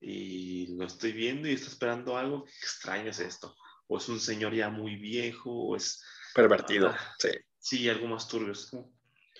y 0.00 0.66
lo 0.76 0.86
estoy 0.86 1.12
viendo 1.12 1.48
y 1.48 1.52
está 1.52 1.68
esperando 1.68 2.16
algo, 2.16 2.44
qué 2.44 2.50
extraño 2.66 3.10
es 3.10 3.18
esto. 3.20 3.54
O 3.86 3.98
es 3.98 4.08
un 4.08 4.18
señor 4.20 4.54
ya 4.54 4.70
muy 4.70 4.96
viejo, 4.96 5.50
o 5.50 5.76
es, 5.76 6.02
Pervertido, 6.34 6.88
Ah. 6.88 7.14
sí. 7.18 7.28
sí, 7.58 7.88
algo 7.88 8.06
más 8.06 8.28
turbio. 8.28 8.52
es 8.52 8.70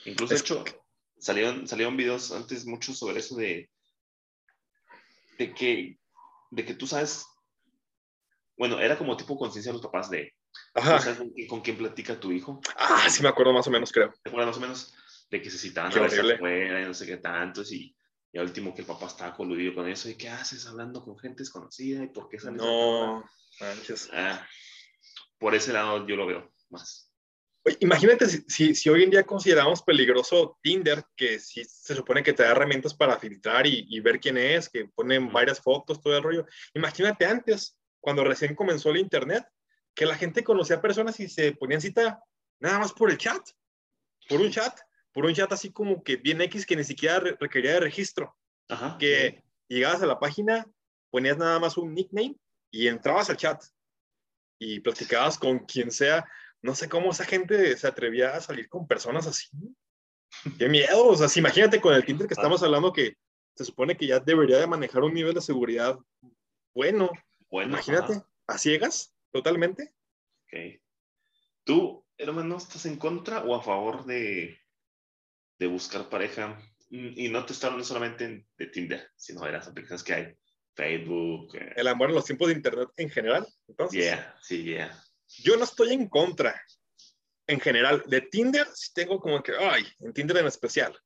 Incluso, 0.05 0.31
de 0.31 0.37
Es 0.37 0.43
hecho, 0.43 0.65
salieron, 1.19 1.67
salieron 1.69 1.97
videos 1.97 2.33
antes 2.33 2.67
mucho 2.67 2.93
sobre 2.93 3.21
eso 3.21 3.37
de, 3.37 3.71
de, 5.39 5.55
que, 5.55 5.99
de 6.51 6.65
que 6.65 6.75
tú 6.75 6.87
sabes, 6.87 7.25
bueno, 8.57 8.79
era 8.81 8.99
como 8.99 9.17
tipo 9.17 9.37
conciencia 9.39 9.71
de 9.73 9.75
los 9.79 9.83
papás 9.87 10.11
de, 10.11 10.35
¿tú 10.75 10.81
Ajá. 10.81 10.99
sabes 11.01 11.19
con, 11.19 11.31
quién- 11.31 11.49
con 11.49 11.61
quién 11.61 11.79
platica 11.79 12.19
tu 12.21 12.33
hijo? 12.33 12.61
Ah, 12.77 13.09
sí 13.09 13.23
me 13.23 13.29
acuerdo 13.29 13.53
más 13.53 13.67
o 13.67 13.71
menos, 13.71 13.93
creo. 13.93 14.13
¿Te 14.23 14.29
acuerdas 14.31 14.49
más 14.49 14.59
o 14.59 14.61
menos? 14.61 14.95
De 15.31 15.41
que 15.41 15.49
se 15.51 15.59
citaban 15.59 15.93
a 15.97 16.01
horrible. 16.03 16.35
afuera 16.35 16.83
y 16.83 16.85
no 16.87 16.93
sé 16.95 17.07
qué 17.07 17.17
tantos 17.19 17.73
y, 17.73 17.95
y 18.33 18.39
al 18.39 18.47
último 18.47 18.75
que 18.75 18.83
el 18.83 18.87
papá 18.87 19.07
estaba 19.07 19.35
coludido 19.35 19.75
con 19.75 19.89
eso 19.89 20.09
y 20.09 20.15
qué 20.15 20.29
haces 20.29 20.67
hablando 20.67 21.03
con 21.03 21.19
gente 21.19 21.43
desconocida 21.43 22.03
y 22.03 22.09
por 22.09 22.29
qué 22.29 22.39
sales 22.39 22.61
No. 22.61 23.25
Ah, 24.13 24.47
por 25.39 25.55
ese 25.55 25.73
lado 25.73 26.07
yo 26.07 26.17
lo 26.17 26.27
veo 26.27 26.53
más. 26.69 27.13
Oye, 27.65 27.77
imagínate 27.81 28.27
si, 28.27 28.43
si, 28.49 28.75
si 28.75 28.89
hoy 28.89 29.03
en 29.03 29.11
día 29.11 29.25
consideramos 29.25 29.83
peligroso 29.83 30.59
Tinder, 30.63 31.05
que 31.15 31.39
sí 31.39 31.63
se 31.65 31.95
supone 31.95 32.23
que 32.23 32.33
te 32.33 32.43
da 32.43 32.53
herramientas 32.53 32.95
para 32.95 33.19
filtrar 33.19 33.67
y, 33.67 33.87
y 33.89 34.01
ver 34.01 34.19
quién 34.19 34.39
es, 34.39 34.69
que 34.69 34.87
ponen 34.87 35.31
varias 35.31 35.61
fotos, 35.61 36.01
todo 36.01 36.17
el 36.17 36.23
rollo. 36.23 36.47
Imagínate 36.73 37.27
antes, 37.27 37.77
cuando 38.01 38.25
recién 38.25 38.55
comenzó 38.55 38.91
el 38.91 38.99
Internet, 38.99 39.45
que 39.95 40.07
la 40.07 40.17
gente 40.17 40.43
conocía 40.43 40.81
personas 40.81 41.21
y 41.21 41.29
se 41.29 41.53
ponían 41.53 41.81
cita 41.81 42.23
nada 42.61 42.79
más 42.79 42.93
por 42.93 43.11
el 43.11 43.19
chat, 43.19 43.43
por 44.29 44.41
un 44.41 44.51
chat, 44.51 44.79
por 45.21 45.29
un 45.29 45.35
chat 45.35 45.53
así 45.53 45.71
como 45.71 46.03
que 46.03 46.17
bien 46.17 46.41
X 46.41 46.65
que 46.65 46.77
ni 46.77 46.85
siquiera 46.85 47.21
re- 47.21 47.37
requería 47.39 47.73
de 47.75 47.81
registro. 47.81 48.35
Ajá. 48.69 48.97
que 48.99 49.43
llegabas 49.69 50.01
a 50.01 50.07
la 50.07 50.19
página, 50.21 50.65
ponías 51.11 51.37
nada 51.37 51.59
más 51.59 51.77
un 51.77 51.93
nickname 51.93 52.37
y 52.71 52.87
entrabas 52.87 53.29
al 53.29 53.37
chat 53.37 53.61
y 54.61 54.79
platicabas 54.81 55.39
con 55.39 55.59
quien 55.67 55.91
sea. 55.91 56.25
No 56.63 56.75
sé 56.77 56.89
cómo 56.89 57.11
esa 57.11 57.25
gente 57.25 57.77
se 57.77 57.87
atrevía 57.89 58.35
a 58.37 58.41
salir 58.41 58.69
con 58.69 58.87
personas 58.87 59.27
así. 59.27 59.49
Qué 60.57 60.69
miedo. 60.69 61.09
O 61.09 61.17
sea, 61.17 61.29
si 61.29 61.41
imagínate 61.41 61.81
con 61.81 61.93
el 61.95 62.05
Tinder 62.05 62.29
que 62.29 62.35
estamos 62.35 62.63
hablando 62.63 62.93
que 62.93 63.17
se 63.57 63.65
supone 63.65 63.97
que 63.97 64.07
ya 64.07 64.21
debería 64.21 64.59
de 64.59 64.67
manejar 64.69 65.03
un 65.03 65.15
nivel 65.15 65.35
de 65.35 65.41
seguridad 65.41 65.99
bueno. 66.75 67.11
Bueno, 67.51 67.71
imagínate, 67.73 68.13
ajá, 68.15 68.27
a 68.47 68.57
ciegas, 68.59 69.13
totalmente. 69.33 69.93
ok. 70.47 70.81
¿Tú, 71.65 72.07
hermano, 72.17 72.57
estás 72.57 72.87
en 72.87 72.97
contra 72.97 73.43
o 73.45 73.55
a 73.57 73.63
favor 73.63 74.05
de, 74.05 74.57
de 75.61 75.67
buscar 75.69 76.09
pareja? 76.09 76.59
Mm, 76.91 77.13
Y 77.17 77.29
no 77.29 77.45
te 77.47 77.53
estoy 77.53 77.69
hablando 77.69 77.85
solamente 77.87 78.25
en- 78.25 78.49
de 78.59 78.67
Tinder, 78.67 79.09
sino 79.15 79.43
de 79.45 79.53
las 79.53 79.69
aplicaciones 79.69 80.03
que 80.03 80.15
hay. 80.15 80.35
Facebook. 80.75 81.55
eh, 81.57 81.73
El 81.77 81.89
amor 81.89 82.09
en 82.09 82.15
los 82.15 82.25
tiempos 82.25 82.49
de 82.49 82.55
Internet 82.55 82.89
en 82.97 83.11
general. 83.11 83.47
Entonces, 83.69 84.03
yeah, 84.03 84.35
sí, 84.41 84.63
yeah. 84.65 84.99
Yo 85.43 85.57
no 85.57 85.65
estoy 85.65 85.93
en 85.93 86.09
contra. 86.09 86.59
En 87.47 87.61
general, 87.61 88.03
de 88.07 88.21
Tinder 88.23 88.67
sí 88.73 88.93
tengo 88.95 89.21
como 89.21 89.43
que, 89.43 89.53
ay, 89.59 89.85
en 89.99 90.13
Tinder 90.15 90.39
en 90.39 90.47
especial, 90.47 90.97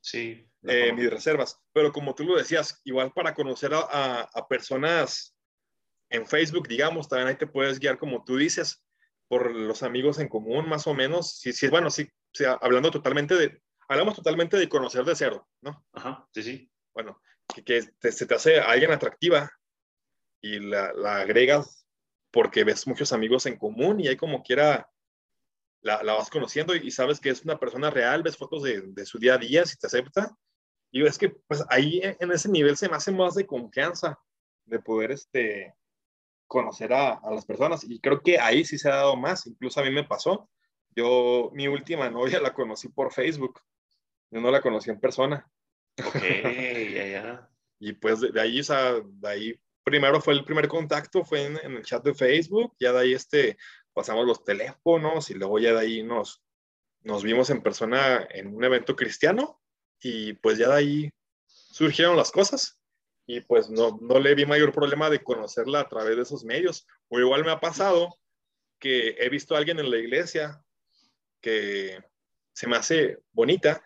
Sí. 0.00 0.48
eh, 0.66 0.92
mis 0.94 1.08
reservas. 1.10 1.58
Pero 1.72 1.92
como 1.92 2.14
tú 2.14 2.24
lo 2.24 2.36
decías, 2.38 2.80
igual 2.84 3.12
para 3.12 3.34
conocer 3.34 3.72
a, 3.74 3.80
a- 3.80 4.22
a 4.34 4.48
personas 4.48 5.36
en 6.08 6.26
Facebook, 6.26 6.66
digamos, 6.66 7.06
también 7.08 7.28
ahí 7.28 7.36
te 7.36 7.46
puedes 7.46 7.78
guiar 7.78 7.98
como 7.98 8.24
tú 8.24 8.36
dices, 8.36 8.82
por 9.28 9.54
los 9.54 9.82
amigos 9.84 10.18
en 10.18 10.28
común, 10.28 10.68
más 10.68 10.86
o 10.88 10.94
menos. 10.94 11.38
Sí, 11.38 11.52
sí, 11.52 11.68
bueno, 11.68 11.90
sí, 11.90 12.08
sí, 12.32 12.44
hablando 12.60 12.90
totalmente 12.90 13.34
de, 13.36 13.62
hablamos 13.90 14.16
totalmente 14.16 14.56
de 14.56 14.68
conocer 14.68 15.04
de 15.04 15.16
cero, 15.16 15.48
¿no? 15.62 15.84
Ajá, 15.92 16.26
sí, 16.32 16.42
sí. 16.42 16.72
Bueno, 16.94 17.20
que, 17.54 17.64
que 17.64 17.82
te- 17.98 18.12
se 18.12 18.26
te 18.26 18.34
hace 18.34 18.60
a 18.60 18.70
alguien 18.70 18.92
atractiva 18.92 19.50
y 20.40 20.60
la, 20.60 20.92
la 20.94 21.18
agregas 21.18 21.86
porque 22.32 22.64
ves 22.64 22.86
muchos 22.86 23.12
amigos 23.12 23.46
en 23.46 23.58
común 23.58 24.00
y 24.00 24.08
ahí 24.08 24.16
como 24.16 24.42
quiera 24.42 24.88
la, 25.82 26.02
la 26.02 26.14
vas 26.14 26.30
conociendo 26.30 26.74
y, 26.76 26.86
y 26.86 26.90
sabes 26.90 27.20
que 27.20 27.30
es 27.30 27.44
una 27.44 27.58
persona 27.58 27.90
real, 27.90 28.22
ves 28.22 28.36
fotos 28.36 28.62
de, 28.62 28.82
de 28.82 29.06
su 29.06 29.18
día 29.18 29.34
a 29.34 29.38
día, 29.38 29.64
si 29.66 29.76
te 29.78 29.86
acepta. 29.86 30.36
Y 30.92 31.06
es 31.06 31.18
que 31.18 31.30
pues 31.30 31.64
ahí 31.70 32.00
en 32.02 32.32
ese 32.32 32.48
nivel 32.50 32.76
se 32.76 32.88
me 32.88 32.96
hace 32.96 33.12
más 33.12 33.34
de 33.34 33.46
confianza, 33.46 34.18
de 34.66 34.80
poder 34.80 35.12
este, 35.12 35.74
conocer 36.46 36.92
a, 36.92 37.14
a 37.14 37.30
las 37.32 37.46
personas. 37.46 37.84
Y 37.84 38.00
creo 38.00 38.20
que 38.22 38.38
ahí 38.38 38.64
sí 38.64 38.78
se 38.78 38.90
ha 38.90 38.96
dado 38.96 39.16
más, 39.16 39.46
incluso 39.46 39.80
a 39.80 39.84
mí 39.84 39.90
me 39.90 40.04
pasó. 40.04 40.50
Yo, 40.96 41.50
mi 41.54 41.68
última 41.68 42.10
novia 42.10 42.40
la 42.40 42.52
conocí 42.54 42.88
por 42.88 43.12
Facebook, 43.12 43.60
yo 44.30 44.40
no 44.40 44.50
la 44.50 44.60
conocí 44.60 44.90
en 44.90 45.00
persona. 45.00 45.48
Ok, 45.98 46.14
ya, 46.94 47.06
ya. 47.06 47.50
Y 47.78 47.92
pues 47.94 48.20
de, 48.20 48.30
de 48.30 48.40
ahí, 48.40 48.60
o 48.60 48.64
sea, 48.64 48.94
de 49.00 49.28
ahí 49.28 49.60
primero 49.84 50.20
fue 50.20 50.34
el 50.34 50.44
primer 50.44 50.68
contacto, 50.68 51.24
fue 51.24 51.46
en, 51.46 51.58
en 51.62 51.72
el 51.72 51.84
chat 51.84 52.04
de 52.04 52.14
Facebook, 52.14 52.74
ya 52.78 52.92
de 52.92 53.00
ahí 53.00 53.14
este, 53.14 53.56
pasamos 53.92 54.26
los 54.26 54.44
teléfonos 54.44 55.30
y 55.30 55.34
luego 55.34 55.58
ya 55.58 55.72
de 55.72 55.80
ahí 55.80 56.02
nos, 56.02 56.42
nos 57.02 57.22
vimos 57.22 57.50
en 57.50 57.62
persona 57.62 58.26
en 58.30 58.54
un 58.54 58.62
evento 58.64 58.94
cristiano 58.94 59.60
y 60.00 60.34
pues 60.34 60.58
ya 60.58 60.68
de 60.68 60.74
ahí 60.74 61.10
surgieron 61.46 62.16
las 62.16 62.30
cosas 62.30 62.80
y 63.26 63.40
pues 63.40 63.70
no, 63.70 63.98
no 64.00 64.18
le 64.18 64.34
vi 64.34 64.44
mayor 64.44 64.72
problema 64.72 65.08
de 65.08 65.22
conocerla 65.22 65.80
a 65.80 65.88
través 65.88 66.16
de 66.16 66.22
esos 66.22 66.44
medios. 66.44 66.86
O 67.08 67.20
igual 67.20 67.44
me 67.44 67.52
ha 67.52 67.60
pasado 67.60 68.18
que 68.80 69.10
he 69.18 69.28
visto 69.28 69.54
a 69.54 69.58
alguien 69.58 69.78
en 69.78 69.90
la 69.90 69.98
iglesia 69.98 70.64
que 71.40 71.98
se 72.52 72.66
me 72.66 72.76
hace 72.76 73.18
bonita. 73.32 73.84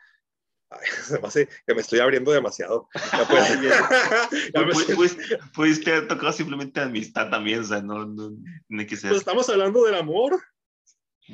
Ay, 0.70 0.80
se 1.04 1.18
me 1.20 1.28
hace 1.28 1.48
que 1.66 1.74
me 1.74 1.80
estoy 1.80 2.00
abriendo 2.00 2.32
demasiado. 2.32 2.88
Ya 3.12 3.26
pues, 3.28 3.60
ya 4.54 4.60
me- 4.60 4.72
Pues, 4.72 4.86
pues, 4.94 5.16
pudiste 5.54 5.90
haber 5.92 6.08
tocado 6.08 6.32
simplemente 6.32 6.80
amistad 6.80 7.30
también, 7.30 7.60
o 7.60 7.64
sea, 7.64 7.80
no, 7.82 8.06
no, 8.06 8.30
no 8.68 8.80
hay 8.80 8.86
que 8.86 8.96
ser. 8.96 9.10
pues 9.10 9.20
estamos 9.20 9.48
hablando 9.48 9.84
del 9.84 9.94
amor. 9.94 10.42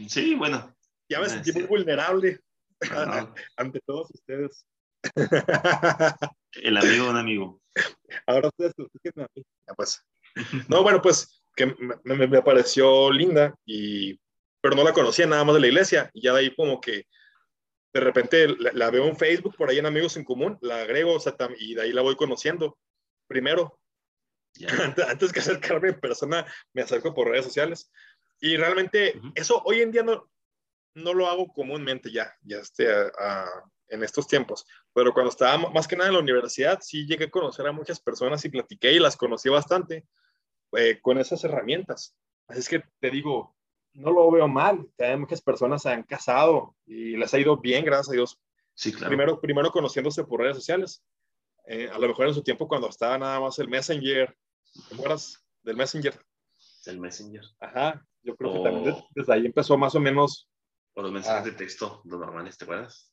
Sí, 0.08 0.34
bueno. 0.34 0.74
Ya 1.08 1.18
me 1.20 1.28
sentí 1.28 1.50
sí. 1.52 1.58
muy 1.58 1.66
vulnerable 1.66 2.40
no, 2.88 3.34
ante 3.56 3.80
todos 3.84 4.08
ustedes. 4.12 4.64
el 6.62 6.76
amigo 6.76 7.04
de 7.04 7.10
un 7.10 7.16
amigo. 7.16 7.60
Ahora 8.26 8.48
ustedes 8.48 8.74
a 9.16 9.26
mí. 9.34 9.42
Pues. 9.76 10.02
No, 10.68 10.82
bueno, 10.82 11.02
pues 11.02 11.42
que 11.56 11.66
me, 11.66 12.16
me- 12.16 12.26
me 12.26 12.42
pareció 12.42 13.10
linda 13.10 13.54
y 13.66 14.18
pero 14.62 14.76
no 14.76 14.84
la 14.84 14.92
conocía 14.92 15.26
nada 15.26 15.42
más 15.44 15.54
de 15.54 15.60
la 15.62 15.66
iglesia. 15.68 16.10
Y 16.14 16.22
ya 16.22 16.32
de 16.32 16.40
ahí 16.40 16.54
como 16.54 16.80
que 16.80 17.06
de 17.92 18.00
repente 18.00 18.48
la, 18.48 18.90
veo 18.90 19.06
en 19.06 19.16
Facebook, 19.16 19.56
por 19.56 19.68
ahí 19.68 19.78
en 19.78 19.86
Amigos 19.86 20.16
en 20.16 20.24
Común, 20.24 20.58
la 20.60 20.82
agrego, 20.82 21.14
o 21.14 21.20
sea, 21.20 21.34
y 21.58 21.74
de 21.74 21.82
ahí 21.82 21.92
la 21.92 22.02
voy 22.02 22.16
conociendo 22.16 22.78
primero. 23.26 23.78
Antes, 25.08 25.32
que 25.32 25.40
acercarme 25.40 25.88
en 25.88 26.00
persona, 26.00 26.46
me 26.72 26.82
acerco 26.82 27.14
por 27.14 27.28
redes 27.28 27.44
sociales. 27.44 27.90
Y 28.40 28.56
realmente 28.56 29.20
eso 29.34 29.62
hoy 29.64 29.80
en 29.80 29.90
día 29.90 30.02
no, 30.02 30.30
no 30.94 31.14
lo 31.14 31.26
hago 31.26 31.48
comúnmente 31.52 32.10
ya, 32.10 32.34
ya 32.42 32.58
esté 32.58 32.88
en 33.88 34.02
estos 34.02 34.26
tiempos. 34.26 34.66
Pero 34.92 35.12
cuando 35.12 35.30
estaba 35.30 35.70
más 35.70 35.86
que 35.86 35.96
nada 35.96 36.08
en 36.08 36.14
la 36.14 36.20
universidad, 36.20 36.80
sí 36.80 37.06
llegué 37.06 37.24
a 37.24 37.30
conocer 37.30 37.66
a 37.66 37.72
muchas 37.72 38.00
personas 38.00 38.44
y 38.44 38.48
platiqué 38.48 38.92
y 38.92 38.98
las 38.98 39.16
conocí 39.16 39.48
bastante 39.48 40.06
eh, 40.72 41.00
con 41.00 41.18
esas 41.18 41.42
herramientas. 41.44 42.16
Así 42.48 42.60
es 42.60 42.68
que 42.68 42.82
te 43.00 43.10
digo, 43.10 43.56
no 43.94 44.10
lo 44.10 44.30
veo 44.30 44.48
mal. 44.48 44.86
Que 44.96 45.16
muchas 45.16 45.40
personas 45.40 45.82
se 45.82 45.90
han 45.90 46.02
casado 46.02 46.74
y 46.86 47.16
les 47.16 47.32
ha 47.34 47.38
ido 47.38 47.56
bien, 47.56 47.84
gracias 47.84 48.10
a 48.10 48.12
Dios. 48.12 48.40
Sí, 48.74 48.92
claro. 48.92 49.08
Primero, 49.08 49.40
primero 49.40 49.70
conociéndose 49.70 50.24
por 50.24 50.40
redes 50.40 50.56
sociales. 50.56 51.02
Eh, 51.66 51.88
a 51.92 51.98
lo 51.98 52.08
mejor 52.08 52.28
en 52.28 52.34
su 52.34 52.42
tiempo 52.42 52.66
cuando 52.66 52.88
estaba 52.88 53.18
nada 53.18 53.40
más 53.40 53.58
el 53.58 53.68
Messenger. 53.68 54.36
¿Te 54.88 54.94
acuerdas 54.94 55.44
del 55.62 55.76
Messenger? 55.76 56.18
Del 56.86 57.00
Messenger. 57.00 57.44
Ajá. 57.60 58.06
Yo 58.22 58.36
creo 58.36 58.52
que 58.52 58.60
también 58.60 58.96
desde, 59.14 59.32
ahí 59.32 59.46
empezó 59.46 59.76
más 59.78 59.94
o 59.94 60.00
menos. 60.00 60.48
O 60.94 61.02
los 61.02 61.12
mensajes 61.12 61.44
de 61.44 61.52
texto, 61.52 62.02
los 62.04 62.18
normales, 62.18 62.58
¿te 62.58 62.64
acuerdas? 62.64 63.12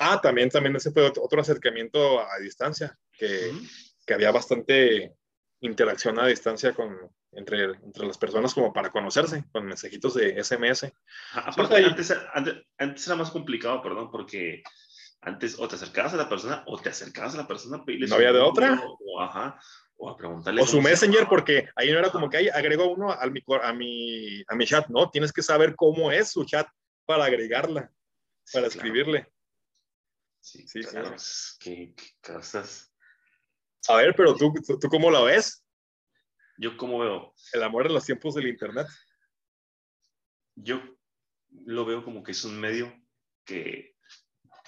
Ah, 0.00 0.20
también, 0.20 0.48
también 0.48 0.76
ese 0.76 0.92
fue 0.92 1.06
otro 1.06 1.40
acercamiento 1.40 2.20
a 2.20 2.38
distancia, 2.40 2.96
que, 3.12 3.52
que 4.06 4.14
había 4.14 4.30
bastante 4.30 5.14
interacción 5.60 6.18
a 6.18 6.26
distancia 6.26 6.72
con, 6.72 6.96
entre, 7.32 7.64
entre 7.64 8.06
las 8.06 8.18
personas 8.18 8.54
como 8.54 8.72
para 8.72 8.90
conocerse, 8.90 9.44
con 9.52 9.66
mensajitos 9.66 10.14
de 10.14 10.42
SMS. 10.42 10.92
Aparte, 11.34 11.84
antes, 11.84 12.14
antes, 12.78 13.06
era 13.06 13.16
más 13.16 13.30
complicado, 13.30 13.82
perdón, 13.82 14.10
porque 14.10 14.62
antes 15.20 15.58
o 15.58 15.68
te 15.68 15.76
acercabas 15.76 16.14
a 16.14 16.16
la 16.16 16.28
persona 16.28 16.64
o 16.66 16.78
te 16.78 16.88
acercabas 16.88 17.34
a 17.34 17.38
la 17.38 17.46
persona 17.46 17.84
no 17.86 18.14
había 18.14 18.32
de 18.32 18.40
otra. 18.40 18.82
o, 18.82 19.20
ajá, 19.20 19.60
o 19.96 20.08
a 20.08 20.16
preguntarle 20.16 20.62
o 20.62 20.66
su 20.66 20.80
messenger 20.80 21.26
porque 21.28 21.68
ahí 21.76 21.92
no 21.92 21.98
era 21.98 22.10
como 22.10 22.30
que 22.30 22.38
ahí 22.38 22.48
agrego 22.48 22.90
uno 22.90 23.12
a 23.12 23.26
mi, 23.26 23.42
a 23.62 23.72
mi 23.74 24.42
a 24.48 24.54
mi 24.54 24.66
chat 24.66 24.88
no 24.88 25.10
tienes 25.10 25.30
que 25.30 25.42
saber 25.42 25.76
cómo 25.76 26.10
es 26.10 26.30
su 26.30 26.44
chat 26.44 26.66
para 27.04 27.26
agregarla 27.26 27.92
para 28.50 28.66
escribirle. 28.66 29.30
Sí, 30.40 30.66
sí 30.66 30.80
claro. 30.80 31.14
qué, 31.58 31.94
cosas 32.22 32.89
a 33.88 33.96
ver 33.96 34.14
pero 34.16 34.34
tú, 34.34 34.52
tú 34.80 34.88
cómo 34.88 35.10
la 35.10 35.22
ves 35.22 35.64
yo 36.60 36.76
cómo 36.76 36.98
veo. 36.98 37.34
El 37.54 37.62
amor 37.62 37.86
en 37.86 37.94
los 37.94 38.04
tiempos 38.04 38.34
del 38.34 38.46
internet. 38.46 38.86
Yo 40.54 40.78
lo 41.48 41.86
veo 41.86 42.04
como 42.04 42.22
que 42.22 42.32
es 42.32 42.44
un 42.44 42.60
medio 42.60 42.92
que 43.46 43.96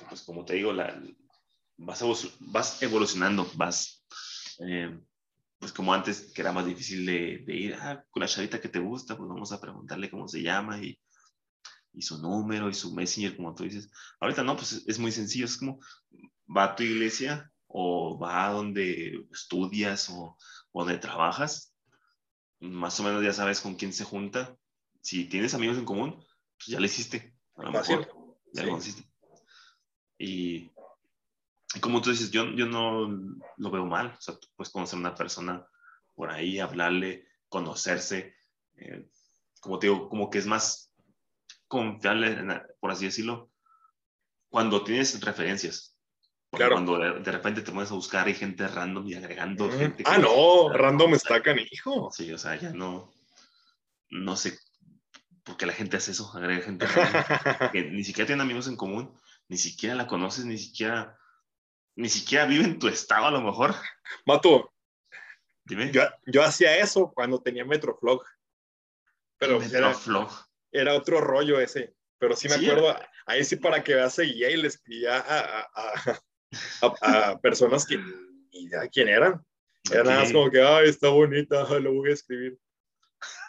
pues 0.09 0.23
como 0.23 0.45
te 0.45 0.55
digo, 0.55 0.73
la, 0.73 1.01
vas, 1.77 2.03
vas 2.41 2.83
evolucionando, 2.83 3.49
vas, 3.55 4.05
eh, 4.67 4.99
pues 5.59 5.71
como 5.71 5.93
antes, 5.93 6.33
que 6.33 6.41
era 6.41 6.51
más 6.51 6.65
difícil 6.65 7.05
de, 7.05 7.45
ir 7.47 7.75
ah, 7.75 8.03
con 8.11 8.23
la 8.23 8.27
chavita 8.27 8.61
que 8.61 8.71
te 8.71 8.79
gusta, 8.79 9.17
pues 9.17 9.29
vamos 9.29 9.53
a 9.53 9.61
preguntarle 9.61 10.11
cómo 10.11 10.27
se 10.27 10.43
llama 10.43 10.83
y, 10.83 10.99
y, 11.93 12.03
su 12.03 12.21
número 12.21 12.71
y 12.71 12.75
su 12.75 12.95
messenger, 12.95 13.37
como 13.37 13.55
tú 13.55 13.65
dices. 13.65 13.91
Ahorita 14.19 14.43
no, 14.43 14.57
pues 14.57 14.83
es, 14.87 14.99
muy 14.99 15.13
sencillo, 15.13 15.45
es 15.45 15.59
como, 15.59 15.79
va 16.49 16.65
a 16.65 16.75
tu 16.75 16.83
iglesia 16.83 17.52
o 17.75 18.19
va 18.19 18.47
a 18.47 18.53
donde 18.53 19.27
estudias 19.33 20.11
o, 20.11 20.37
donde 20.75 20.99
trabajas, 20.99 21.75
más 22.61 23.01
o 23.01 23.03
menos 23.03 23.25
ya 23.25 23.33
sabes 23.33 23.61
con 23.61 23.75
quién 23.75 23.93
se 23.93 24.05
junta. 24.05 24.57
Si 25.01 25.25
tienes 25.25 25.55
amigos 25.55 25.79
en 25.79 25.85
común, 25.85 26.25
pues 26.57 26.69
ya 26.69 26.79
le 26.79 26.87
hiciste. 26.87 27.35
A 27.57 27.65
lo 27.65 27.73
mejor, 27.73 28.09
ya 28.53 28.65
lo 28.65 28.79
hiciste. 28.79 29.11
Y, 30.19 30.71
como 31.81 32.01
tú 32.01 32.11
dices, 32.11 32.31
yo, 32.31 32.45
yo 32.53 32.67
no 32.67 33.09
lo 33.57 33.71
veo 33.71 33.87
mal. 33.87 34.15
O 34.17 34.21
sea, 34.21 34.39
tú 34.39 34.49
puedes 34.55 34.71
conocer 34.71 34.99
a 34.99 35.01
una 35.01 35.15
persona 35.15 35.67
por 36.15 36.31
ahí, 36.31 36.61
hablarle, 36.61 37.27
conocerse. 37.49 38.37
Eh, 38.77 39.09
como 39.61 39.79
te 39.79 39.89
digo, 39.89 40.09
como 40.09 40.31
que 40.31 40.39
es 40.39 40.47
más 40.47 40.93
confiable, 41.67 42.37
por 42.81 42.91
así 42.91 43.07
decirlo, 43.07 43.51
cuando 44.51 44.85
tienes 44.85 45.19
referencias. 45.23 45.92
Claro. 46.53 46.75
Cuando 46.75 46.99
de, 46.99 47.33
repente 47.33 47.63
te 47.63 47.73
pones 47.73 47.91
a 47.91 47.95
buscar 47.95 48.27
hay 48.27 48.35
gente 48.35 48.67
random 48.67 49.07
y 49.09 49.15
agregando 49.15 49.71
gente. 49.71 50.05
Ah, 50.07 50.19
no, 50.19 50.73
random 50.73 51.15
está 51.15 51.43
canijo. 51.43 52.11
Sí, 52.13 52.33
o 52.33 52.39
sea, 52.39 52.57
ya 52.57 52.71
no, 52.71 53.13
no 54.11 54.37
sé 54.37 54.59
por 55.43 55.57
qué 55.57 55.67
la 55.67 55.73
gente 55.73 55.97
hace 55.97 56.13
eso, 56.13 56.31
agrega 56.35 56.63
gente 56.63 56.87
que 57.73 57.91
ni 57.91 58.05
siquiera 58.05 58.27
tienen 58.27 58.43
amigos 58.43 58.69
en 58.69 58.77
común 58.77 59.13
ni 59.49 59.59
siquiera 59.59 59.95
la 59.95 60.07
conoces, 60.07 60.47
ni 60.47 60.57
siquiera, 60.57 61.19
ni 61.97 62.09
siquiera 62.09 62.47
vive 62.47 62.65
en 62.65 62.79
tu 62.79 62.89
estado 62.89 63.27
a 63.27 63.31
lo 63.31 63.43
mejor. 63.43 63.75
Mato, 64.25 64.73
Dime. 65.65 65.93
Yo, 65.93 66.03
yo 66.27 66.43
hacía 66.43 66.79
eso 66.79 67.13
cuando 67.15 67.41
tenía 67.41 67.65
Metroflog. 67.65 68.25
Pero 69.39 69.61
Metroflog. 69.61 70.31
Era, 70.73 70.91
era, 70.91 70.95
otro 70.95 71.21
rollo 71.21 71.61
ese. 71.61 71.95
Pero 72.19 72.35
sí 72.35 72.49
me 72.49 72.55
acuerdo, 72.55 72.97
ahí 73.27 73.45
sí 73.45 73.57
para 73.57 73.83
que 73.83 73.95
veas 73.95 74.15
seguía 74.15 74.51
y 74.51 74.57
le 74.57 74.69
escribía 74.69 75.19
a, 75.19 75.41
a, 75.41 75.71
a, 75.75 76.23
personas 77.43 77.87
que 77.87 77.99
ni 77.99 78.65
idea 78.65 78.89
quién 78.89 79.09
eran. 79.09 79.45
Era 79.91 80.05
nada 80.05 80.21
más 80.21 80.33
como 80.33 80.51
que, 80.51 80.63
ay, 80.63 80.89
está 80.89 81.09
bonita, 81.09 81.65
lo 81.81 81.95
voy 81.95 82.11
a 82.11 82.15
escribir. 82.15 82.59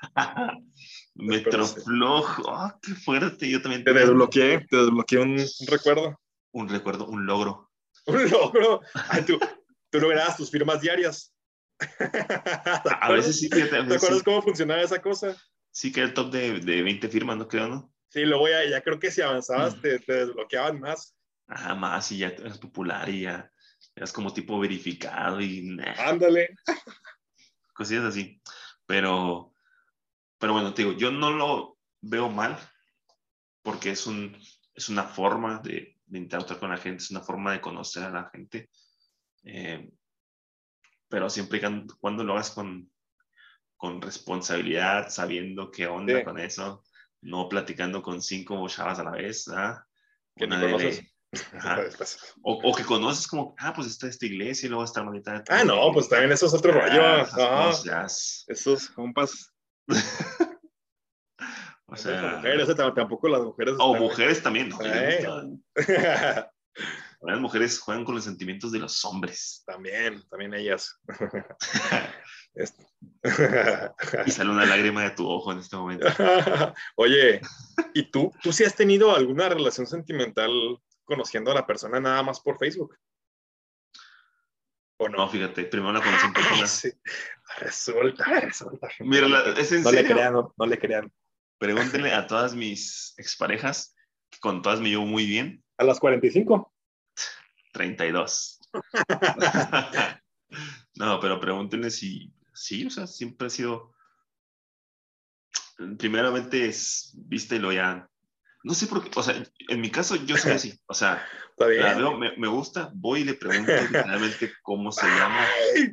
Metroflog, 1.16 2.26
oh, 2.46 2.72
qué 2.82 2.94
fuerte. 2.96 3.50
Yo 3.50 3.62
también. 3.62 3.84
Te 3.84 3.94
desbloqueé, 3.94 4.66
te 4.68 4.78
desbloqueé 4.78 5.20
un, 5.20 5.38
recuerdo. 5.68 6.20
Un 6.52 6.70
recuerdo, 6.70 7.08
un 7.08 7.26
logro. 7.26 7.70
Un 8.06 8.30
logro. 8.30 8.82
tú, 9.26 9.40
tú 9.90 10.00
lograbas 10.00 10.36
tus 10.36 10.52
firmas 10.52 10.82
diarias. 10.82 11.34
A 13.00 13.12
veces 13.12 13.40
sí. 13.40 13.50
¿Te, 13.50 13.64
acuerdas 13.64 14.24
cómo 14.24 14.42
funcionaba 14.42 14.82
esa 14.82 15.02
cosa? 15.02 15.38
Sí, 15.72 15.92
que 15.92 16.02
era 16.02 16.10
el 16.10 16.14
top 16.14 16.32
de, 16.32 16.60
de 16.60 16.84
20 16.84 17.08
firmas, 17.08 17.38
¿no 17.38 17.48
creo, 17.48 17.70
no? 17.70 17.94
Sí, 18.10 18.26
luego 18.26 18.50
ya, 18.50 18.66
ya 18.66 18.82
creo 18.82 19.00
que 19.00 19.10
si 19.10 19.22
avanzabas 19.22 19.78
mm. 19.78 19.82
te, 19.82 20.00
te, 20.00 20.14
desbloqueaban 20.14 20.80
más. 20.80 21.16
Ajá, 21.48 21.76
más 21.76 22.12
y 22.12 22.20
ya 22.20 22.28
eras 22.28 22.58
popular 22.58 23.10
y 23.10 23.22
ya 23.22 23.52
eras 23.96 24.14
como 24.14 24.34
tipo 24.34 24.60
verificado 24.60 25.42
y... 25.42 25.78
Ándale. 25.98 26.56
Cosillas 27.74 28.06
así. 28.06 28.42
Pero, 28.86 29.54
pero 30.38 30.54
bueno, 30.54 30.74
te 30.74 30.84
digo, 30.84 30.98
yo 30.98 31.12
no 31.12 31.32
lo 31.32 31.78
veo 32.02 32.30
mal 32.30 32.58
porque 33.62 33.92
es, 33.92 34.08
un, 34.08 34.38
es 34.74 34.90
una 34.90 35.04
forma 35.04 35.60
de, 35.60 35.98
de 36.06 36.18
interactuar 36.18 36.60
con 36.60 36.70
la 36.70 36.78
gente, 36.78 37.04
es 37.04 37.12
una 37.12 37.22
forma 37.22 37.54
de 37.54 37.62
conocer 37.62 38.04
a 38.04 38.10
la 38.10 38.30
gente. 38.30 38.70
Eh, 39.44 39.90
pero 41.08 41.30
siempre 41.30 41.60
y 41.60 41.88
cuando 42.00 42.24
lo 42.24 42.34
hagas 42.34 42.52
con, 42.52 42.92
con 43.78 44.02
responsabilidad, 44.02 45.10
sabiendo 45.10 45.70
qué 45.70 45.88
onda 45.88 46.24
con 46.24 46.40
eso, 46.40 46.84
no 47.22 47.48
platicando 47.48 48.02
con 48.02 48.22
cinco 48.22 48.68
chavas 48.68 49.00
a 49.00 49.04
la 49.04 49.12
vez, 49.12 49.48
¿ah? 49.50 49.86
Que 50.36 50.48
no 50.48 50.60
conoces. 50.60 51.13
O, 52.44 52.70
o, 52.70 52.76
que 52.76 52.84
conoces 52.84 53.28
como, 53.28 53.56
ah, 53.60 53.74
pues 53.74 53.88
está 53.88 54.08
esta 54.08 54.26
iglesia 54.26 54.68
y 54.68 54.70
luego 54.70 54.84
está 54.84 55.04
manita. 55.04 55.44
Ah, 55.50 55.64
no, 55.64 55.92
pues 55.92 56.10
también 56.10 56.32
eso 56.32 56.46
es 56.46 56.54
otro 56.54 56.72
rollo. 56.72 57.26
Esos 58.48 58.90
compas 58.90 59.54
o 61.88 61.96
sea, 61.96 62.38
mujeres, 62.38 62.76
tampoco 62.76 63.28
las 63.28 63.42
mujeres. 63.42 63.76
O 63.80 63.96
mujeres 63.96 64.42
también, 64.42 64.70
¿no? 64.70 64.80
Las 67.26 67.40
mujeres 67.40 67.80
juegan 67.80 68.04
con 68.04 68.16
los 68.16 68.26
sentimientos 68.26 68.74
de 68.74 68.80
los 68.80 69.06
hombres. 69.06 69.64
También, 69.66 70.22
también 70.30 70.54
ellas. 70.54 71.00
y 74.26 74.32
sale 74.32 74.50
una 74.50 74.66
lágrima 74.66 75.04
de 75.04 75.12
tu 75.12 75.30
ojo 75.30 75.54
en 75.54 75.60
este 75.60 75.78
momento. 75.78 76.06
Oye, 76.98 77.40
¿y 77.94 78.12
tú? 78.12 78.30
¿Tú 78.42 78.52
sí 78.52 78.66
has 78.66 78.76
tenido 78.76 79.16
alguna 79.16 79.48
relación 79.48 79.88
sentimental 79.88 80.52
conociendo 81.04 81.52
a 81.52 81.56
la 81.56 81.66
persona 81.66 82.00
nada 82.00 82.24
más 82.24 82.40
por 82.40 82.58
Facebook? 82.58 82.98
¿O 84.98 85.10
no? 85.10 85.28
fíjate, 85.28 85.66
primero 85.66 85.94
la 85.94 86.02
conocí 86.02 86.26
en 86.26 86.34
persona. 86.34 86.68
Sí. 86.68 86.92
Resulta, 87.60 88.40
resulta. 88.40 88.90
Mira, 89.00 89.28
¿es 89.58 89.72
en 89.72 89.84
no 89.84 89.92
le 89.92 90.06
crean, 90.06 90.34
no, 90.34 90.66
le 90.66 90.80
crean. 90.80 91.12
Pregúntenle 91.58 92.14
a 92.14 92.28
todas 92.28 92.56
mis 92.56 93.14
exparejas, 93.18 93.96
que 94.30 94.40
con 94.40 94.62
todas 94.62 94.80
me 94.80 94.90
llevo 94.90 95.06
muy 95.06 95.26
bien. 95.26 95.64
¿A 95.78 95.84
las 95.84 96.00
45? 96.00 96.74
32. 97.74 98.60
no, 100.96 101.20
pero 101.20 101.40
pregúntenle 101.40 101.90
si, 101.90 102.34
sí, 102.54 102.86
o 102.86 102.90
sea, 102.90 103.08
siempre 103.08 103.48
ha 103.48 103.50
sido, 103.50 103.94
primeramente 105.98 106.68
es, 106.68 107.14
viste, 107.16 107.60
lo 107.60 107.72
ya, 107.72 108.10
no 108.64 108.74
sé 108.74 108.88
por 108.88 109.04
qué, 109.04 109.12
o 109.14 109.24
sea, 109.24 109.44
en 109.70 109.82
mi 109.82 109.92
caso 109.92 110.16
yo 110.16 110.38
soy 110.38 110.54
así, 110.54 110.80
o 110.88 110.94
sea, 110.94 111.26
la 111.58 111.68
veo, 111.68 112.18
me, 112.18 112.36
me, 112.38 112.48
gusta, 112.48 112.92
voy 112.94 113.22
y 113.22 113.24
le 113.26 113.34
pregunto 113.34 113.72
literalmente 113.92 114.54
cómo 114.62 114.92
se 114.92 115.06
llama. 115.06 115.46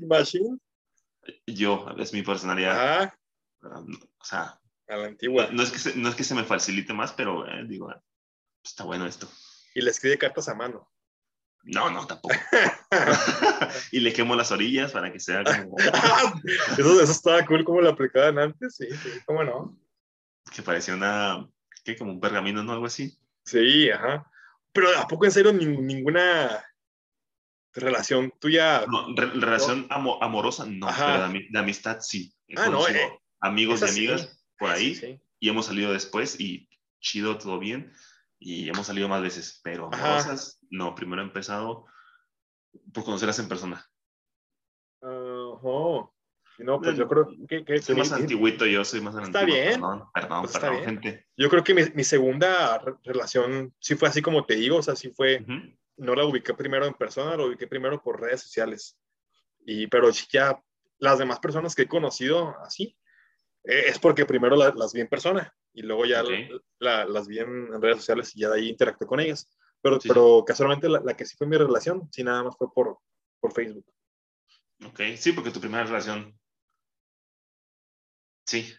Machine. 0.07 0.59
Yo, 1.47 1.87
es 1.99 2.13
mi 2.13 2.23
personalidad. 2.23 3.03
Ah. 3.03 3.15
O 3.63 4.25
sea, 4.25 4.59
A 4.89 4.97
la 4.97 5.07
antigua. 5.07 5.49
No, 5.53 5.63
es, 5.63 5.71
que 5.71 5.79
se, 5.79 5.97
no 5.97 6.09
es 6.09 6.15
que 6.15 6.25
se 6.25 6.35
me 6.35 6.45
facilite 6.45 6.93
más, 6.93 7.13
pero 7.13 7.47
eh, 7.47 7.65
digo, 7.67 7.93
está 8.65 8.85
bueno 8.85 9.07
esto. 9.07 9.29
Y 9.75 9.83
le 9.83 9.91
escribe 9.91 10.19
cartas 10.19 10.49
a 10.49 10.55
mano. 10.55 10.91
No, 11.63 11.91
no, 11.91 12.07
tampoco. 12.07 12.35
y 13.93 14.01
le 14.01 14.13
quemo 14.15 14.35
las 14.35 14.51
orillas 14.51 14.93
para 14.93 15.13
que 15.13 15.21
sea 15.21 15.45
como. 15.45 15.77
eso, 15.79 17.03
eso 17.03 17.13
estaba 17.13 17.45
cool 17.45 17.65
como 17.65 17.83
lo 17.83 17.91
aplicaban 17.91 18.39
antes, 18.39 18.77
sí, 18.77 18.87
sí, 18.91 19.11
cómo 19.27 19.45
no. 19.45 19.79
Que 20.55 20.63
parecía 20.63 20.95
una. 20.95 21.47
¿Qué? 21.85 21.97
Como 21.97 22.13
un 22.13 22.21
pergamino, 22.21 22.63
¿no? 22.63 22.73
Algo 22.73 22.87
así. 22.87 23.17
Sí, 23.45 23.91
ajá. 23.91 24.31
Pero 24.73 24.97
¿a 24.99 25.09
poco 25.09 25.25
en 25.25 25.33
serio 25.33 25.53
ninguna 25.53 26.65
relación 27.73 28.33
tuya? 28.39 28.85
No, 28.87 29.15
relación 29.15 29.87
amorosa, 29.91 30.67
no. 30.67 30.87
Pero 30.87 31.29
de, 31.29 31.59
amistad, 31.59 31.99
sí. 32.01 32.33
ah, 32.57 32.69
no, 32.69 32.87
eh, 32.87 33.21
amigos 33.41 33.83
y 33.83 33.89
amigas 33.89 34.41
por 34.59 34.71
ahí. 34.71 35.21
Y 35.39 35.49
hemos 35.49 35.67
salido 35.67 35.93
después 35.93 36.39
y 36.39 36.69
chido, 37.01 37.39
todo 37.39 37.59
bien 37.59 37.93
y 38.41 38.71
hemos 38.71 38.87
salido 38.87 39.07
más 39.07 39.21
veces, 39.21 39.61
pero 39.63 39.91
amorosas, 39.93 40.59
no, 40.71 40.95
primero 40.95 41.21
he 41.21 41.27
empezado 41.27 41.85
por 42.93 43.05
conocerlas 43.05 43.39
en 43.39 43.49
persona. 43.49 43.87
Uh, 45.03 46.09
No, 46.65 46.81
pues 46.81 46.97
yo 46.97 47.09
creo 47.09 47.29
que... 47.49 47.65
que 47.65 47.81
soy 47.81 47.97
más 47.97 48.13
antiguito, 48.13 48.67
yo 48.67 48.85
soy 48.85 49.01
más 49.01 49.15
Está 49.17 49.45
bien. 49.45 49.75
Perdón, 49.75 50.05
perdón, 50.13 50.43
pues 50.43 50.59
perdón 50.59 50.85
gente. 50.85 51.27
Yo 51.37 51.49
creo 51.49 51.65
que 51.65 51.75
mi, 51.75 51.83
mi, 51.95 52.05
segunda 52.05 52.79
relación 53.03 53.75
sí 53.79 53.95
fue 53.95 54.09
así 54.09 54.23
como 54.23 54.45
te 54.45 54.57
digo, 54.57 54.79
o 54.79 54.83
sea, 54.83 54.97
sí 54.97 55.11
fue... 55.11 55.45
No 55.97 56.15
la 56.15 56.25
ubiqué 56.25 56.55
primero 56.55 56.87
en 56.87 56.95
persona, 56.95 57.37
la 57.37 57.45
ubiqué 57.45 57.67
primero 57.67 58.03
por 58.03 58.21
redes 58.21 58.41
sociales. 58.43 58.99
Y, 59.67 59.87
pero 59.87 60.11
ya 60.11 60.59
las 60.99 61.19
demás 61.19 61.41
personas 61.41 61.75
que 61.75 61.83
he 61.83 61.89
conocido 61.89 62.57
así, 62.61 62.97
eh, 63.65 63.85
es 63.89 63.99
porque 63.99 64.25
primero 64.25 64.57
las 64.57 64.93
vi 64.93 65.01
en 65.01 65.09
persona 65.09 65.55
y 65.73 65.83
luego 65.83 66.05
ya 66.05 66.23
las 66.79 67.29
vi 67.29 67.39
en, 67.39 67.81
redes 67.81 67.99
sociales 67.99 68.35
y 68.35 68.41
ya 68.41 68.51
de 68.51 68.61
ahí 68.61 68.69
interactué 68.69 69.07
con 69.07 69.21
ellas. 69.21 69.51
Pero, 69.83 69.99
pero 70.07 70.45
casualmente 70.47 70.89
la, 70.89 71.17
que 71.17 71.25
sí 71.25 71.37
fue 71.37 71.47
mi 71.47 71.57
relación, 71.57 72.09
sí 72.13 72.23
nada 72.23 72.45
más 72.45 72.57
fue 72.57 72.73
por, 72.73 72.99
por 73.41 73.53
Facebook. 73.53 73.87
Ok, 74.87 75.01
sí, 75.17 75.33
porque 75.33 75.51
tu 75.51 75.61
primera 75.61 75.85
relación. 75.85 76.39
Sí. 78.51 78.75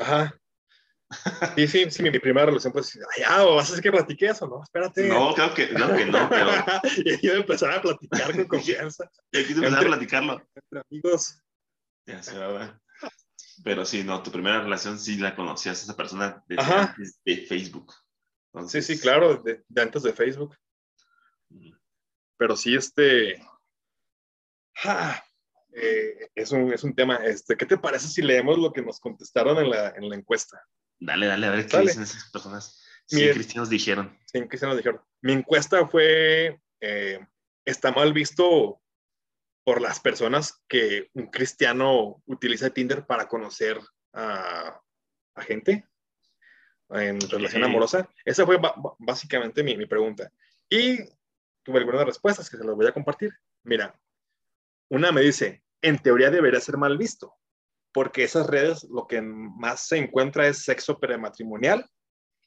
Ajá. 0.00 0.40
Sí, 1.54 1.68
sí, 1.68 1.90
sí, 1.90 2.02
mi, 2.02 2.18
primera 2.18 2.46
relación, 2.46 2.72
pues, 2.72 2.98
ya, 3.18 3.44
¿vas 3.44 3.68
a 3.68 3.72
hacer 3.72 3.82
que 3.82 3.92
platique 3.92 4.24
eso? 4.24 4.46
No, 4.46 4.62
espérate. 4.62 5.06
No, 5.06 5.34
creo 5.34 5.52
que, 5.52 5.70
no, 5.72 5.94
que 5.94 6.06
no, 6.06 6.30
pero. 6.30 6.50
y 7.04 7.26
yo 7.26 7.34
empezaba 7.34 7.74
a 7.74 7.82
platicar 7.82 8.34
con 8.34 8.44
confianza. 8.48 9.10
y 9.30 9.40
aquí 9.40 9.52
empezar 9.52 9.84
a 9.84 9.86
platicarlo. 9.86 10.48
Entre 10.54 10.82
amigos. 10.88 11.42
Ya 12.06 12.22
se 12.22 12.38
va, 12.38 12.80
pero 13.62 13.84
sí, 13.84 14.02
no, 14.02 14.22
tu 14.22 14.32
primera 14.32 14.62
relación 14.62 14.98
sí 14.98 15.18
la 15.18 15.36
conocías 15.36 15.80
a 15.80 15.82
esa 15.82 15.96
persona 15.96 16.42
de, 16.48 16.56
de 17.26 17.46
Facebook. 17.46 17.92
Sí, 18.68 18.80
sí, 18.80 18.98
claro, 18.98 19.36
de, 19.36 19.62
antes 19.76 20.04
de 20.04 20.14
Facebook. 20.14 20.56
Pero 22.38 22.56
sí, 22.56 22.74
este. 22.74 23.46
Eh, 25.74 26.30
es, 26.34 26.52
un, 26.52 26.72
es 26.72 26.84
un 26.84 26.94
tema. 26.94 27.16
Este, 27.16 27.56
¿Qué 27.56 27.66
te 27.66 27.78
parece 27.78 28.08
si 28.08 28.22
leemos 28.22 28.58
lo 28.58 28.72
que 28.72 28.82
nos 28.82 29.00
contestaron 29.00 29.58
en 29.58 29.70
la, 29.70 29.90
en 29.90 30.08
la 30.08 30.16
encuesta? 30.16 30.62
Dale, 30.98 31.26
dale, 31.26 31.46
a 31.46 31.50
ver 31.50 31.66
qué 31.66 31.78
dicen 31.78 32.02
esas 32.02 32.30
personas. 32.30 32.82
Sí, 33.06 33.28
cristianos 33.30 33.68
dijeron. 33.68 34.16
Sí, 34.26 34.40
cristianos 34.46 34.76
dijeron. 34.76 35.00
Mi 35.20 35.32
encuesta 35.32 35.86
fue: 35.86 36.60
eh, 36.80 37.20
¿está 37.64 37.90
mal 37.92 38.12
visto 38.12 38.80
por 39.64 39.80
las 39.80 40.00
personas 40.00 40.62
que 40.68 41.10
un 41.14 41.26
cristiano 41.28 42.22
utiliza 42.26 42.70
Tinder 42.70 43.06
para 43.06 43.28
conocer 43.28 43.80
a, 44.12 44.80
gente 45.38 45.86
en 46.90 47.20
relación 47.20 47.64
amorosa? 47.64 48.08
Esa 48.24 48.44
fue 48.46 48.58
básicamente 48.98 49.62
mi, 49.62 49.86
pregunta. 49.86 50.30
Y 50.68 50.98
tuve 51.62 51.78
algunas 51.78 52.04
respuestas 52.04 52.48
que 52.48 52.56
se 52.56 52.64
las 52.64 52.74
voy 52.74 52.86
a 52.86 52.92
compartir. 52.92 53.32
Mira, 53.62 53.98
una 54.88 55.12
me 55.12 55.20
dice, 55.20 55.61
en 55.82 55.98
teoría 55.98 56.30
debería 56.30 56.60
ser 56.60 56.76
mal 56.76 56.96
visto, 56.96 57.34
porque 57.92 58.24
esas 58.24 58.46
redes 58.46 58.84
lo 58.84 59.06
que 59.06 59.20
más 59.20 59.86
se 59.86 59.98
encuentra 59.98 60.46
es 60.46 60.64
sexo 60.64 60.98
prematrimonial. 60.98 61.88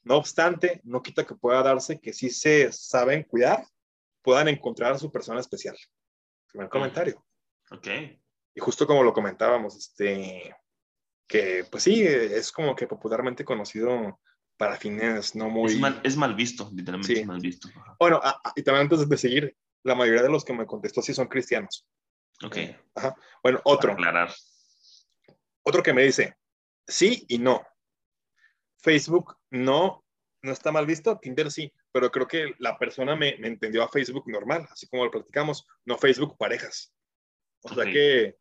No 0.04 0.18
obstante, 0.18 0.82
no 0.84 1.02
quita 1.02 1.26
que 1.26 1.36
pueda 1.36 1.62
darse 1.64 2.00
que 2.00 2.14
si 2.14 2.30
se 2.30 2.72
saben 2.72 3.24
cuidar, 3.24 3.66
puedan 4.22 4.48
encontrar 4.48 4.94
a 4.94 5.00
su 5.00 5.12
persona 5.12 5.40
especial 5.40 5.76
primer 6.56 6.70
comentario. 6.70 7.26
Ok. 7.72 7.88
Y 8.56 8.60
justo 8.60 8.88
como 8.88 9.04
lo 9.04 9.14
comentábamos, 9.14 9.76
este, 9.76 10.56
que 11.28 11.66
pues 11.70 11.84
sí, 11.84 12.04
es 12.04 12.52
como 12.52 12.76
que 12.76 12.88
popularmente 12.88 13.44
conocido 13.44 14.20
para 14.58 14.78
fines 14.78 15.36
no 15.36 15.50
muy... 15.50 15.74
Es 15.74 15.80
mal, 15.80 16.00
es 16.04 16.16
mal 16.16 16.34
visto, 16.34 16.72
literalmente 16.74 17.20
es 17.20 17.28
mal 17.28 17.42
visto. 17.42 17.68
Bueno, 18.00 18.22
y 18.56 18.64
también 18.64 18.84
antes 18.84 19.08
de 19.08 19.18
seguir, 19.18 19.58
la 19.84 19.96
mayoría 19.96 20.24
de 20.24 20.30
los 20.30 20.46
que 20.46 20.54
me 20.54 20.66
contestó 20.66 21.02
sí 21.02 21.14
son 21.14 21.28
cristianos. 21.28 21.86
Ok. 22.44 22.58
Ajá. 22.96 23.16
Bueno, 23.42 23.62
otro. 23.64 23.94
aclarar. 23.94 24.34
Otro 25.64 25.82
que 25.82 25.94
me 25.94 26.04
dice, 26.04 26.38
sí 26.88 27.26
y 27.28 27.38
no. 27.40 27.66
Facebook 28.78 29.38
no, 29.50 30.04
no 30.42 30.52
está 30.52 30.72
mal 30.72 30.86
visto, 30.86 31.18
Tinder 31.20 31.52
sí 31.52 31.74
pero 31.96 32.12
creo 32.12 32.28
que 32.28 32.56
la 32.60 32.78
persona 32.78 33.16
me, 33.16 33.30
entendió 33.30 33.82
a 33.82 33.88
Facebook 33.88 34.26
normal, 34.28 34.68
así 34.70 34.86
como 34.86 35.06
lo 35.06 35.12
platicamos, 35.12 35.66
no 35.86 35.98
Facebook 35.98 36.36
parejas. 36.38 36.94
O 37.62 37.74
sea 37.74 37.86
que, 37.86 38.36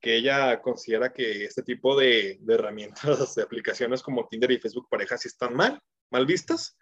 que 0.00 0.16
ella 0.16 0.62
considera 0.62 1.12
que 1.12 1.44
este 1.44 1.62
tipo 1.62 1.94
de, 1.94 2.38
de, 2.40 2.54
herramientas, 2.54 3.34
de 3.34 3.42
aplicaciones 3.42 4.00
como 4.02 4.26
Tinder 4.26 4.52
y 4.52 4.58
Facebook 4.58 4.88
parejas 4.88 5.20
sí 5.20 5.28
están 5.28 5.54
mal, 5.54 5.78
mal 6.10 6.24
vistas, 6.24 6.78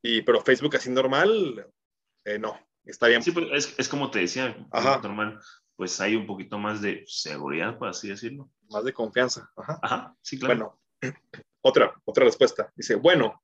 y, 0.00 0.22
pero 0.22 0.40
Facebook 0.40 0.76
así 0.76 0.88
normal, 0.88 1.66
eh, 2.24 2.38
no, 2.38 2.58
está 2.86 3.08
bien. 3.08 3.22
Sí, 3.22 3.30
pues 3.30 3.48
es, 3.52 3.74
es 3.78 3.86
como 3.86 4.10
te 4.10 4.20
decía, 4.20 4.56
normal, 5.02 5.38
pues 5.80 5.98
hay 5.98 6.14
un 6.14 6.26
poquito 6.26 6.58
más 6.58 6.82
de 6.82 7.04
seguridad, 7.06 7.78
por 7.78 7.88
así 7.88 8.06
decirlo. 8.06 8.50
Más 8.68 8.84
de 8.84 8.92
confianza. 8.92 9.50
Ajá, 9.56 9.78
Ajá 9.80 10.16
sí, 10.20 10.38
claro. 10.38 10.78
Bueno, 11.00 11.16
otra, 11.62 11.94
otra 12.04 12.26
respuesta. 12.26 12.70
Dice, 12.76 12.96
bueno, 12.96 13.42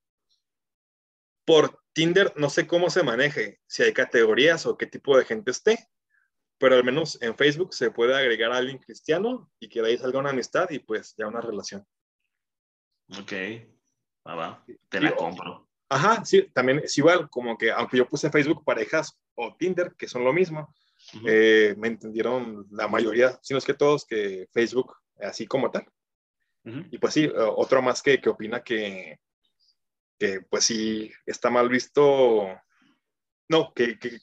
por 1.47 1.81
Tinder 1.95 2.35
no 2.37 2.51
sé 2.51 2.67
cómo 2.67 2.91
se 2.91 3.03
maneje, 3.03 3.63
si 3.67 3.85
hay 3.85 3.95
categorías 3.95 4.67
o 4.67 4.77
qué 4.77 4.85
tipo 4.85 5.17
de 5.17 5.25
gente 5.25 5.51
esté, 5.51 5.89
pero 6.59 6.75
al 6.75 6.85
menos 6.85 7.17
en 7.23 7.35
Facebook 7.39 7.73
se 7.73 7.91
puede 7.91 8.15
agregar 8.15 8.53
a 8.53 8.59
alguien 8.59 8.77
cristiano 8.77 9.51
y 9.59 9.71
que 9.71 9.81
de 9.81 9.89
ahí 9.89 9.97
salga 9.97 10.19
una 10.19 10.29
amistad 10.29 10.69
y 10.69 10.79
pues 10.79 11.15
ya 11.17 11.27
una 11.29 11.41
relación. 11.41 11.87
Ok, 13.19 13.33
va, 14.29 14.35
va, 14.35 14.65
te 14.91 15.01
la 15.01 15.17
compro. 15.17 15.71
Ajá, 15.89 16.23
sí, 16.23 16.51
también 16.53 16.81
es 16.81 16.99
igual, 16.99 17.31
como 17.31 17.57
que 17.57 17.73
aunque 17.73 17.97
yo 17.97 18.07
puse 18.07 18.31
Facebook 18.31 18.63
parejas 18.63 19.19
o 19.37 19.57
Tinder, 19.57 19.95
que 19.97 20.07
son 20.07 20.23
lo 20.23 20.35
mismo, 20.35 20.75
eh, 21.27 21.75
me 21.79 21.89
entendieron 21.89 22.67
la 22.71 22.89
mayoría, 22.89 23.39
si 23.43 23.55
no 23.55 23.59
es 23.59 23.65
que 23.65 23.75
todos, 23.75 24.05
que 24.05 24.49
Facebook, 24.53 24.95
así 25.21 25.47
como 25.47 25.71
tal. 25.71 25.87
Y 26.91 26.99
pues 26.99 27.15
sí, 27.15 27.31
otro 27.37 27.81
más 27.81 28.03
que, 28.03 28.21
que 28.21 28.29
opina 28.29 28.61
que, 28.65 29.21
que 30.19 30.41
pues 30.41 30.65
sí 30.65 31.13
está 31.25 31.49
mal 31.49 31.69
visto, 31.69 32.49
no, 33.49 33.73
que, 33.73 34.01
que, 34.01 34.19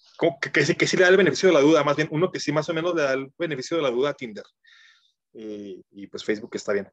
que, 0.51 0.65
sí, 0.65 0.75
que 0.75 0.85
sí 0.85 0.97
le 0.97 1.03
da 1.03 1.09
el 1.09 1.15
beneficio 1.15 1.47
de 1.47 1.53
la 1.53 1.61
duda, 1.61 1.85
más 1.85 1.95
bien 1.95 2.09
uno 2.11 2.29
que 2.29 2.41
sí 2.41 2.51
más 2.51 2.67
o 2.67 2.73
menos 2.73 2.95
le 2.95 3.03
da 3.03 3.13
el 3.13 3.31
beneficio 3.37 3.77
de 3.77 3.83
la 3.83 3.91
duda 3.91 4.09
a 4.09 4.13
Tinder. 4.13 4.43
Y, 5.31 5.85
y 5.91 6.07
pues 6.07 6.25
Facebook 6.25 6.51
está 6.55 6.73
bien. 6.73 6.91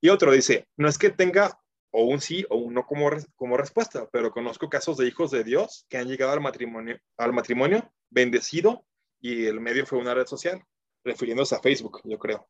Y 0.00 0.08
otro 0.08 0.30
dice, 0.30 0.68
no 0.76 0.88
es 0.88 0.98
que 0.98 1.10
tenga 1.10 1.58
o 1.90 2.04
un 2.04 2.20
sí 2.20 2.44
o 2.48 2.56
un 2.56 2.74
no 2.74 2.86
como, 2.86 3.10
como 3.36 3.56
respuesta, 3.56 4.08
pero 4.10 4.30
conozco 4.30 4.68
casos 4.68 4.96
de 4.96 5.06
hijos 5.06 5.30
de 5.30 5.44
Dios 5.44 5.86
que 5.88 5.98
han 5.98 6.08
llegado 6.08 6.32
al 6.32 6.40
matrimonio, 6.40 6.98
al 7.18 7.32
matrimonio 7.32 7.92
bendecido 8.10 8.86
y 9.22 9.46
el 9.46 9.60
medio 9.60 9.86
fue 9.86 9.98
una 9.98 10.12
red 10.12 10.26
social, 10.26 10.62
refiriéndose 11.04 11.54
a 11.54 11.60
Facebook, 11.60 12.02
yo 12.04 12.18
creo, 12.18 12.48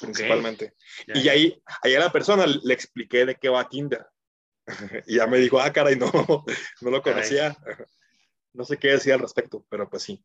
principalmente. 0.00 0.74
Y 1.06 1.28
ahí, 1.28 1.62
ahí 1.82 1.94
a 1.94 2.00
la 2.00 2.10
persona 2.10 2.46
le 2.46 2.74
expliqué 2.74 3.26
de 3.26 3.36
qué 3.36 3.50
va 3.50 3.68
Tinder. 3.68 4.06
y 5.06 5.16
ya 5.16 5.26
me 5.26 5.38
dijo, 5.38 5.60
ah, 5.60 5.70
caray, 5.72 5.96
no, 5.96 6.10
no 6.80 6.90
lo 6.90 7.02
conocía. 7.02 7.56
No 8.56 8.64
sé 8.64 8.78
qué 8.78 8.92
decía 8.92 9.14
al 9.14 9.20
respecto, 9.20 9.66
pero 9.68 9.90
pues 9.90 10.04
sí. 10.04 10.24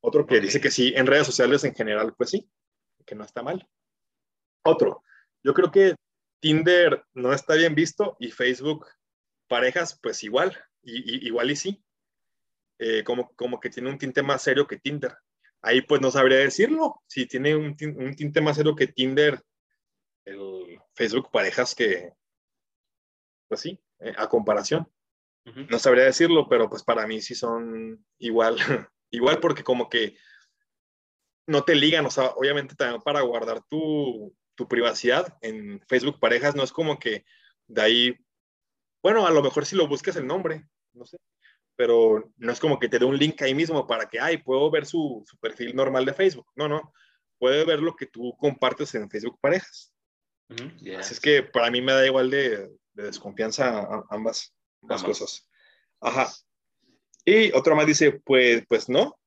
Otro 0.00 0.24
que 0.28 0.38
dice 0.38 0.60
que 0.60 0.70
sí, 0.70 0.92
en 0.94 1.08
redes 1.08 1.26
sociales 1.26 1.64
en 1.64 1.74
general, 1.74 2.14
pues 2.16 2.30
sí, 2.30 2.48
que 3.04 3.16
no 3.16 3.24
está 3.24 3.42
mal. 3.42 3.68
Otro, 4.62 5.02
yo 5.42 5.52
creo 5.54 5.72
que 5.72 5.96
Tinder 6.38 7.04
no 7.14 7.32
está 7.32 7.56
bien 7.56 7.74
visto 7.74 8.16
y 8.20 8.30
Facebook 8.30 8.86
parejas, 9.48 9.98
pues 10.00 10.22
igual, 10.22 10.56
y, 10.82 11.26
igual 11.26 11.50
y 11.50 11.56
sí. 11.56 11.84
Eh, 12.78 13.02
como, 13.02 13.34
como 13.34 13.58
que 13.58 13.70
tiene 13.70 13.90
un 13.90 13.98
tinte 13.98 14.22
más 14.22 14.42
serio 14.42 14.68
que 14.68 14.78
Tinder. 14.78 15.16
Ahí 15.64 15.80
pues 15.80 16.00
no 16.02 16.10
sabría 16.10 16.38
decirlo. 16.38 17.02
Si 17.06 17.26
tiene 17.26 17.56
un, 17.56 17.74
un 17.96 18.14
tinte 18.14 18.42
más 18.42 18.56
serio 18.56 18.76
que 18.76 18.86
Tinder, 18.86 19.42
el 20.26 20.78
Facebook 20.94 21.30
parejas 21.30 21.74
que, 21.74 22.12
pues 23.48 23.62
sí, 23.62 23.80
eh, 24.00 24.12
a 24.16 24.28
comparación. 24.28 24.90
No 25.70 25.78
sabría 25.78 26.04
decirlo, 26.04 26.48
pero 26.48 26.70
pues 26.70 26.82
para 26.82 27.06
mí 27.06 27.20
sí 27.20 27.34
son 27.34 28.04
igual, 28.18 28.56
igual 29.10 29.40
porque 29.40 29.62
como 29.62 29.90
que 29.90 30.16
no 31.46 31.64
te 31.64 31.74
ligan, 31.74 32.06
o 32.06 32.10
sea, 32.10 32.28
obviamente 32.28 32.74
también 32.74 33.02
para 33.02 33.20
guardar 33.20 33.62
tu, 33.68 34.34
tu 34.54 34.66
privacidad 34.66 35.36
en 35.42 35.80
Facebook 35.86 36.18
parejas 36.18 36.54
no 36.54 36.62
es 36.62 36.72
como 36.72 36.98
que 36.98 37.26
De 37.66 37.82
ahí, 37.82 38.18
bueno, 39.02 39.26
a 39.26 39.30
lo 39.30 39.42
mejor 39.42 39.66
si 39.66 39.76
lo 39.76 39.86
buscas 39.86 40.16
el 40.16 40.26
nombre, 40.26 40.66
no 40.94 41.04
sé, 41.04 41.18
pero 41.76 42.32
no 42.36 42.52
es 42.52 42.60
como 42.60 42.78
que 42.78 42.88
te 42.88 42.98
dé 42.98 43.04
un 43.04 43.18
link 43.18 43.40
ahí 43.42 43.54
mismo 43.54 43.86
para 43.86 44.08
que, 44.08 44.20
ay, 44.20 44.38
puedo 44.38 44.70
ver 44.70 44.86
su, 44.86 45.24
su 45.26 45.36
perfil 45.38 45.74
normal 45.74 46.04
de 46.04 46.14
Facebook. 46.14 46.46
No, 46.54 46.68
no, 46.68 46.92
puede 47.38 47.64
ver 47.64 47.80
lo 47.80 47.94
que 47.96 48.06
tú 48.06 48.36
compartes 48.38 48.94
en 48.94 49.10
Facebook 49.10 49.38
Parejas. 49.40 49.92
Así 50.98 51.14
es 51.14 51.20
que 51.20 51.42
para 51.42 51.70
mí 51.70 51.80
me 51.80 51.92
da 51.92 52.06
igual 52.06 52.30
de, 52.30 52.70
de 52.92 53.02
desconfianza 53.02 54.04
ambas, 54.10 54.54
ambas 54.82 55.02
cosas. 55.02 55.48
Ajá. 56.00 56.32
Y 57.24 57.52
otro 57.52 57.74
más 57.74 57.86
dice, 57.86 58.20
pues, 58.24 58.64
pues 58.68 58.88
no, 58.88 59.18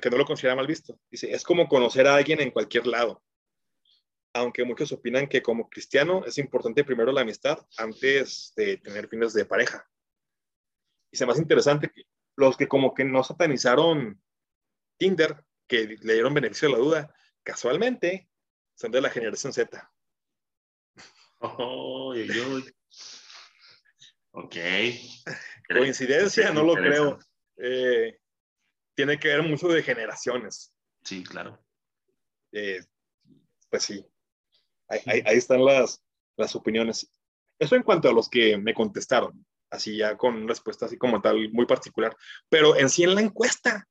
que 0.00 0.10
no 0.10 0.18
lo 0.18 0.24
considera 0.24 0.54
mal 0.54 0.66
visto. 0.66 0.98
Dice, 1.10 1.32
es 1.32 1.42
como 1.42 1.68
conocer 1.68 2.06
a 2.06 2.16
alguien 2.16 2.40
en 2.40 2.50
cualquier 2.50 2.86
lado. 2.86 3.22
Aunque 4.34 4.64
muchos 4.64 4.92
opinan 4.92 5.26
que 5.26 5.42
como 5.42 5.68
cristiano 5.68 6.24
es 6.26 6.36
importante 6.36 6.84
primero 6.84 7.10
la 7.10 7.22
amistad 7.22 7.58
antes 7.78 8.52
de 8.54 8.76
tener 8.76 9.08
fines 9.08 9.32
de 9.32 9.46
pareja. 9.46 9.88
Y 11.10 11.16
se 11.16 11.26
más 11.26 11.38
interesante 11.38 11.90
que 11.90 12.02
los 12.36 12.56
que 12.56 12.68
como 12.68 12.94
que 12.94 13.04
no 13.04 13.22
satanizaron 13.24 14.20
Tinder, 14.98 15.44
que 15.66 15.98
le 16.00 16.14
dieron 16.14 16.34
beneficio 16.34 16.68
de 16.68 16.74
la 16.74 16.80
duda, 16.80 17.14
casualmente 17.42 18.28
son 18.74 18.92
de 18.92 19.00
la 19.00 19.10
generación 19.10 19.52
Z. 19.52 19.90
Oh, 21.40 22.14
Ok. 24.32 24.56
Coincidencia, 25.68 26.52
no 26.52 26.62
lo 26.62 26.74
creo. 26.74 27.18
Eh, 27.56 28.18
tiene 28.94 29.18
que 29.18 29.28
ver 29.28 29.42
mucho 29.42 29.68
de 29.68 29.82
generaciones. 29.82 30.74
Sí, 31.02 31.24
claro. 31.24 31.58
Eh, 32.52 32.80
pues 33.70 33.82
sí. 33.84 34.06
Ahí, 34.88 35.22
están 35.26 35.64
las, 35.64 36.02
las 36.36 36.54
opiniones. 36.54 37.10
Eso 37.58 37.76
en 37.76 37.82
cuanto 37.82 38.08
a 38.08 38.12
los 38.12 38.28
que 38.28 38.56
me 38.58 38.74
contestaron, 38.74 39.44
así 39.76 39.96
ya 39.96 40.16
con 40.16 40.48
respuesta 40.48 40.86
así 40.86 40.98
como 40.98 41.20
tal, 41.20 41.50
muy 41.52 41.66
particular. 41.66 42.16
Pero 42.48 42.76
en 42.76 42.88
sí 42.88 43.04
en 43.04 43.14
la 43.14 43.20
encuesta 43.20 43.86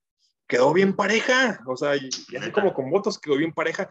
quedó 0.48 0.74
bien 0.74 0.96
pareja, 0.96 1.60
o 1.66 1.76
sea, 1.76 1.96
y, 1.96 2.10
así 2.38 2.52
como 2.52 2.74
con 2.74 2.90
votos 2.90 3.20
quedó 3.20 3.38
bien 3.38 3.54
pareja. 3.54 3.90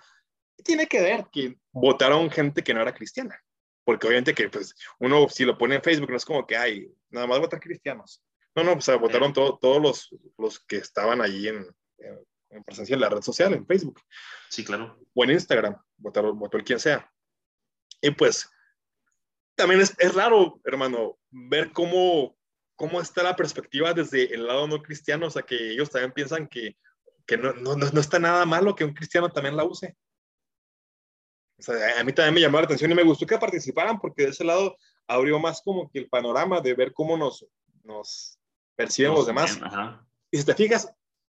Tiene 0.63 0.87
que 0.87 1.01
ver 1.01 1.27
que 1.33 1.59
votaron 1.73 2.31
gente 2.31 2.63
que 2.63 2.75
no 2.75 2.81
era 2.81 2.95
cristiana, 2.95 3.41
porque 3.85 4.07
obviamente 4.07 4.35
que 4.35 4.49
pues 4.49 4.75
uno 5.01 5.29
si 5.29 5.45
lo 5.45 5.59
pone 5.59 5.77
en 5.77 5.83
Facebook 5.83 6.11
no 6.11 6.17
es 6.17 6.25
como 6.25 6.47
que 6.47 6.57
hay, 6.57 6.89
nada 7.11 7.27
más 7.27 7.41
votar 7.41 7.61
cristianos. 7.61 8.23
No, 8.55 8.63
no, 8.63 8.75
o 8.75 8.81
sea, 8.81 8.97
votaron 8.97 9.33
todos 9.33 9.83
los, 9.83 10.15
los 10.39 10.61
que 10.61 10.77
estaban 10.77 11.21
allí 11.21 11.49
en, 11.49 11.67
en, 12.51 12.63
presencia 12.63 12.95
en 12.95 13.01
la 13.01 13.09
red 13.09 13.21
social, 13.21 13.53
en 13.53 13.67
Facebook. 13.67 14.01
Sí, 14.49 14.65
claro. 14.65 14.97
O 15.13 15.25
en 15.25 15.33
Instagram, 15.33 15.77
votaron, 15.97 16.39
votó 16.39 16.57
el 16.57 16.63
quien 16.63 16.79
sea. 16.79 17.11
Y 18.01 18.13
pues, 18.13 18.49
también 19.55 19.81
es, 19.81 19.95
es 19.99 20.15
raro, 20.15 20.61
hermano, 20.65 21.19
ver 21.31 21.73
cómo, 21.73 22.37
cómo 22.77 23.01
está 23.01 23.23
la 23.23 23.37
perspectiva 23.37 23.93
desde 23.93 24.35
el 24.35 24.47
lado 24.47 24.67
no 24.67 24.83
cristiano, 24.83 25.27
o 25.27 25.31
sea, 25.31 25.43
que 25.43 25.73
ellos 25.73 25.91
también 25.91 26.13
piensan 26.13 26.49
que, 26.49 26.77
que 27.27 27.37
no, 27.37 27.53
no, 27.53 27.77
no 27.77 28.01
está 28.01 28.19
nada 28.19 28.45
malo 28.45 28.75
que 28.75 28.85
un 28.85 28.95
cristiano 28.95 29.31
también 29.31 29.57
la 29.57 29.65
use. 29.65 29.97
O 31.59 31.63
sea, 31.63 32.01
a 32.01 32.05
mí 32.05 32.13
también 32.13 32.35
me 32.35 32.41
llamó 32.41 32.59
la 32.59 32.65
atención 32.65 32.91
y 32.91 32.95
me 32.95 33.05
gustó 33.05 33.27
que 33.27 33.39
participaran 33.39 34.01
porque 34.01 34.25
de 34.25 34.31
ese 34.31 34.45
lado 34.45 34.77
abrió 35.07 35.39
más 35.39 35.63
como 35.63 35.91
que 35.91 36.01
el 36.01 36.09
panorama 36.09 36.61
de 36.61 36.75
ver 36.75 36.93
cómo 36.93 37.17
nos, 37.17 37.47
nos 37.85 38.39
perciben 38.75 39.13
los 39.13 39.27
demás. 39.27 39.59
Y 40.31 40.39
si 40.39 40.45
te 40.45 40.55
fijas, 40.55 40.93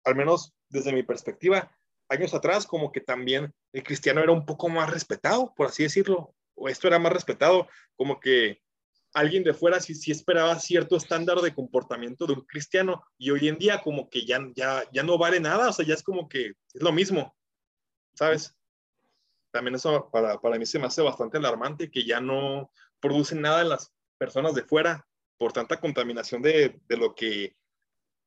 al 0.05 0.17
menos 0.17 0.55
desde 0.69 0.93
mi 0.93 1.03
perspectiva, 1.03 1.71
años 2.09 2.33
atrás, 2.35 2.67
como 2.67 2.93
que 2.93 3.01
también 3.01 3.53
el 3.73 3.83
cristiano 3.83 4.23
era 4.23 4.33
un 4.33 4.47
poco 4.47 4.69
más 4.69 4.91
respetado, 4.91 5.53
por 5.55 5.67
así 5.67 5.83
decirlo, 5.83 6.35
o 6.57 6.69
esto 6.69 6.89
era 6.89 6.99
más 6.99 7.13
respetado, 7.13 7.69
como 7.95 8.19
que 8.19 8.61
alguien 9.13 9.45
de 9.45 9.55
fuera 9.55 9.81
sí, 9.81 10.11
esperaba 10.11 10.59
cierto 10.59 10.97
estándar 10.97 11.41
de 11.41 11.55
comportamiento 11.55 12.27
de 12.27 12.35
un 12.35 12.43
cristiano, 12.43 13.05
y 13.17 13.31
hoy 13.31 13.49
en 13.49 13.59
día 13.59 13.81
como 13.81 14.11
que 14.11 14.27
ya, 14.27 14.41
ya, 14.55 14.85
ya 14.93 15.03
no 15.03 15.17
vale 15.17 15.41
nada, 15.41 15.69
o 15.69 15.73
sea, 15.73 15.87
ya 15.87 15.95
es 15.95 16.03
como 16.03 16.29
que 16.29 16.53
es 16.75 16.83
lo 16.83 16.93
mismo, 16.93 17.35
¿sabes? 18.15 18.55
También 19.51 19.77
eso 19.77 20.11
para, 20.11 20.39
para 20.41 20.59
mí 20.59 20.67
se 20.67 20.79
me 20.79 20.87
hace 20.87 21.01
bastante 21.01 21.39
alarmante 21.39 21.91
que 21.91 22.05
ya 22.05 22.21
no 22.21 22.71
producen 23.01 23.41
nada 23.41 23.63
en 23.63 23.71
las 23.71 23.93
personas 24.19 24.55
de 24.55 24.65
fuera 24.65 25.07
por 25.39 25.53
tanta 25.53 25.81
contaminación 25.81 26.43
de, 26.43 26.79
de 26.87 26.97
lo 26.97 27.15
que, 27.15 27.57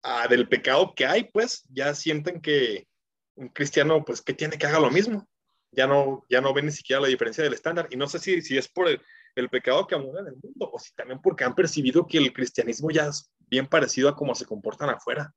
ah, 0.02 0.28
del 0.28 0.48
pecado 0.48 0.94
que 0.96 1.06
hay, 1.06 1.26
pues 1.26 1.64
ya 1.70 1.94
sienten 1.94 2.42
que 2.42 2.88
un 3.36 3.50
cristiano, 3.50 4.04
pues 4.04 4.22
que 4.22 4.34
tiene 4.34 4.58
que 4.58 4.66
haga 4.66 4.80
lo 4.80 4.92
mismo. 4.92 5.28
Ya 5.72 5.88
no, 5.88 6.26
ya 6.30 6.42
no 6.42 6.54
ven 6.54 6.66
ni 6.66 6.72
siquiera 6.72 7.02
la 7.02 7.08
diferencia 7.08 7.44
del 7.44 7.54
estándar. 7.54 7.88
Y 7.92 7.96
no 7.96 8.08
sé 8.08 8.20
si, 8.20 8.42
si 8.42 8.58
es 8.58 8.68
por 8.68 8.88
el, 8.88 9.02
el 9.36 9.50
pecado 9.50 9.86
que 9.86 9.96
abunda 9.96 10.22
en 10.22 10.28
el 10.28 10.36
mundo 10.42 10.70
o 10.72 10.80
si 10.80 10.94
también 10.94 11.22
porque 11.22 11.44
han 11.44 11.56
percibido 11.56 12.08
que 12.08 12.18
el 12.18 12.34
cristianismo 12.34 12.90
ya 12.92 13.08
es 13.08 13.32
bien 13.38 13.68
parecido 13.68 14.10
a 14.10 14.16
cómo 14.16 14.36
se 14.36 14.46
comportan 14.46 14.90
afuera. 14.90 15.34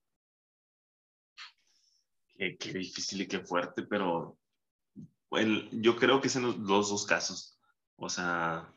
Qué, 2.36 2.56
qué 2.56 2.72
difícil 2.72 3.20
y 3.20 3.28
qué 3.28 3.40
fuerte, 3.40 3.82
pero 3.82 4.38
el, 5.32 5.68
yo 5.72 5.96
creo 5.96 6.20
que 6.20 6.28
es 6.28 6.36
en 6.36 6.42
los 6.66 6.88
dos 6.88 7.06
casos. 7.06 7.58
O 7.96 8.08
sea, 8.08 8.72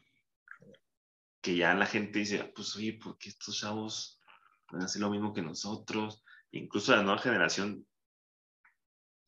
que 1.42 1.56
ya 1.56 1.74
la 1.74 1.86
gente 1.86 2.20
dice, 2.20 2.44
pues 2.56 2.76
oye, 2.76 2.94
¿por 2.94 3.18
qué 3.18 3.30
estos 3.30 3.60
chavos 3.60 4.22
pueden 4.68 4.86
hacer 4.86 5.02
lo 5.02 5.10
mismo 5.10 5.34
que 5.34 5.42
nosotros? 5.42 6.24
Incluso 6.52 6.96
la 6.96 7.04
nueva 7.04 7.22
generación, 7.22 7.86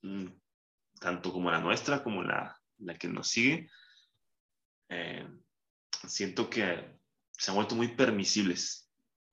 mm, 0.01 0.28
tanto 1.00 1.32
como 1.32 1.52
la 1.52 1.60
nuestra, 1.60 2.04
como 2.04 2.24
la, 2.24 2.60
la 2.80 2.98
que 2.98 3.08
nos 3.08 3.28
sigue, 3.28 3.70
eh, 4.89 5.28
siento 6.08 6.50
que 6.50 6.98
se 7.32 7.52
han 7.52 7.56
vuelto 7.56 7.76
muy 7.76 7.89
permisible 7.89 8.56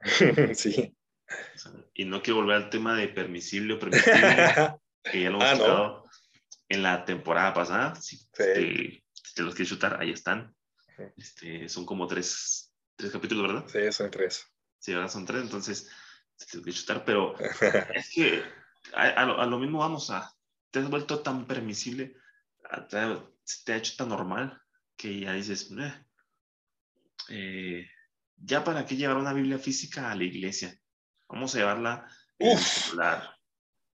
Sí. 0.55 0.95
y 1.95 2.05
no 2.05 2.23
quiero 2.23 2.41
volver 2.41 2.57
al 2.57 2.71
tema 2.71 2.95
de 2.95 3.09
permisible 3.09 3.75
o 3.75 3.79
permisible, 3.79 4.11
que 5.03 5.23
ya 5.23 5.31
lo 5.31 5.43
hemos 5.43 5.61
ah, 5.69 6.03
en 6.69 6.83
la 6.83 7.05
temporada 7.05 7.55
pasada. 7.55 7.95
Si, 7.95 8.29
te, 8.31 9.03
los 9.39 9.55
quieres 9.55 9.71
chutar, 9.71 10.01
ahí 10.01 10.11
están. 10.11 10.55
Este, 11.17 11.69
son 11.69 11.87
como 11.87 12.07
tres, 12.07 12.73
tres 12.97 13.11
capítulos, 13.11 13.49
¿verdad? 13.49 13.69
Sí, 13.69 13.93
son 13.93 14.11
tres. 14.11 14.47
Sí, 14.79 14.93
ahora 14.93 15.09
son 15.09 15.25
tres, 15.25 15.43
entonces 15.43 15.91
te 16.37 16.61
que 16.61 16.73
chutar, 16.73 17.05
pero 17.05 17.35
es 17.95 18.11
que 18.11 18.43
a, 18.93 19.25
lo, 19.25 19.59
mismo 19.59 19.79
vamos 19.79 20.11
a, 20.11 20.34
te 20.75 20.81
has 20.81 20.91
vuelto 20.91 21.21
tan 21.21 21.47
permisible, 21.47 22.17
te, 22.91 22.99
te 23.65 23.73
ha 23.73 23.77
hecho 23.77 23.95
tan 23.97 24.09
normal 24.09 24.61
que 24.97 25.21
ya 25.21 25.33
dices, 25.33 25.71
eh, 27.29 27.89
ya 28.35 28.65
para 28.65 28.85
qué 28.85 28.97
llevar 28.97 29.19
una 29.19 29.33
Biblia 29.33 29.61
física 29.61 30.11
a 30.11 30.17
la 30.17 30.25
iglesia, 30.25 30.77
vamos 31.29 31.55
a 31.55 31.59
llevarla 31.59 32.09
en 32.41 32.59
el 32.59 32.59
celular. 32.59 33.37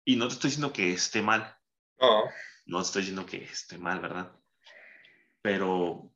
Y 0.05 0.15
no 0.15 0.29
te 0.29 0.35
estoy 0.35 0.51
diciendo 0.51 0.73
que 0.73 0.93
esté 0.93 1.21
mal. 1.21 1.53
No. 2.01 2.23
No 2.67 2.79
te 2.79 2.87
estoy 2.87 3.03
diciendo 3.03 3.27
que 3.27 3.43
esté 3.43 3.77
mal, 3.77 3.99
¿verdad? 3.99 4.31
Pero 5.43 6.15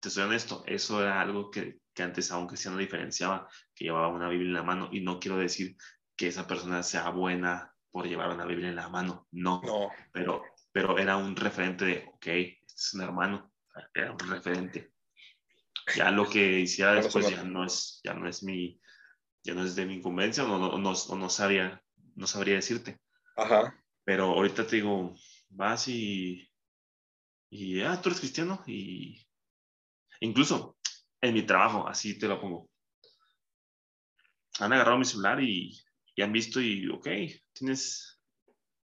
te 0.00 0.10
soy 0.10 0.24
honesto, 0.24 0.64
eso 0.66 1.00
era 1.00 1.20
algo 1.20 1.48
que, 1.48 1.78
que 1.94 2.02
antes 2.02 2.32
a 2.32 2.38
un 2.38 2.48
cristiano 2.48 2.76
diferenciaba, 2.76 3.48
que 3.72 3.84
llevaba 3.84 4.08
una 4.08 4.28
Biblia 4.28 4.48
en 4.48 4.54
la 4.54 4.62
mano, 4.64 4.88
y 4.90 5.00
no 5.00 5.20
quiero 5.20 5.36
decir 5.36 5.76
que 6.16 6.26
esa 6.26 6.48
persona 6.48 6.82
sea 6.82 7.10
buena 7.10 7.69
por 7.90 8.06
llevar 8.06 8.30
una 8.30 8.46
Biblia 8.46 8.68
en 8.68 8.76
la 8.76 8.88
mano, 8.88 9.26
no, 9.32 9.60
no. 9.64 9.90
Pero, 10.12 10.42
pero 10.72 10.98
era 10.98 11.16
un 11.16 11.36
referente 11.36 11.84
de, 11.84 12.04
ok, 12.14 12.26
este 12.26 12.64
es 12.66 12.94
un 12.94 13.02
hermano, 13.02 13.52
era 13.94 14.12
un 14.12 14.18
referente. 14.18 14.92
Ya 15.96 16.10
lo 16.10 16.28
que 16.28 16.60
hiciera 16.60 16.94
después 16.94 17.28
ya 17.28 17.42
no 17.42 17.64
es, 17.64 18.00
ya 18.04 18.14
no 18.14 18.28
es 18.28 18.42
mi, 18.42 18.80
ya 19.42 19.54
no 19.54 19.64
es 19.64 19.74
de 19.74 19.86
mi 19.86 19.94
incumbencia, 19.94 20.44
o 20.44 20.46
no, 20.46 20.78
no, 20.78 20.92
no, 21.16 21.30
sabría, 21.30 21.82
no 22.14 22.26
sabría 22.26 22.54
decirte. 22.54 23.00
Ajá. 23.36 23.74
Pero 24.04 24.26
ahorita 24.26 24.66
te 24.66 24.76
digo, 24.76 25.14
vas 25.48 25.88
y, 25.88 26.48
y, 27.50 27.80
ah, 27.82 28.00
tú 28.00 28.10
eres 28.10 28.20
cristiano 28.20 28.62
y 28.66 29.26
Incluso 30.20 30.76
en 31.20 31.34
mi 31.34 31.42
trabajo, 31.42 31.88
así 31.88 32.18
te 32.18 32.28
lo 32.28 32.40
pongo. 32.40 32.68
Han 34.58 34.72
agarrado 34.72 34.98
mi 34.98 35.04
celular 35.04 35.42
y, 35.42 35.80
han 36.18 36.32
visto 36.32 36.60
y, 36.60 36.88
ok, 36.88 37.08
tienes, 37.52 38.20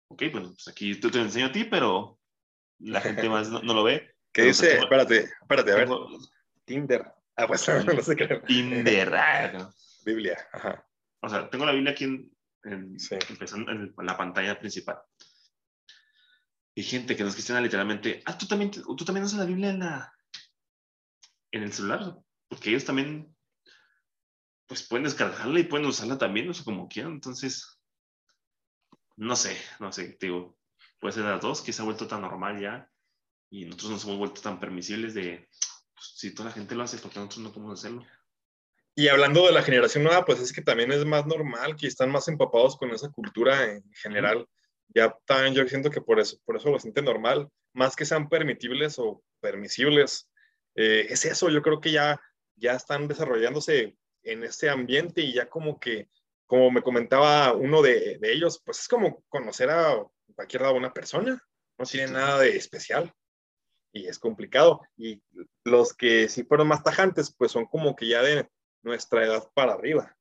ok, 0.07 0.23
bueno, 0.31 0.49
pues 0.49 0.67
aquí 0.67 0.95
te, 0.95 1.09
te 1.09 1.19
enseño 1.19 1.47
a 1.47 1.51
ti, 1.51 1.63
pero 1.63 2.19
la 2.79 3.01
gente 3.01 3.29
más 3.29 3.49
no, 3.49 3.61
lo 3.61 3.83
ve. 3.83 4.15
¿Qué 4.33 4.43
dice? 4.43 4.77
espérate, 4.77 5.29
espérate, 5.41 5.71
a 5.71 5.75
ver. 5.75 5.89
Tinder. 6.65 7.05
Ah, 7.35 7.47
pues 7.47 7.67
no 7.85 8.01
sé 8.01 8.15
qué. 8.15 8.27
Tinder. 8.47 9.13
Ah, 9.13 9.69
Biblia, 10.05 10.37
ajá. 10.51 10.85
O 11.21 11.29
sea, 11.29 11.49
tengo 11.49 11.65
la 11.65 11.71
Biblia 11.71 11.91
aquí 11.91 12.03
en, 12.03 12.31
en, 12.63 12.97
empezando 13.29 13.71
en, 13.71 13.93
la 13.97 14.17
pantalla 14.17 14.59
principal. 14.59 14.99
Y 16.75 16.83
gente 16.83 17.15
que 17.15 17.23
nos 17.23 17.33
cristiana 17.33 17.61
literalmente, 17.61 18.21
ah, 18.25 18.37
tú 18.37 18.47
también, 18.47 18.71
tú 18.71 19.05
también 19.05 19.23
usas 19.23 19.39
la 19.39 19.45
Biblia 19.45 19.69
en 19.69 19.79
la, 19.79 20.13
en 21.51 21.63
el 21.63 21.71
celular, 21.71 22.17
porque 22.49 22.71
ellos 22.71 22.83
también 22.83 23.33
pues 24.67 24.83
pueden 24.83 25.03
descargarla 25.03 25.59
y 25.59 25.63
pueden 25.63 25.87
usarla 25.87 26.17
también, 26.17 26.49
o 26.49 26.53
sea, 26.53 26.63
como 26.63 26.87
quieran. 26.87 27.13
Entonces, 27.13 27.79
no 29.15 29.35
sé, 29.35 29.57
no 29.79 29.91
sé, 29.91 30.17
digo, 30.19 30.57
puede 30.99 31.13
ser 31.13 31.25
las 31.25 31.41
dos, 31.41 31.61
que 31.61 31.73
se 31.73 31.81
ha 31.81 31.85
vuelto 31.85 32.07
tan 32.07 32.21
normal 32.21 32.59
ya 32.59 32.89
y 33.49 33.65
nosotros 33.65 33.91
nos 33.91 34.05
hemos 34.05 34.17
vuelto 34.17 34.41
tan 34.41 34.59
permisibles 34.59 35.13
de, 35.13 35.47
pues, 35.93 36.13
si 36.15 36.33
toda 36.33 36.49
la 36.49 36.55
gente 36.55 36.75
lo 36.75 36.83
hace, 36.83 36.97
¿por 36.97 37.11
qué 37.11 37.19
nosotros 37.19 37.43
no 37.43 37.51
podemos 37.51 37.79
hacerlo? 37.79 38.05
Y 38.95 39.07
hablando 39.07 39.45
de 39.45 39.51
la 39.51 39.63
generación 39.63 40.03
nueva, 40.03 40.23
pues 40.23 40.39
es 40.39 40.53
que 40.53 40.61
también 40.61 40.91
es 40.91 41.03
más 41.05 41.25
normal 41.25 41.75
que 41.75 41.87
están 41.87 42.11
más 42.11 42.27
empapados 42.27 42.77
con 42.77 42.91
esa 42.91 43.09
cultura 43.09 43.71
en 43.71 43.83
general. 43.93 44.47
Ya 44.89 45.15
también 45.25 45.55
yo 45.55 45.67
siento 45.67 45.89
que 45.89 46.01
por 46.01 46.19
eso, 46.19 46.37
por 46.45 46.55
eso 46.55 46.69
lo 46.69 46.79
siente 46.79 47.01
normal, 47.01 47.49
más 47.73 47.95
que 47.95 48.05
sean 48.05 48.29
permitibles 48.29 48.99
o 48.99 49.23
permisibles. 49.39 50.29
Eh, 50.75 51.07
es 51.09 51.25
eso, 51.25 51.49
yo 51.49 51.63
creo 51.63 51.79
que 51.79 51.91
ya, 51.91 52.21
ya 52.55 52.73
están 52.73 53.07
desarrollándose 53.07 53.95
en 54.23 54.43
este 54.43 54.69
ambiente 54.69 55.21
y 55.21 55.33
ya 55.33 55.49
como 55.49 55.79
que, 55.79 56.09
como 56.45 56.71
me 56.71 56.81
comentaba 56.81 57.53
uno 57.53 57.81
de, 57.81 58.17
de 58.19 58.31
ellos, 58.31 58.61
pues 58.63 58.79
es 58.79 58.87
como 58.87 59.23
conocer 59.29 59.69
a 59.69 60.03
cualquier 60.35 60.63
una 60.63 60.93
persona, 60.93 61.41
no 61.77 61.85
tiene 61.85 62.11
nada 62.11 62.39
de 62.39 62.55
especial 62.55 63.13
y 63.91 64.07
es 64.07 64.19
complicado. 64.19 64.81
Y 64.97 65.21
los 65.63 65.93
que 65.93 66.27
sí 66.27 66.43
fueron 66.43 66.67
más 66.67 66.83
tajantes, 66.83 67.33
pues 67.37 67.51
son 67.51 67.65
como 67.65 67.95
que 67.95 68.07
ya 68.07 68.21
de 68.21 68.49
nuestra 68.81 69.23
edad 69.25 69.49
para 69.53 69.73
arriba, 69.73 70.17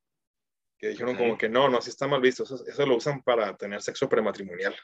que 0.79 0.89
dijeron 0.89 1.17
como 1.17 1.37
que 1.37 1.49
no, 1.49 1.69
no, 1.69 1.79
así 1.79 1.91
está 1.91 2.07
mal 2.07 2.21
visto, 2.21 2.45
eso, 2.45 2.65
eso, 2.67 2.87
lo 2.87 2.97
usan 2.97 3.23
para 3.23 3.57
tener 3.57 3.83
sexo 3.83 4.09
prematrimonial, 4.09 4.75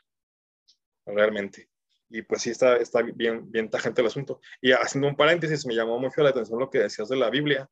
realmente. 1.06 1.68
Y 2.10 2.22
pues 2.22 2.42
sí 2.42 2.50
está, 2.50 2.76
está 2.76 3.02
bien, 3.02 3.50
bien 3.50 3.68
tajante 3.68 4.00
el 4.00 4.06
asunto. 4.06 4.40
Y 4.62 4.72
haciendo 4.72 5.08
un 5.08 5.16
paréntesis, 5.16 5.66
me 5.66 5.74
llamó 5.74 5.98
mucho 5.98 6.22
la 6.22 6.30
atención 6.30 6.58
lo 6.58 6.70
que 6.70 6.78
decías 6.78 7.08
de 7.08 7.16
la 7.16 7.28
Biblia. 7.28 7.68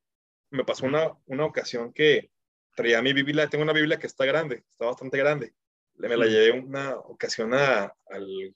Me 0.50 0.64
pasó 0.64 0.86
una, 0.86 1.12
una 1.26 1.44
ocasión 1.44 1.92
que 1.92 2.30
traía 2.74 3.02
mi 3.02 3.12
Biblia, 3.12 3.48
tengo 3.48 3.64
una 3.64 3.72
Biblia 3.72 3.98
que 3.98 4.06
está 4.06 4.24
grande, 4.24 4.64
está 4.72 4.86
bastante 4.86 5.18
grande. 5.18 5.54
Me 5.94 6.16
la 6.16 6.26
llevé 6.26 6.52
una 6.52 6.96
ocasión 6.96 7.54
a, 7.54 7.92
al, 8.10 8.54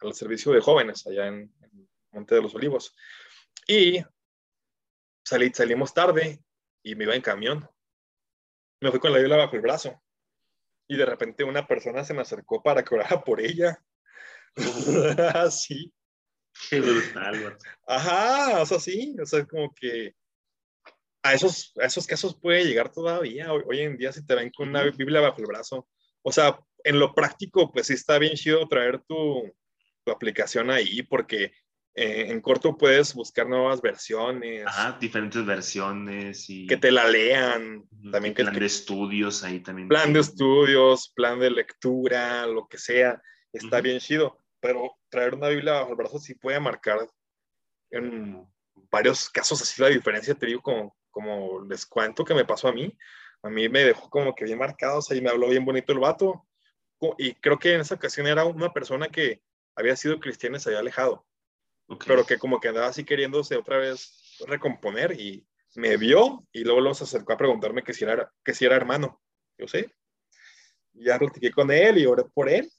al 0.00 0.14
servicio 0.14 0.52
de 0.52 0.60
jóvenes 0.60 1.06
allá 1.06 1.26
en, 1.26 1.52
en 1.60 1.88
Monte 2.12 2.34
de 2.34 2.42
los 2.42 2.54
Olivos. 2.54 2.96
Y 3.66 4.02
salí, 5.24 5.50
salimos 5.52 5.92
tarde 5.92 6.42
y 6.82 6.94
me 6.94 7.04
iba 7.04 7.14
en 7.14 7.22
camión. 7.22 7.68
Me 8.80 8.90
fui 8.90 9.00
con 9.00 9.12
la 9.12 9.18
Biblia 9.18 9.36
bajo 9.36 9.56
el 9.56 9.62
brazo. 9.62 10.02
Y 10.88 10.96
de 10.96 11.06
repente 11.06 11.44
una 11.44 11.66
persona 11.66 12.04
se 12.04 12.14
me 12.14 12.22
acercó 12.22 12.62
para 12.62 12.82
que 12.82 12.94
orara 12.94 13.22
por 13.22 13.40
ella. 13.40 13.78
sí. 15.50 15.92
Qué 16.70 16.80
brutal, 16.80 17.58
Ajá, 17.86 18.62
o 18.62 18.66
sea, 18.66 18.78
sí, 18.78 19.16
o 19.20 19.26
sea, 19.26 19.44
como 19.44 19.74
que 19.74 20.14
a 21.24 21.32
esos, 21.32 21.72
a 21.80 21.86
esos 21.86 22.06
casos 22.06 22.38
puede 22.38 22.64
llegar 22.64 22.92
todavía. 22.92 23.50
Hoy, 23.52 23.62
hoy 23.66 23.80
en 23.80 23.96
día 23.96 24.12
si 24.12 24.24
te 24.24 24.34
ven 24.34 24.50
con 24.50 24.68
una 24.68 24.82
Biblia 24.82 25.22
bajo 25.22 25.40
el 25.40 25.46
brazo. 25.46 25.88
O 26.22 26.30
sea, 26.30 26.60
en 26.84 26.98
lo 26.98 27.14
práctico, 27.14 27.72
pues 27.72 27.86
sí 27.86 27.94
está 27.94 28.18
bien 28.18 28.34
chido 28.34 28.68
traer 28.68 29.00
tu, 29.08 29.50
tu 30.04 30.12
aplicación 30.12 30.70
ahí 30.70 31.02
porque 31.02 31.52
eh, 31.94 32.26
en 32.28 32.42
corto 32.42 32.76
puedes 32.76 33.14
buscar 33.14 33.48
nuevas 33.48 33.80
versiones. 33.80 34.66
Ajá, 34.66 34.98
diferentes 35.00 35.46
versiones 35.46 36.50
y... 36.50 36.66
Que 36.66 36.76
te 36.76 36.92
la 36.92 37.08
lean. 37.08 37.88
También 38.12 38.34
plan 38.34 38.52
que, 38.52 38.60
de 38.60 38.66
estudios 38.66 39.42
ahí 39.44 39.60
también. 39.60 39.88
Plan 39.88 40.12
de 40.12 40.20
estudios, 40.20 41.10
plan 41.16 41.40
de 41.40 41.50
lectura, 41.50 42.46
lo 42.46 42.68
que 42.68 42.76
sea. 42.76 43.22
Está 43.50 43.78
uh 43.78 43.80
-huh. 43.80 43.82
bien 43.82 43.98
chido. 43.98 44.38
Pero 44.60 44.94
traer 45.08 45.34
una 45.34 45.48
Biblia 45.48 45.72
bajo 45.72 45.90
el 45.90 45.96
brazo 45.96 46.18
sí 46.18 46.34
puede 46.34 46.60
marcar 46.60 46.98
en 47.90 48.46
varios 48.90 49.30
casos 49.30 49.62
así 49.62 49.80
la 49.80 49.88
diferencia. 49.88 50.34
Te 50.34 50.46
digo, 50.46 50.60
como, 50.60 50.94
como 51.14 51.62
les 51.62 51.86
cuento 51.86 52.24
que 52.24 52.34
me 52.34 52.44
pasó 52.44 52.68
a 52.68 52.72
mí. 52.72 52.92
A 53.42 53.48
mí 53.48 53.68
me 53.68 53.84
dejó 53.84 54.10
como 54.10 54.34
que 54.34 54.44
bien 54.44 54.58
marcado, 54.58 54.98
o 54.98 55.02
sea, 55.02 55.16
y 55.16 55.22
me 55.22 55.30
habló 55.30 55.48
bien 55.48 55.64
bonito 55.64 55.92
el 55.92 56.00
vato. 56.00 56.46
Y 57.18 57.34
creo 57.34 57.58
que 57.58 57.74
en 57.74 57.80
esa 57.80 57.94
ocasión 57.94 58.26
era 58.26 58.44
una 58.44 58.72
persona 58.72 59.08
que 59.08 59.42
había 59.76 59.96
sido 59.96 60.18
cristiana 60.20 60.56
y 60.56 60.60
se 60.60 60.70
había 60.70 60.80
alejado. 60.80 61.26
Okay. 61.86 62.08
Pero 62.08 62.26
que 62.26 62.38
como 62.38 62.60
que 62.60 62.68
andaba 62.68 62.88
así 62.88 63.04
queriéndose 63.04 63.56
otra 63.56 63.78
vez 63.78 64.38
recomponer 64.46 65.18
y 65.18 65.46
me 65.76 65.96
vio 65.96 66.46
y 66.52 66.64
luego, 66.64 66.94
se 66.94 67.04
acercó 67.04 67.34
a 67.34 67.36
preguntarme 67.36 67.82
que 67.82 67.92
si 67.92 68.04
era, 68.04 68.32
que 68.44 68.54
si 68.54 68.64
era 68.64 68.76
hermano. 68.76 69.20
Yo 69.58 69.68
sé. 69.68 69.92
Ya 70.94 71.18
platiqué 71.18 71.50
con 71.50 71.70
él 71.70 71.98
y 71.98 72.06
oré 72.06 72.24
por 72.24 72.48
él. 72.48 72.70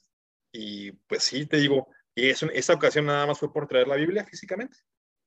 Y 0.52 0.92
pues 0.92 1.22
sí, 1.22 1.46
te 1.46 1.58
digo, 1.58 1.88
y 2.14 2.30
eso, 2.30 2.48
esa 2.52 2.74
ocasión 2.74 3.06
nada 3.06 3.26
más 3.26 3.38
fue 3.38 3.52
por 3.52 3.68
traer 3.68 3.88
la 3.88 3.96
Biblia 3.96 4.24
físicamente. 4.24 4.76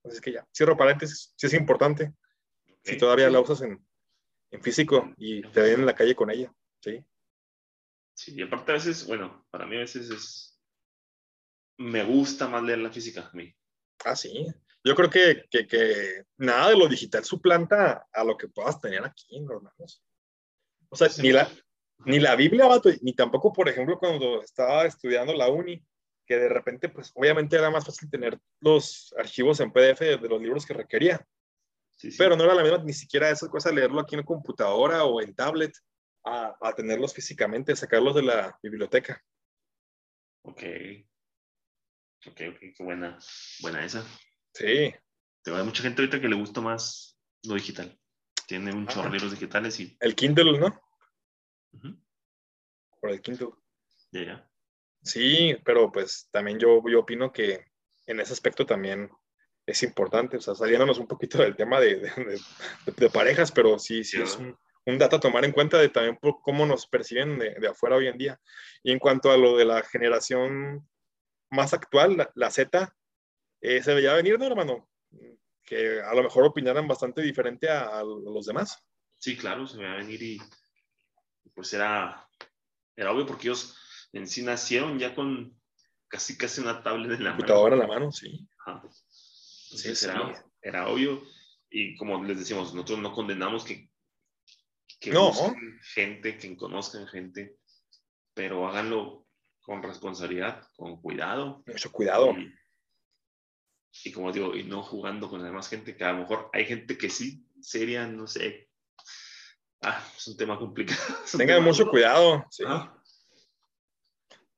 Así 0.03 0.19
que 0.21 0.33
ya, 0.33 0.47
cierro 0.53 0.77
paréntesis, 0.77 1.33
sí 1.35 1.47
es 1.47 1.53
importante. 1.53 2.13
Si 2.89 2.97
todavía 2.97 3.29
la 3.29 3.39
usas 3.39 3.61
en, 3.61 3.85
en 4.51 4.61
físico 4.61 5.13
y 5.17 5.41
te 5.41 5.61
ven 5.61 5.81
en 5.81 5.85
la 5.85 5.95
calle 5.95 6.15
con 6.15 6.29
ella. 6.29 6.53
Sí. 6.81 7.03
Sí, 8.13 8.33
y 8.35 8.41
aparte 8.41 8.71
a 8.71 8.75
veces, 8.75 9.07
bueno, 9.07 9.45
para 9.49 9.65
mí 9.65 9.75
a 9.75 9.79
veces 9.79 10.09
es... 10.09 10.61
Me 11.77 12.03
gusta 12.03 12.47
más 12.47 12.61
leer 12.63 12.79
la 12.79 12.91
física 12.91 13.29
a 13.31 13.35
mí. 13.35 13.55
Ah, 14.03 14.15
sí. 14.15 14.47
Yo 14.83 14.95
creo 14.95 15.09
que, 15.09 15.45
que, 15.49 15.67
que, 15.67 16.25
nada 16.37 16.69
de 16.69 16.77
lo 16.77 16.87
digital 16.87 17.23
suplanta 17.23 18.07
a 18.11 18.23
lo 18.23 18.37
que 18.37 18.49
puedas 18.49 18.79
tener 18.81 19.03
aquí, 19.05 19.37
hermanos. 19.37 20.03
O 20.89 20.95
sea, 20.95 21.09
sí. 21.09 21.21
ni, 21.21 21.31
la, 21.31 21.49
ni 22.05 22.19
la 22.19 22.35
Biblia, 22.35 22.67
vato, 22.67 22.89
ni 23.01 23.13
tampoco, 23.13 23.53
por 23.53 23.69
ejemplo, 23.69 23.97
cuando 23.99 24.41
estaba 24.41 24.85
estudiando 24.85 25.33
la 25.33 25.49
uni, 25.49 25.81
que 26.25 26.37
de 26.37 26.49
repente, 26.49 26.89
pues 26.89 27.11
obviamente 27.15 27.55
era 27.55 27.69
más 27.69 27.85
fácil 27.85 28.09
tener 28.09 28.39
los 28.59 29.13
archivos 29.17 29.59
en 29.59 29.71
PDF 29.71 29.99
de 29.99 30.29
los 30.29 30.41
libros 30.41 30.65
que 30.65 30.73
requería. 30.73 31.25
Sí, 31.99 32.11
sí. 32.11 32.17
Pero 32.17 32.37
no 32.37 32.45
era 32.45 32.55
la 32.55 32.63
misma 32.63 32.77
ni 32.77 32.93
siquiera 32.93 33.29
esa 33.29 33.49
cosa 33.49 33.73
leerlo 33.73 33.99
aquí 33.99 34.15
en 34.15 34.23
computadora 34.23 35.03
o 35.03 35.21
en 35.21 35.35
tablet 35.35 35.73
a, 36.23 36.55
a 36.61 36.73
tenerlos 36.73 37.13
físicamente, 37.13 37.75
sacarlos 37.75 38.15
de 38.15 38.23
la 38.23 38.57
biblioteca. 38.63 39.21
Ok. 40.43 40.63
Ok, 42.25 42.41
ok, 42.51 42.59
qué 42.59 42.83
buena, 42.83 43.19
buena 43.61 43.83
esa. 43.83 44.01
Sí. 44.53 44.93
Te 45.43 45.51
hay 45.51 45.63
mucha 45.63 45.83
gente 45.83 46.01
ahorita 46.01 46.21
que 46.21 46.29
le 46.29 46.37
gusta 46.37 46.61
más 46.61 47.19
lo 47.43 47.55
digital. 47.55 47.99
Tiene 48.47 48.73
un 48.73 48.87
chorro 48.87 49.09
de 49.09 49.17
libros 49.17 49.31
digitales 49.31 49.77
y. 49.81 49.97
El 49.99 50.15
Kindle, 50.15 50.57
¿no? 50.57 50.67
Uh 51.73 51.79
-huh. 51.79 52.03
Por 53.01 53.09
el 53.09 53.21
Kindle. 53.21 53.49
Ya, 54.11 54.21
yeah, 54.21 54.23
ya. 54.23 54.25
Yeah. 54.25 54.51
Sí, 55.03 55.57
pero 55.65 55.91
pues 55.91 56.29
también 56.31 56.59
yo, 56.59 56.81
yo 56.89 57.01
opino 57.01 57.31
que 57.31 57.65
en 58.05 58.19
ese 58.21 58.33
aspecto 58.33 58.65
también 58.65 59.09
es 59.69 59.83
importante, 59.83 60.37
o 60.37 60.41
sea, 60.41 60.55
saliéndonos 60.55 60.97
un 60.97 61.07
poquito 61.07 61.37
del 61.37 61.55
tema 61.55 61.79
de, 61.79 61.97
de, 61.97 62.09
de, 62.09 62.91
de 62.95 63.09
parejas, 63.09 63.51
pero 63.51 63.77
sí, 63.77 64.03
sí, 64.03 64.21
es 64.21 64.35
un, 64.37 64.57
un, 64.85 64.97
dato 64.97 65.17
a 65.17 65.19
tomar 65.19 65.45
en 65.45 65.51
cuenta 65.51 65.77
de 65.77 65.89
también 65.89 66.17
por 66.17 66.41
cómo 66.41 66.65
nos 66.65 66.87
perciben 66.87 67.37
de, 67.37 67.67
afuera 67.67 67.95
hoy 67.95 68.07
en 68.07 68.17
día. 68.17 68.39
Y 68.83 68.91
en 68.91 68.99
cuanto 68.99 69.31
a 69.31 69.37
lo 69.37 69.55
de 69.57 69.65
la 69.65 69.83
generación 69.83 70.87
más 71.51 71.73
actual, 71.73 72.17
la, 72.17 72.31
la 72.33 72.49
Z, 72.49 72.95
eh, 73.61 73.83
se 73.83 73.93
veía 73.93 74.13
venir, 74.13 74.39
¿no, 74.39 74.45
hermano? 74.45 74.89
Que 75.63 76.01
a 76.01 76.15
lo 76.15 76.23
mejor 76.23 76.45
opinaran 76.45 76.87
bastante 76.87 77.21
diferente 77.21 77.69
a, 77.69 77.99
a 77.99 78.03
los 78.03 78.47
demás. 78.47 78.83
Sí, 79.19 79.37
claro, 79.37 79.67
se 79.67 79.77
veía 79.77 79.95
venir 79.95 80.23
y 80.23 80.41
pues 81.53 81.73
era, 81.73 82.27
era 82.95 83.11
obvio 83.11 83.25
porque 83.25 83.49
ellos 83.49 83.77
en 84.13 84.25
sí 84.25 84.41
nacieron 84.41 84.97
ya 84.97 85.13
con 85.13 85.55
casi 86.07 86.37
casi 86.37 86.61
una 86.61 86.81
tablet 86.81 87.11
en 87.11 87.23
la 87.23 87.31
computadora 87.31 87.75
en 87.75 87.81
la 87.81 87.87
mano, 87.87 88.11
sí. 88.11 88.48
Entonces 89.69 89.99
sí, 89.99 90.07
era, 90.61 90.87
obvio 90.87 91.23
y 91.69 91.95
como 91.95 92.23
les 92.23 92.39
decimos, 92.39 92.73
nosotros 92.73 92.99
no 92.99 93.13
condenamos 93.13 93.63
que, 93.63 93.89
que 94.99 95.11
no. 95.11 95.31
gente, 95.93 96.37
que 96.37 96.57
conozcan 96.57 97.07
gente, 97.07 97.57
pero 98.33 98.67
háganlo 98.67 99.27
con 99.61 99.83
responsabilidad, 99.83 100.67
con 100.75 100.99
cuidado. 100.99 101.63
Mucho 101.67 101.91
cuidado. 101.91 102.31
Y, 102.31 102.51
y, 104.05 104.11
como 104.11 104.31
digo, 104.31 104.55
y 104.55 104.63
no 104.63 104.81
jugando 104.81 105.29
con 105.29 105.41
la 105.41 105.47
demás 105.47 105.69
gente, 105.69 105.95
que 105.95 106.03
a 106.03 106.13
lo 106.13 106.19
mejor 106.19 106.49
hay 106.53 106.65
gente 106.65 106.97
que 106.97 107.09
sí, 107.09 107.45
seria, 107.61 108.07
no 108.07 108.25
sé. 108.25 108.69
Ah, 109.81 110.03
es 110.17 110.27
un 110.27 110.37
tema 110.37 110.57
complicado. 110.57 110.99
Tengan 111.37 111.63
mucho 111.63 111.87
cuidado, 111.87 112.43
sí. 112.49 112.63
Ah. 112.65 112.98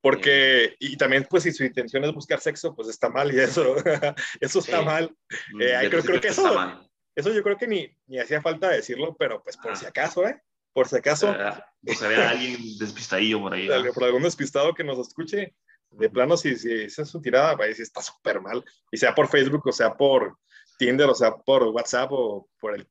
Porque, 0.02 0.74
y 0.80 0.96
también, 0.96 1.26
pues, 1.30 1.44
si 1.44 1.52
su 1.52 1.64
intención 1.64 2.04
es 2.04 2.12
buscar 2.12 2.40
sexo, 2.40 2.74
pues 2.74 2.88
está 2.88 3.08
mal, 3.08 3.32
y 3.32 3.38
eso, 3.38 3.76
eso 4.40 4.58
está 4.58 4.80
sí. 4.80 4.84
mal. 4.84 5.16
Eh, 5.60 5.88
creo, 5.88 6.02
creo, 6.02 6.20
que 6.20 6.28
eso, 6.28 6.90
eso 7.14 7.32
yo 7.32 7.42
creo 7.44 7.56
que 7.56 7.68
ni, 7.68 7.96
ni 8.06 8.18
hacía 8.18 8.42
falta 8.42 8.68
decirlo, 8.68 9.16
pero 9.16 9.42
pues 9.44 9.56
por 9.56 9.72
ah. 9.72 9.76
si 9.76 9.86
acaso, 9.86 10.26
¿eh? 10.26 10.42
Por 10.72 10.88
si 10.88 10.96
acaso. 10.96 11.30
O 11.30 11.34
sea, 11.34 11.66
o 11.86 11.94
sea 11.94 12.08
había 12.08 12.30
alguien 12.30 12.78
despistadillo 12.78 13.40
por 13.42 13.54
ahí. 13.54 13.68
¿no? 13.68 13.92
Por 13.92 14.04
algún 14.04 14.24
despistado 14.24 14.74
que 14.74 14.82
nos 14.82 14.98
escuche, 14.98 15.54
de 15.90 16.10
plano, 16.10 16.36
si, 16.36 16.56
si 16.56 16.72
esa 16.72 17.02
es 17.02 17.08
su 17.08 17.20
tirada, 17.20 17.56
pues 17.56 17.78
está 17.78 18.02
súper 18.02 18.40
mal. 18.40 18.64
Y 18.90 18.96
sea 18.96 19.14
por 19.14 19.28
Facebook, 19.28 19.66
o 19.66 19.72
sea 19.72 19.94
por 19.94 20.36
Tinder, 20.78 21.08
o 21.08 21.14
sea 21.14 21.36
por 21.36 21.62
WhatsApp, 21.64 22.10
o 22.12 22.48
por 22.58 22.74
el, 22.74 22.88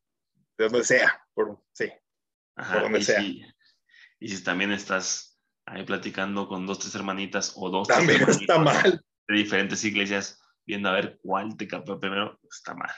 de 0.57 0.69
donde 0.69 0.83
sea, 0.85 1.21
por, 1.33 1.61
sí, 1.73 1.91
Ajá, 2.55 2.73
por 2.73 2.83
donde 2.83 2.99
y 2.99 3.03
sea. 3.03 3.19
Si, 3.19 3.45
y 4.19 4.29
si 4.29 4.43
también 4.43 4.71
estás 4.71 5.30
ahí 5.65 5.83
platicando 5.85 6.47
con 6.47 6.65
dos, 6.65 6.79
tres 6.79 6.93
hermanitas 6.95 7.53
o 7.55 7.69
dos, 7.69 7.87
También 7.87 8.21
tres 8.23 8.41
está 8.41 8.57
mal. 8.59 9.03
de 9.27 9.35
diferentes 9.35 9.83
iglesias, 9.83 10.39
viendo 10.65 10.89
a 10.89 10.93
ver 10.93 11.19
cuál 11.21 11.55
te 11.57 11.67
capó 11.67 11.99
primero, 11.99 12.39
está 12.49 12.73
mal. 12.73 12.91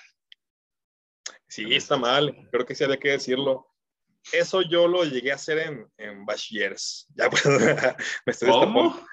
Sí, 1.47 1.73
está 1.75 1.97
mal. 1.97 2.35
Creo 2.51 2.65
que 2.65 2.73
sí 2.75 2.83
había 2.83 2.97
que 2.97 3.09
decirlo. 3.11 3.67
Eso 4.31 4.61
yo 4.61 4.87
lo 4.87 5.03
llegué 5.03 5.31
a 5.31 5.35
hacer 5.35 5.59
en, 5.59 5.87
en 5.97 6.25
Bachilleres. 6.25 7.07
Ya 7.15 7.29
pues, 7.29 7.45
me 7.45 8.31
estoy 8.31 8.49
¿Cómo? 8.49 9.05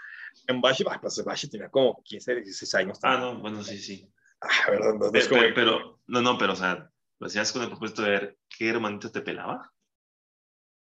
En 0.47 0.61
Bashi, 0.61 0.85
pues 1.01 1.23
Bashi 1.25 1.51
tenía 1.51 1.69
como 1.69 2.01
15, 2.05 2.37
16 2.37 2.75
años. 2.77 2.99
Ah, 3.03 3.19
no, 3.19 3.41
bueno, 3.41 3.63
sí, 3.63 3.79
sí. 3.79 4.09
Ah, 4.41 4.71
¿verdad? 4.71 4.95
No, 4.95 5.11
no 5.11 5.19
es 5.19 5.29
Pero, 5.29 5.29
como- 5.29 5.55
pero- 5.55 6.01
no, 6.07 6.23
no, 6.23 6.39
pero, 6.39 6.53
o 6.55 6.57
sea, 6.57 6.91
lo 7.19 7.27
hacías 7.27 7.53
con 7.53 7.63
el 7.63 7.69
propósito 7.69 8.03
de 8.03 8.11
ver 8.11 8.39
qué 8.49 8.69
hermanito 8.71 9.11
te 9.13 9.21
pelaba. 9.21 9.71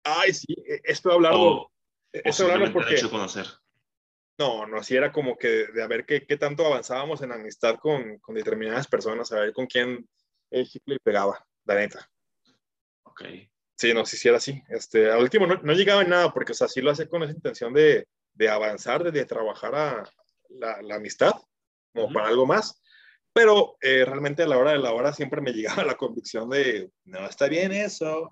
Ay, 0.04 0.32
sí, 0.32 0.54
e- 0.66 0.80
esto 0.84 1.08
de 1.08 1.14
hablarlo. 1.16 1.40
O, 1.42 1.71
o 2.14 2.18
esto 2.24 2.44
de 2.46 2.52
hablarlo 2.52 2.66
simplemente 2.66 2.66
el 2.66 2.72
porque. 2.72 2.94
hecho 2.94 3.06
de 3.06 3.12
conocer. 3.12 3.46
No, 4.38 4.66
no, 4.66 4.82
sí 4.82 4.96
era 4.96 5.12
como 5.12 5.36
que 5.36 5.66
de 5.66 5.82
a 5.82 5.86
ver 5.86 6.04
qué, 6.04 6.26
qué 6.26 6.36
tanto 6.36 6.66
avanzábamos 6.66 7.22
en 7.22 7.32
amistad 7.32 7.76
con, 7.76 8.18
con 8.18 8.34
determinadas 8.34 8.88
personas, 8.88 9.30
a 9.32 9.40
ver 9.40 9.52
con 9.52 9.66
quién 9.66 10.08
el 10.50 10.68
chicle 10.68 10.98
pegaba, 11.02 11.44
la 11.64 11.74
neta. 11.74 12.10
Ok. 13.04 13.22
Sí, 13.76 13.92
no, 13.92 14.06
sí, 14.06 14.16
sí 14.16 14.28
era 14.28 14.38
así. 14.38 14.62
Este, 14.68 15.10
al 15.10 15.22
último 15.22 15.46
no, 15.46 15.56
no 15.56 15.72
llegaba 15.72 16.02
en 16.02 16.10
nada, 16.10 16.32
porque, 16.32 16.52
o 16.52 16.54
sea, 16.54 16.68
sí 16.68 16.80
lo 16.80 16.90
hacía 16.90 17.08
con 17.08 17.22
esa 17.22 17.32
intención 17.32 17.72
de, 17.72 18.06
de 18.34 18.48
avanzar, 18.48 19.02
de, 19.04 19.10
de 19.10 19.24
trabajar 19.24 19.74
a 19.74 20.04
la, 20.50 20.80
la 20.82 20.96
amistad, 20.96 21.32
como 21.92 22.12
para 22.12 22.28
algo 22.28 22.46
más. 22.46 22.80
Pero 23.32 23.76
eh, 23.80 24.04
realmente 24.04 24.42
a 24.42 24.46
la 24.46 24.58
hora 24.58 24.72
de 24.72 24.78
la 24.78 24.92
hora 24.92 25.12
siempre 25.12 25.40
me 25.40 25.52
llegaba 25.52 25.84
la 25.84 25.96
convicción 25.96 26.48
de, 26.48 26.90
no, 27.04 27.26
está 27.26 27.48
bien 27.48 27.72
eso, 27.72 28.30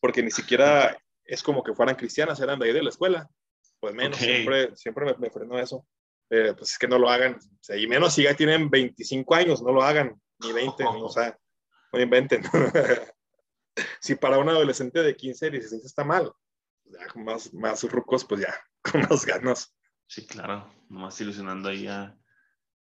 porque 0.00 0.22
ni 0.22 0.30
siquiera 0.30 0.96
es 1.26 1.42
como 1.42 1.62
que 1.62 1.74
fueran 1.74 1.96
cristianas, 1.96 2.40
eran 2.40 2.58
de 2.58 2.66
ahí 2.66 2.72
de 2.72 2.82
la 2.82 2.90
escuela. 2.90 3.28
Pues 3.80 3.94
menos, 3.94 4.16
Ok. 4.18 4.24
siempre, 4.24 4.76
siempre 4.76 5.04
me, 5.04 5.14
me 5.18 5.30
frenó 5.30 5.58
eso. 5.58 5.86
Eh, 6.30 6.54
pues 6.56 6.72
es 6.72 6.78
que 6.78 6.88
no 6.88 6.98
lo 6.98 7.08
hagan, 7.08 7.36
o 7.36 7.58
sea, 7.62 7.76
y 7.76 7.86
menos 7.86 8.14
si 8.14 8.24
ya 8.24 8.34
tienen 8.34 8.68
25 8.68 9.32
años, 9.34 9.62
no 9.62 9.70
lo 9.70 9.82
hagan, 9.82 10.20
ni 10.40 10.52
20, 10.52 10.84
o 10.84 11.08
sea, 11.08 11.38
no 11.92 12.00
inventen. 12.00 12.42
si 14.00 14.16
para 14.16 14.38
un 14.38 14.48
adolescente 14.48 15.02
de 15.02 15.14
15, 15.14 15.50
16 15.50 15.84
está 15.84 16.02
mal, 16.02 16.32
ya 16.84 17.06
con 17.08 17.22
más, 17.24 17.54
más 17.54 17.82
rucos, 17.84 18.24
pues 18.24 18.40
ya, 18.40 18.54
con 18.82 19.02
más 19.02 19.24
ganas. 19.24 19.72
Sí, 20.08 20.26
claro. 20.26 20.68
Nomás 20.88 21.20
ilusionando 21.20 21.68
ahí 21.68 21.86
a, 21.86 22.16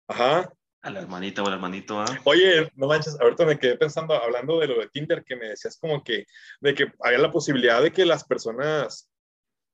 Ajá. 0.06 0.52
A 0.82 0.90
la 0.90 1.00
hermanita 1.00 1.42
o 1.42 1.46
al 1.46 1.54
hermanito. 1.54 2.00
¿ah? 2.00 2.06
Oye, 2.24 2.70
no 2.74 2.86
manches, 2.86 3.18
ahorita 3.20 3.44
me 3.44 3.58
quedé 3.58 3.76
pensando, 3.76 4.14
hablando 4.14 4.58
de 4.58 4.68
lo 4.68 4.80
de 4.80 4.88
Tinder, 4.88 5.24
que 5.24 5.36
me 5.36 5.48
decías 5.48 5.78
como 5.78 6.02
que, 6.02 6.26
de 6.60 6.74
que 6.74 6.92
había 7.00 7.18
la 7.18 7.30
posibilidad 7.30 7.82
de 7.82 7.92
que 7.92 8.06
las 8.06 8.24
personas 8.24 9.10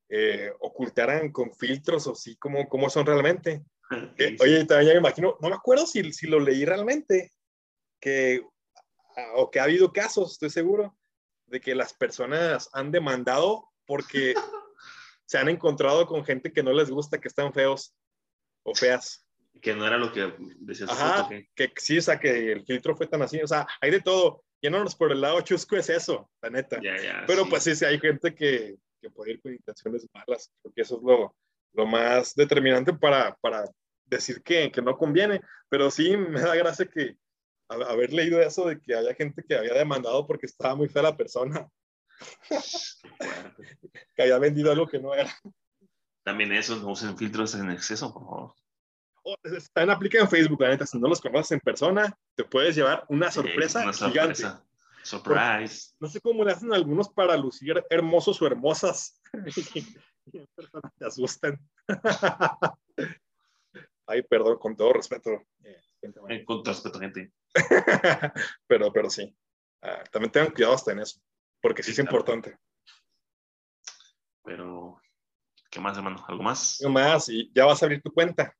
eh, 0.08 0.52
ocultaran 0.60 1.30
con 1.32 1.52
filtros 1.54 2.06
o 2.06 2.14
sí, 2.14 2.36
como, 2.36 2.68
como 2.68 2.90
son 2.90 3.06
realmente. 3.06 3.64
¿Qué 4.16 4.28
Eh, 4.28 4.36
oye, 4.40 4.64
también 4.64 4.88
ya 4.88 4.94
me 4.94 5.00
imagino, 5.00 5.36
no 5.40 5.48
me 5.48 5.54
acuerdo 5.54 5.86
si, 5.86 6.12
si 6.12 6.26
lo 6.26 6.40
leí 6.40 6.64
realmente, 6.64 7.32
que, 8.00 8.42
o 9.34 9.50
que 9.50 9.60
ha 9.60 9.64
habido 9.64 9.92
casos, 9.92 10.32
estoy 10.32 10.50
seguro, 10.50 10.96
de 11.46 11.60
que 11.60 11.74
las 11.74 11.94
personas 11.94 12.68
han 12.72 12.90
demandado 12.90 13.68
porque 13.86 14.34
se 15.26 15.38
han 15.38 15.48
encontrado 15.48 16.06
con 16.06 16.24
gente 16.24 16.52
que 16.52 16.62
no 16.62 16.72
les 16.72 16.90
gusta, 16.90 17.18
que 17.18 17.28
están 17.28 17.52
feos 17.52 17.94
o 18.64 18.74
feas. 18.74 19.25
Que 19.60 19.74
no 19.74 19.86
era 19.86 19.96
lo 19.98 20.12
que 20.12 20.34
decía 20.58 20.86
su 20.86 20.92
Ajá. 20.92 21.28
¿qué? 21.28 21.48
que 21.54 21.72
sí, 21.76 21.98
o 21.98 22.02
sea, 22.02 22.18
que 22.18 22.52
el 22.52 22.64
filtro 22.64 22.96
fue 22.96 23.06
tan 23.06 23.22
así, 23.22 23.40
o 23.40 23.46
sea, 23.46 23.66
hay 23.80 23.90
de 23.90 24.00
todo. 24.00 24.42
Yéndonos 24.60 24.94
por 24.96 25.12
el 25.12 25.20
lado 25.20 25.40
chusco 25.42 25.76
es 25.76 25.88
eso, 25.90 26.30
la 26.42 26.50
neta. 26.50 26.80
Pero 27.26 27.44
sí. 27.44 27.50
pues 27.50 27.62
sí, 27.62 27.76
sí, 27.76 27.84
hay 27.84 27.98
gente 28.00 28.34
que, 28.34 28.76
que 29.00 29.10
puede 29.10 29.32
ir 29.32 29.40
con 29.42 29.52
intenciones 29.52 30.06
malas, 30.14 30.50
porque 30.62 30.80
eso 30.82 30.96
es 30.96 31.02
lo, 31.02 31.36
lo 31.74 31.86
más 31.86 32.34
determinante 32.34 32.92
para, 32.92 33.34
para 33.36 33.64
decir 34.06 34.42
que, 34.42 34.70
que 34.72 34.82
no 34.82 34.96
conviene. 34.96 35.40
Pero 35.68 35.90
sí, 35.90 36.16
me 36.16 36.40
da 36.40 36.54
gracia 36.54 36.86
que 36.86 37.16
a- 37.68 37.92
haber 37.92 38.12
leído 38.12 38.40
eso 38.40 38.66
de 38.66 38.80
que 38.80 38.94
haya 38.94 39.14
gente 39.14 39.42
que 39.46 39.56
había 39.56 39.74
demandado 39.74 40.26
porque 40.26 40.46
estaba 40.46 40.74
muy 40.74 40.88
fea 40.88 41.02
la 41.02 41.16
persona, 41.16 41.68
que 44.14 44.22
había 44.22 44.38
vendido 44.38 44.72
algo 44.72 44.86
que 44.86 44.98
no 44.98 45.14
era. 45.14 45.30
También 46.24 46.52
eso, 46.52 46.76
no 46.76 46.88
usen 46.90 47.16
filtros 47.16 47.54
en 47.54 47.70
exceso, 47.70 48.12
por 48.12 48.24
favor. 48.24 48.54
Están 49.42 49.90
aplica 49.90 50.18
en 50.20 50.28
Facebook, 50.28 50.60
la 50.60 50.68
neta, 50.68 50.86
si 50.86 50.98
no 50.98 51.08
los 51.08 51.20
conoces 51.20 51.52
en 51.52 51.60
persona, 51.60 52.16
te 52.34 52.44
puedes 52.44 52.76
llevar 52.76 53.04
una 53.08 53.30
sorpresa 53.30 53.80
Eh, 53.80 53.84
una 53.84 53.92
gigante. 53.92 54.34
sorpresa. 54.36 54.62
Surprise. 55.02 55.94
No 56.00 56.08
sé 56.08 56.20
cómo 56.20 56.44
le 56.44 56.52
hacen 56.52 56.72
algunos 56.72 57.08
para 57.08 57.36
lucir 57.36 57.82
hermosos 57.90 58.40
o 58.42 58.46
hermosas. 58.46 59.20
Te 60.98 61.04
asustan. 61.06 61.58
Ay, 64.06 64.22
perdón, 64.22 64.58
con 64.58 64.76
todo 64.76 64.92
respeto. 64.92 65.30
eh, 65.64 65.80
Eh, 66.28 66.44
con 66.44 66.62
todo 66.62 66.72
respeto, 66.72 66.98
gente. 67.00 67.32
pero, 68.66 68.92
pero 68.92 69.10
sí. 69.10 69.36
Ah, 69.82 70.02
también 70.10 70.30
tengan 70.32 70.52
cuidado 70.52 70.74
hasta 70.74 70.92
en 70.92 71.00
eso, 71.00 71.20
porque 71.60 71.82
sí, 71.82 71.92
Sí, 71.92 72.00
es 72.00 72.06
claro. 72.08 72.18
importante. 72.18 72.58
Pero, 74.44 75.00
¿qué 75.70 75.80
más, 75.80 75.96
hermano? 75.96 76.24
¿Algo 76.28 76.42
más? 76.42 76.78
No 76.82 76.90
más, 76.90 77.28
y 77.28 77.50
ya 77.54 77.64
vas 77.66 77.82
a 77.82 77.86
abrir 77.86 78.02
tu 78.02 78.12
cuenta. 78.12 78.54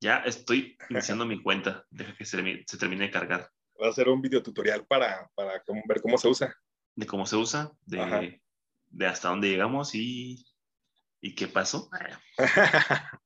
Ya 0.00 0.18
estoy 0.18 0.76
iniciando 0.90 1.26
mi 1.26 1.42
cuenta. 1.42 1.84
Deja 1.90 2.14
que 2.16 2.24
se, 2.24 2.36
termine- 2.38 2.64
se 2.66 2.78
termine 2.78 3.04
de 3.06 3.10
cargar. 3.10 3.50
Vas 3.78 3.88
a 3.88 3.90
hacer 3.90 4.08
un 4.08 4.20
video 4.22 4.42
tutorial 4.42 4.84
para, 4.86 5.30
para 5.34 5.62
cómo- 5.64 5.82
ver 5.86 6.00
cómo 6.00 6.18
se 6.18 6.28
usa. 6.28 6.54
De 6.94 7.06
cómo 7.06 7.26
se 7.26 7.36
usa, 7.36 7.70
de, 7.86 8.42
de 8.86 9.06
hasta 9.06 9.28
dónde 9.28 9.48
llegamos 9.48 9.94
y, 9.94 10.44
y 11.20 11.34
qué 11.34 11.46
pasó. 11.48 11.88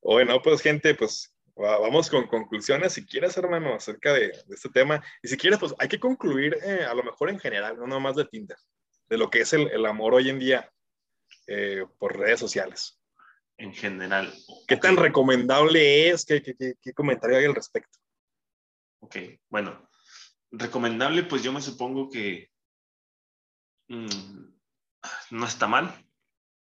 Bueno, 0.00 0.40
pues 0.42 0.60
gente, 0.60 0.94
pues 0.94 1.34
va- 1.60 1.78
vamos 1.78 2.10
con 2.10 2.26
conclusiones 2.26 2.92
si 2.94 3.06
quieres, 3.06 3.36
hermano, 3.36 3.74
acerca 3.74 4.12
de, 4.12 4.28
de 4.46 4.54
este 4.54 4.68
tema. 4.68 5.02
Y 5.22 5.28
si 5.28 5.36
quieres, 5.36 5.58
pues 5.58 5.74
hay 5.78 5.88
que 5.88 6.00
concluir 6.00 6.56
eh, 6.64 6.84
a 6.84 6.94
lo 6.94 7.02
mejor 7.04 7.30
en 7.30 7.38
general, 7.38 7.76
no 7.76 7.86
nomás 7.86 8.16
de 8.16 8.24
Tinder, 8.24 8.56
de 9.08 9.18
lo 9.18 9.30
que 9.30 9.40
es 9.42 9.52
el, 9.52 9.68
el 9.68 9.86
amor 9.86 10.14
hoy 10.14 10.28
en 10.28 10.38
día 10.38 10.72
eh, 11.46 11.84
por 11.98 12.16
redes 12.18 12.40
sociales. 12.40 13.00
En 13.62 13.72
general. 13.72 14.34
¿Qué 14.66 14.76
tan 14.76 14.96
recomendable 14.96 16.10
es? 16.10 16.24
¿Qué, 16.24 16.42
qué, 16.42 16.56
qué- 16.56 16.74
qué 16.82 16.92
comentario 16.92 17.38
hay 17.38 17.44
al 17.44 17.54
respecto? 17.54 17.96
Ok, 19.00 19.16
bueno. 19.48 19.88
Recomendable, 20.50 21.22
pues 21.22 21.44
yo 21.44 21.52
me 21.52 21.62
supongo 21.62 22.10
que 22.10 22.50
mm, 23.86 24.48
no 25.30 25.46
está 25.46 25.68
mal. 25.68 25.94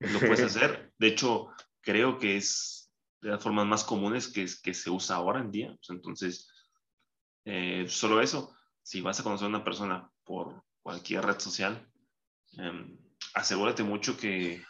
Lo 0.01 0.21
puedes 0.21 0.43
hacer. 0.57 0.93
De 0.99 1.07
hecho, 1.09 1.49
creo 1.81 2.19
que 2.19 2.37
es 2.37 2.93
de 3.23 3.31
las 3.31 3.43
formas 3.43 3.67
más 3.67 3.85
comunes 3.85 4.29
que, 4.29 4.47
que 4.63 4.75
se 4.75 4.91
usa 4.91 5.17
ahora 5.17 5.41
en 5.41 5.51
día. 5.51 5.69
Pues, 5.69 5.89
entonces, 5.89 6.51
eh, 7.47 7.87
solo 7.89 8.21
eso. 8.21 8.55
Si 8.83 9.01
vas 9.01 9.19
a 9.19 9.23
conocer 9.23 9.47
a 9.47 9.49
una 9.49 9.65
persona 9.65 10.11
por 10.25 10.63
cualquier 10.83 11.25
red 11.25 11.39
social, 11.39 11.91
em, 12.59 12.99
asegúrate 13.33 13.83
mucho 13.83 14.15
que 14.19 14.63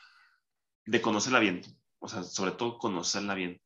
de 0.86 1.00
conocerla 1.02 1.40
bien. 1.40 1.62
O 2.02 2.08
sea, 2.08 2.24
sobre 2.24 2.52
todo 2.52 2.78
conocerla 2.78 3.34
bien. 3.34 3.62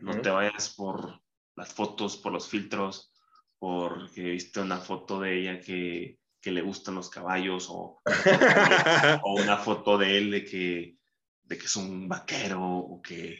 No 0.00 0.12
Ujú. 0.12 0.22
te 0.22 0.30
vayas 0.30 0.74
por 0.74 1.20
las 1.54 1.72
fotos, 1.72 2.16
por 2.16 2.32
los 2.32 2.48
filtros, 2.48 3.12
porque 3.58 4.22
viste 4.22 4.60
una 4.60 4.78
foto 4.78 5.20
de 5.20 5.38
ella 5.38 5.60
que, 5.60 6.18
que 6.40 6.50
le 6.50 6.62
gustan 6.62 6.94
los 6.94 7.10
caballos 7.10 7.68
o, 7.70 8.00
o 9.22 9.34
una 9.34 9.58
foto 9.58 9.98
de 9.98 10.18
él 10.18 10.30
de 10.30 10.44
que, 10.44 10.96
de 11.42 11.58
que 11.58 11.66
es 11.66 11.76
un 11.76 12.08
vaquero 12.08 12.60
o 12.66 13.02
que, 13.02 13.38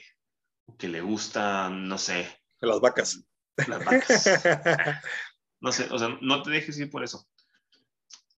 o 0.67 0.77
que 0.77 0.89
le 0.89 1.01
gusta, 1.01 1.71
no 1.71 1.97
sé, 1.99 2.29
Las 2.61 2.81
vacas. 2.81 3.25
las 3.67 3.85
vacas. 3.85 4.25
No 5.61 5.73
sé, 5.73 5.89
o 5.91 5.99
sea, 5.99 6.19
no 6.21 6.43
te 6.43 6.51
dejes 6.51 6.79
ir 6.79 6.91
por 6.91 7.03
eso. 7.03 7.27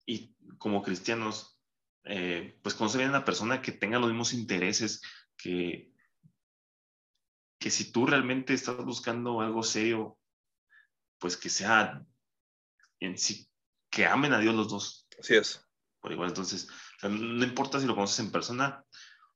Y 0.05 0.35
como 0.59 0.83
cristianos, 0.83 1.59
eh, 2.03 2.59
pues 2.61 2.75
conoce 2.75 2.99
bien 2.99 3.09
a 3.09 3.17
una 3.17 3.25
persona 3.25 3.63
que 3.63 3.71
tenga 3.71 3.97
los 3.97 4.09
mismos 4.09 4.33
intereses, 4.33 5.01
que, 5.35 5.91
que 7.59 7.69
si 7.71 7.91
tú 7.91 8.05
realmente 8.05 8.53
estás 8.53 8.77
buscando 8.77 9.41
algo 9.41 9.63
serio, 9.63 10.17
pues 11.19 11.37
que 11.37 11.49
sea 11.49 12.05
en 12.99 13.17
sí, 13.17 13.49
que 13.89 14.05
amen 14.05 14.33
a 14.33 14.39
Dios 14.39 14.55
los 14.55 14.67
dos 14.69 15.07
Así 15.19 15.35
es. 15.35 15.65
por 15.99 16.11
igual. 16.11 16.29
Entonces, 16.29 16.67
o 16.69 16.99
sea, 16.99 17.09
no 17.09 17.43
importa 17.43 17.79
si 17.79 17.85
lo 17.87 17.95
conoces 17.95 18.19
en 18.19 18.31
persona 18.31 18.83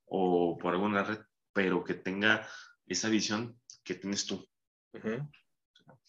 o 0.06 0.58
por 0.58 0.74
alguna 0.74 1.02
red, 1.04 1.18
pero 1.52 1.82
que 1.84 1.94
tenga 1.94 2.48
esa 2.86 3.08
visión 3.08 3.58
que 3.84 3.94
tienes 3.94 4.26
tú. 4.26 4.46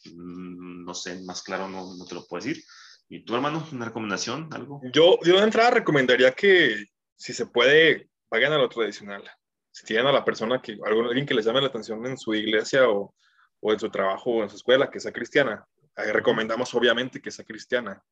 Mm, 0.06 0.84
No 0.86 0.94
sé, 0.94 1.22
más 1.24 1.42
claro 1.44 1.70
no, 1.70 1.96
no 1.96 2.06
te 2.06 2.16
lo 2.16 2.26
puedo 2.26 2.44
decir. 2.44 2.64
¿Y 3.10 3.24
tu 3.26 3.36
hermano, 3.36 3.68
una 3.72 3.86
recomendación, 3.86 4.50
algo? 4.52 4.82
Yo, 4.94 5.20
yo 5.24 5.38
de 5.38 5.44
entrada 5.44 5.72
recomendaría 5.72 6.32
que, 6.32 6.86
si 7.16 7.34
se 7.34 7.46
puede, 7.46 8.10
vayan 8.30 8.54
a 8.54 8.58
lo 8.58 8.70
tradicional. 8.70 9.30
Si 9.72 9.86
tienen 9.86 10.08
a 10.08 10.12
la 10.12 10.26
persona 10.26 10.62
que, 10.62 10.78
alguien 10.86 11.26
que 11.26 11.34
les 11.34 11.46
llame 11.46 11.62
la 11.62 11.68
atención 11.68 12.06
en 12.06 12.18
su 12.18 12.34
iglesia 12.34 12.90
o, 12.90 13.14
o 13.62 13.74
en 13.74 13.80
su 13.80 13.90
trabajo 13.90 14.32
o 14.32 14.44
en 14.44 14.50
su 14.50 14.58
escuela, 14.58 14.90
que 14.90 15.00
sea 15.00 15.12
cristiana, 15.12 15.66
ahí 15.96 16.12
recomendamos 16.12 16.74
obviamente 16.74 17.22
que 17.22 17.32
sea 17.32 17.46
cristiana. 17.46 18.04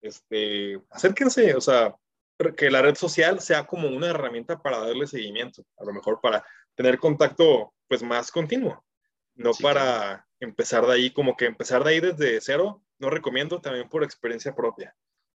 Este, 0.00 0.80
acérquense, 0.90 1.54
o 1.54 1.60
sea, 1.60 1.94
que 2.56 2.70
la 2.70 2.82
red 2.82 2.96
social 2.96 3.40
sea 3.40 3.66
como 3.66 3.88
una 3.88 4.08
herramienta 4.08 4.60
para 4.60 4.78
darle 4.78 5.06
seguimiento, 5.06 5.64
a 5.78 5.84
lo 5.84 5.92
mejor 5.92 6.20
para 6.20 6.44
tener 6.74 6.98
contacto 6.98 7.72
pues 7.86 8.02
más 8.02 8.32
continuo, 8.32 8.84
no 9.34 9.52
Sí, 9.52 9.62
para 9.62 10.26
empezar 10.40 10.84
de 10.86 10.94
ahí, 10.94 11.10
como 11.12 11.36
que 11.36 11.46
empezar 11.46 11.84
de 11.84 11.90
ahí 11.90 12.00
desde 12.00 12.40
cero, 12.40 12.82
no 12.98 13.10
recomiendo 13.10 13.60
también 13.60 13.88
por 13.88 14.02
experiencia 14.02 14.54
propia 14.54 14.94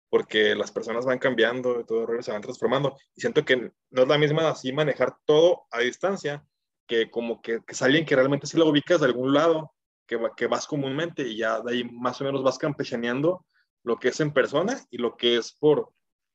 porque 0.09 0.55
las 0.55 0.71
personas 0.71 1.05
van 1.05 1.19
cambiando, 1.19 1.85
todo 1.85 2.21
se 2.21 2.31
van 2.31 2.41
transformando. 2.41 2.97
Y 3.15 3.21
siento 3.21 3.43
que 3.43 3.71
no 3.89 4.01
es 4.01 4.07
la 4.07 4.17
misma 4.17 4.49
así 4.49 4.71
manejar 4.71 5.17
todo 5.25 5.65
a 5.71 5.79
distancia, 5.79 6.45
que 6.87 7.09
como 7.09 7.41
que, 7.41 7.59
que 7.65 7.73
es 7.73 7.81
alguien 7.81 8.05
que 8.05 8.15
realmente 8.15 8.47
sí 8.47 8.57
lo 8.57 8.67
ubicas 8.67 9.01
de 9.01 9.07
algún 9.07 9.33
lado 9.33 9.73
que, 10.07 10.17
que 10.37 10.47
vas 10.47 10.65
comúnmente 10.65 11.23
y 11.23 11.37
ya 11.37 11.59
de 11.61 11.73
ahí 11.73 11.83
más 11.83 12.21
o 12.21 12.23
menos 12.23 12.43
vas 12.43 12.57
campechaneando 12.57 13.45
lo 13.83 13.97
que 13.97 14.09
es 14.09 14.19
en 14.19 14.31
persona 14.31 14.79
y 14.89 14.97
lo 14.97 15.17
que 15.17 15.37
es 15.37 15.51
por, 15.53 15.91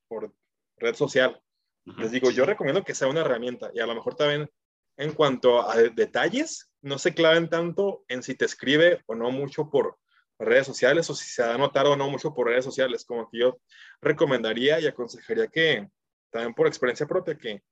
por 0.09 0.35
red 0.77 0.95
social. 0.95 1.41
Les 1.85 2.13
digo, 2.13 2.31
yo 2.31 2.45
recomiendo 2.45 2.85
que 2.85 2.95
sea 2.95 3.09
una 3.09 3.23
herramienta 3.23 3.71
y 3.75 3.81
a 3.81 3.87
lo 3.87 3.95
mejor 3.95 4.15
también 4.15 4.49
en 4.97 5.13
cuanto 5.13 5.69
a 5.69 5.77
detalles, 5.77 6.71
no 6.83 6.99
se 6.99 7.15
claven 7.15 7.49
tanto 7.49 8.05
en 8.09 8.23
si 8.23 8.35
te 8.35 8.45
escribe 8.45 9.03
o 9.07 9.15
no 9.15 9.31
mucho 9.31 9.71
por 9.71 9.99
redes 10.39 10.67
sociales 10.67 11.09
o 11.11 11.15
si 11.15 11.27
se 11.27 11.43
ha 11.43 11.57
notado 11.57 11.93
o 11.93 11.97
no 11.97 12.11
mucho 12.11 12.35
por 12.35 12.49
redes 12.49 12.65
sociales, 12.65 13.05
como 13.05 13.29
que 13.31 13.39
yo 13.39 13.59
recomendaría 14.01 14.81
y 14.81 14.87
aconsejaría 14.87 15.47
que, 15.47 15.89
también 16.31 16.55
por 16.55 16.67
experiencia 16.67 17.07
propia, 17.07 17.37
que 17.37 17.63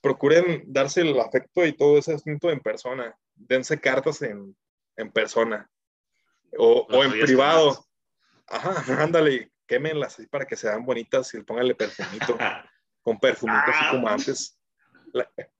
procuren 0.00 0.64
darse 0.66 1.00
el 1.00 1.18
afecto 1.18 1.64
y 1.64 1.72
todo 1.72 1.98
ese 1.98 2.14
asunto 2.14 2.50
en 2.50 2.60
persona, 2.60 3.16
dense 3.34 3.80
cartas 3.80 4.22
en, 4.22 4.56
en 4.96 5.10
persona. 5.10 5.68
O, 6.56 6.86
o 6.90 7.04
en 7.04 7.12
privado. 7.12 7.84
Ajá, 8.46 8.84
ándale, 9.02 9.52
quémenlas 9.66 10.14
así 10.14 10.26
para 10.26 10.46
que 10.46 10.56
sean 10.56 10.84
bonitas 10.84 11.32
y 11.34 11.42
pónganle 11.42 11.74
perfumito, 11.74 12.36
con 13.02 13.18
perfumito 13.18 13.64
así 13.66 13.90
como 13.90 14.08
antes 14.08 14.57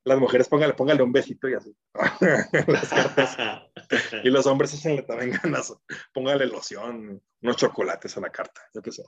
las 0.05 0.18
mujeres 0.18 0.49
póngale, 0.49 0.74
póngale 0.74 1.03
un 1.03 1.12
besito 1.12 1.49
y 1.49 1.55
así. 1.55 1.76
las 2.66 2.88
cartas. 2.88 3.36
Y 4.22 4.28
los 4.28 4.46
hombres 4.46 4.74
échenle 4.74 5.03
también 5.03 5.38
ganas. 5.42 5.74
Póngale 6.12 6.46
loción, 6.46 7.22
unos 7.40 7.57
chocolates 7.57 8.16
a 8.16 8.20
la 8.20 8.30
carta, 8.30 8.61
yo 8.74 8.82
qué 8.82 8.92
sé. 8.92 9.03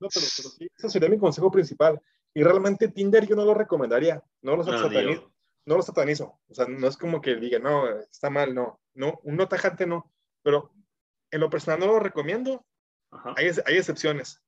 No, 0.00 0.08
pero, 0.12 0.26
pero 0.36 0.48
sí, 0.48 0.68
ese 0.74 0.88
sería 0.88 1.08
mi 1.08 1.18
consejo 1.18 1.50
principal. 1.50 2.00
Y 2.34 2.42
realmente 2.42 2.88
Tinder 2.88 3.26
yo 3.26 3.36
no 3.36 3.44
lo 3.44 3.52
recomendaría. 3.52 4.22
No 4.40 4.56
lo, 4.56 4.64
satanizo, 4.64 5.32
no 5.66 5.76
lo 5.76 5.82
satanizo. 5.82 6.40
O 6.48 6.54
sea, 6.54 6.66
no 6.66 6.88
es 6.88 6.96
como 6.96 7.20
que 7.20 7.36
diga, 7.36 7.58
no, 7.58 7.88
está 8.00 8.30
mal, 8.30 8.54
no. 8.54 8.80
No, 8.94 9.20
un 9.24 9.36
no 9.36 9.48
tajante 9.48 9.86
no. 9.86 10.10
Pero 10.42 10.72
en 11.30 11.40
lo 11.40 11.50
personal 11.50 11.80
no 11.80 11.86
lo 11.86 11.98
recomiendo. 11.98 12.64
Hay, 13.36 13.50
hay 13.66 13.76
excepciones. 13.76 14.42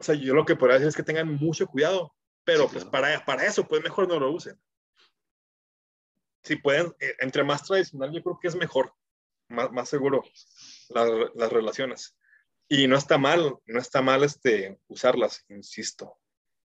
O 0.00 0.04
sea, 0.04 0.14
yo 0.14 0.34
lo 0.34 0.44
que 0.44 0.56
podría 0.56 0.74
decir 0.76 0.88
es 0.88 0.96
que 0.96 1.02
tengan 1.02 1.34
mucho 1.34 1.66
cuidado 1.66 2.14
pero 2.48 2.66
pues 2.66 2.82
para, 2.86 3.22
para 3.26 3.44
eso, 3.44 3.68
pues 3.68 3.82
mejor 3.82 4.08
no 4.08 4.18
lo 4.18 4.32
usen. 4.32 4.58
Si 6.42 6.56
pueden, 6.56 6.96
eh, 6.98 7.14
entre 7.18 7.44
más 7.44 7.62
tradicional, 7.62 8.10
yo 8.10 8.22
creo 8.22 8.38
que 8.40 8.48
es 8.48 8.56
mejor, 8.56 8.94
más, 9.48 9.70
más 9.70 9.86
seguro 9.90 10.24
las, 10.88 11.10
las 11.34 11.52
relaciones. 11.52 12.16
Y 12.66 12.86
no 12.86 12.96
está 12.96 13.18
mal, 13.18 13.58
no 13.66 13.78
está 13.78 14.00
mal 14.00 14.24
este, 14.24 14.80
usarlas, 14.86 15.44
insisto, 15.50 16.18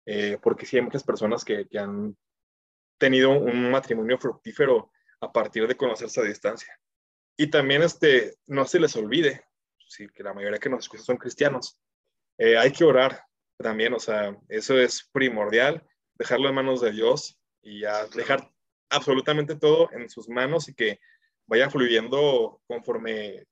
eh, 0.06 0.38
porque 0.42 0.66
sí 0.66 0.78
hay 0.78 0.84
muchas 0.84 1.04
personas 1.04 1.44
que, 1.44 1.68
que, 1.68 1.80
han 1.80 2.16
tenido 2.98 3.32
un 3.32 3.70
matrimonio 3.70 4.18
fructífero 4.18 4.90
a 5.20 5.34
partir 5.34 5.68
de 5.68 5.76
conocerse 5.76 6.22
a 6.22 6.24
distancia. 6.24 6.80
Y 7.36 7.48
también 7.48 7.84
este, 7.84 8.38
no 8.46 8.64
se 8.64 8.80
les 8.80 8.96
olvide, 8.96 9.44
sí, 9.86 10.08
que 10.08 10.24
la 10.24 10.34
mayoría 10.34 10.60
que 10.60 10.70
nos 10.70 10.86
escuchan 10.86 11.06
son 11.08 11.18
cristianos, 11.18 11.78
eh, 12.38 12.58
hay 12.58 12.72
que 12.72 12.86
orar, 12.86 13.26
también, 13.58 13.94
o 13.94 14.00
sea, 14.00 14.38
eso 14.50 14.80
es 14.80 15.10
primordial, 15.12 15.86
dejarlo 16.16 16.50
en 16.50 16.56
manos 16.56 16.82
de 16.82 16.92
Dios 16.92 17.40
y 17.62 17.82
ya 17.82 18.06
dejar 18.08 18.52
absolutamente 18.90 19.56
todo 19.56 19.90
en 19.92 20.10
sus 20.10 20.30
manos 20.30 20.68
y 20.70 20.74
que 20.74 21.00
vaya 21.48 21.70
fluyendo 21.70 22.62
conforme 22.68 23.46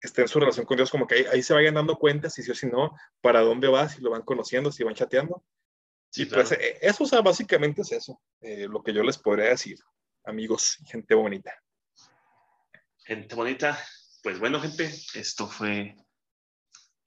esté 0.00 0.22
en 0.22 0.28
su 0.28 0.40
relación 0.40 0.64
con 0.64 0.76
Dios, 0.76 0.90
como 0.90 1.06
que 1.06 1.26
ahí, 1.30 1.42
se 1.42 1.52
vayan 1.52 1.74
dando 1.74 1.96
cuenta 1.96 2.30
si 2.30 2.42
sí 2.42 2.50
o 2.50 2.54
si 2.54 2.66
no, 2.66 2.96
para 3.20 3.40
dónde 3.40 3.68
va, 3.68 3.88
si 3.88 4.00
lo 4.00 4.10
van 4.10 4.22
conociendo, 4.22 4.72
si 4.72 4.82
van 4.82 4.94
chateando. 4.94 5.44
Sí, 6.10 6.26
pues 6.26 6.52
eh, 6.52 6.78
eso, 6.80 7.04
o 7.04 7.06
sea, 7.06 7.20
básicamente 7.20 7.82
es 7.82 7.92
eso, 7.92 8.20
eh, 8.40 8.66
lo 8.68 8.82
que 8.82 8.92
yo 8.92 9.02
les 9.02 9.18
podría 9.18 9.50
decir, 9.50 9.78
amigos, 10.24 10.78
gente 10.86 11.14
bonita. 11.14 11.54
Gente 13.04 13.34
bonita, 13.34 13.78
pues 14.22 14.38
bueno, 14.38 14.60
gente, 14.60 14.90
esto 15.14 15.46
fue 15.46 15.94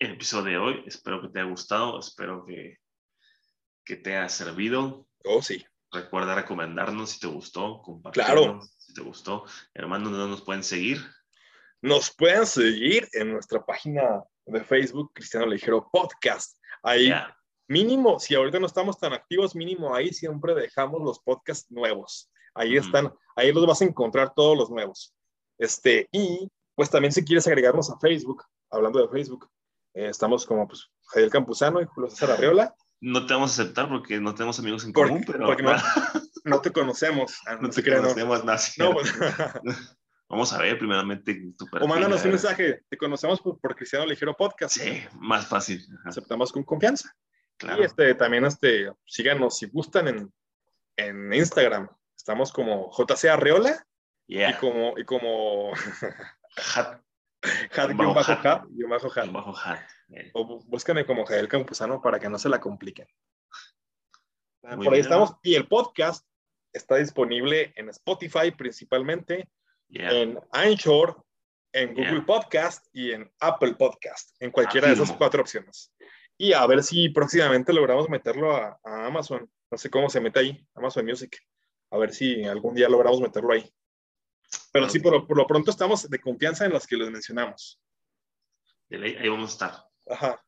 el 0.05 0.13
episodio 0.13 0.51
de 0.51 0.57
hoy. 0.57 0.83
Espero 0.85 1.21
que 1.21 1.29
te 1.29 1.39
haya 1.39 1.49
gustado, 1.49 1.99
espero 1.99 2.45
que, 2.45 2.77
que 3.85 3.95
te 3.95 4.17
haya 4.17 4.29
servido. 4.29 5.07
Oh, 5.23 5.41
sí. 5.41 5.65
Recuerda 5.91 6.35
recomendarnos 6.35 7.11
si 7.11 7.19
te 7.19 7.27
gustó, 7.27 7.81
compartirnos 7.81 8.73
si 8.77 8.93
te 8.93 9.01
gustó. 9.01 9.45
Hermanos, 9.73 10.11
¿no 10.11 10.27
nos 10.27 10.41
pueden 10.41 10.63
seguir? 10.63 10.99
Nos 11.81 12.13
pueden 12.15 12.45
seguir 12.45 13.07
en 13.13 13.31
nuestra 13.31 13.63
página 13.63 14.23
de 14.45 14.63
Facebook, 14.63 15.11
Cristiano 15.13 15.45
Ligero 15.45 15.87
Podcast. 15.91 16.57
Ahí, 16.81 17.13
mínimo, 17.67 18.19
si 18.19 18.35
ahorita 18.35 18.59
no 18.59 18.65
estamos 18.65 18.97
tan 18.97 19.13
activos, 19.13 19.55
mínimo 19.55 19.93
ahí 19.93 20.11
siempre 20.11 20.55
dejamos 20.55 21.01
los 21.01 21.19
podcasts 21.19 21.69
nuevos. 21.71 22.31
Ahí 22.55 22.77
están, 22.77 23.13
ahí 23.35 23.51
los 23.51 23.65
vas 23.65 23.81
a 23.81 23.85
encontrar 23.85 24.33
todos 24.33 24.57
los 24.57 24.69
nuevos. 24.69 25.13
Este, 25.57 26.07
y 26.11 26.49
pues 26.75 26.89
también 26.89 27.11
si 27.11 27.23
quieres 27.23 27.47
agregarnos 27.47 27.89
a 27.89 27.99
Facebook, 27.99 28.43
hablando 28.69 28.99
de 28.99 29.09
Facebook, 29.09 29.47
eh, 29.93 30.07
estamos 30.09 30.45
como 30.45 30.67
pues 30.67 30.89
Javier 31.07 31.29
Campuzano 31.29 31.81
y 31.81 31.85
Julio 31.85 32.09
César 32.09 32.31
Arreola. 32.31 32.73
No 32.99 33.25
te 33.25 33.33
vamos 33.33 33.51
a 33.51 33.61
aceptar 33.61 33.89
porque 33.89 34.19
no 34.19 34.33
tenemos 34.33 34.59
amigos 34.59 34.85
en 34.85 34.93
común, 34.93 35.23
pero... 35.25 35.45
Porque 35.45 35.63
no, 36.45 36.61
te 36.61 36.71
conocemos. 36.71 37.37
Ah, 37.45 37.57
no, 37.59 37.69
te 37.69 37.83
conocemos, 37.83 38.45
no. 38.45 38.53
no 38.85 38.93
pues, 38.93 39.13
Vamos 40.29 40.53
a 40.53 40.57
ver 40.59 40.79
primeramente 40.79 41.53
tu 41.57 41.65
perfil. 41.65 41.83
O 41.83 41.87
mándanos 41.87 42.23
un 42.23 42.31
mensaje, 42.31 42.81
te 42.89 42.97
conocemos 42.97 43.39
por, 43.41 43.75
Cristiano 43.75 44.05
Ligero 44.05 44.35
Podcast. 44.35 44.77
Sí, 44.77 45.03
más 45.19 45.45
fácil. 45.45 45.85
Aceptamos 46.05 46.51
con 46.51 46.63
confianza. 46.63 47.13
Claro. 47.57 47.81
Y 47.81 47.85
este, 47.85 48.15
también 48.15 48.45
este, 48.45 48.91
síganos 49.05 49.57
si 49.57 49.67
gustan 49.67 50.07
en, 50.07 50.33
en 50.97 51.31
Instagram. 51.33 51.87
Estamos 52.17 52.51
como 52.51 52.89
JC 52.97 53.25
Arreola 53.25 53.85
y 54.25 54.53
como, 54.55 54.97
y 54.97 55.03
como 55.03 55.71
Hat, 58.43 58.63
O 60.33 60.63
búscame 60.65 61.05
como 61.05 61.25
Jael 61.25 61.47
Campuzano 61.47 62.01
para 62.01 62.19
que 62.19 62.29
no 62.29 62.37
se 62.37 62.49
la 62.49 62.59
compliquen. 62.59 63.07
Por 64.61 64.93
ahí 64.93 65.01
estamos. 65.01 65.35
Y 65.43 65.55
el 65.55 65.67
podcast 65.67 66.25
está 66.71 66.95
disponible 66.95 67.73
en 67.75 67.89
Spotify 67.89 68.51
principalmente, 68.51 69.49
en 69.89 70.39
Anchor, 70.51 71.23
en 71.73 71.93
Google 71.93 72.21
Podcast 72.21 72.85
y 72.93 73.11
en 73.11 73.31
Apple 73.39 73.73
Podcast, 73.73 74.35
en 74.39 74.51
cualquiera 74.51 74.87
de 74.87 74.93
esas 74.93 75.11
cuatro 75.11 75.41
opciones. 75.41 75.93
Y 76.37 76.53
a 76.53 76.65
ver 76.65 76.81
si 76.81 77.09
próximamente 77.09 77.73
logramos 77.73 78.09
meterlo 78.09 78.55
a, 78.55 78.79
a 78.83 79.05
Amazon. 79.05 79.49
No 79.69 79.77
sé 79.77 79.89
cómo 79.89 80.09
se 80.09 80.21
mete 80.21 80.39
ahí, 80.39 80.67
Amazon 80.75 81.05
Music. 81.05 81.37
A 81.91 81.97
ver 81.97 82.13
si 82.13 82.43
algún 82.45 82.73
día 82.73 82.89
logramos 82.89 83.19
meterlo 83.19 83.53
ahí. 83.53 83.71
Pero 84.71 84.89
sí, 84.89 84.99
por, 84.99 85.37
lo 85.37 85.47
pronto 85.47 85.71
estamos 85.71 86.09
de 86.09 86.19
confianza 86.19 86.65
en 86.65 86.73
las 86.73 86.87
que 86.87 86.97
les 86.97 87.09
mencionamos. 87.09 87.79
ahí, 88.91 89.29
vamos 89.29 89.51
a 89.51 89.53
estar. 89.53 89.85
Ajá. 90.09 90.43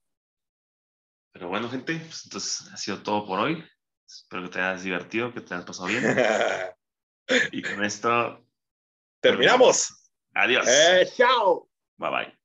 Pero 1.32 1.50
bueno, 1.50 1.70
gente, 1.70 1.98
pues 2.00 2.22
entonces 2.26 2.72
ha 2.74 2.78
sido 2.78 3.04
todo 3.04 3.26
por 3.26 3.40
hoy. 3.40 3.64
Espero 4.08 4.44
que 4.44 4.50
te 4.50 4.62
hayas 4.62 4.84
divertido, 4.84 5.34
que 5.34 5.42
te 5.42 5.54
hayas 5.54 5.66
pasado 5.66 5.88
bien. 5.88 6.04
y 7.52 7.62
con 7.62 7.84
esto 7.84 8.46
terminamos. 9.22 10.10
Adiós. 10.34 10.66
Eh, 10.68 11.10
chao. 11.16 11.70
Bye 11.98 12.10
bye. 12.10 12.45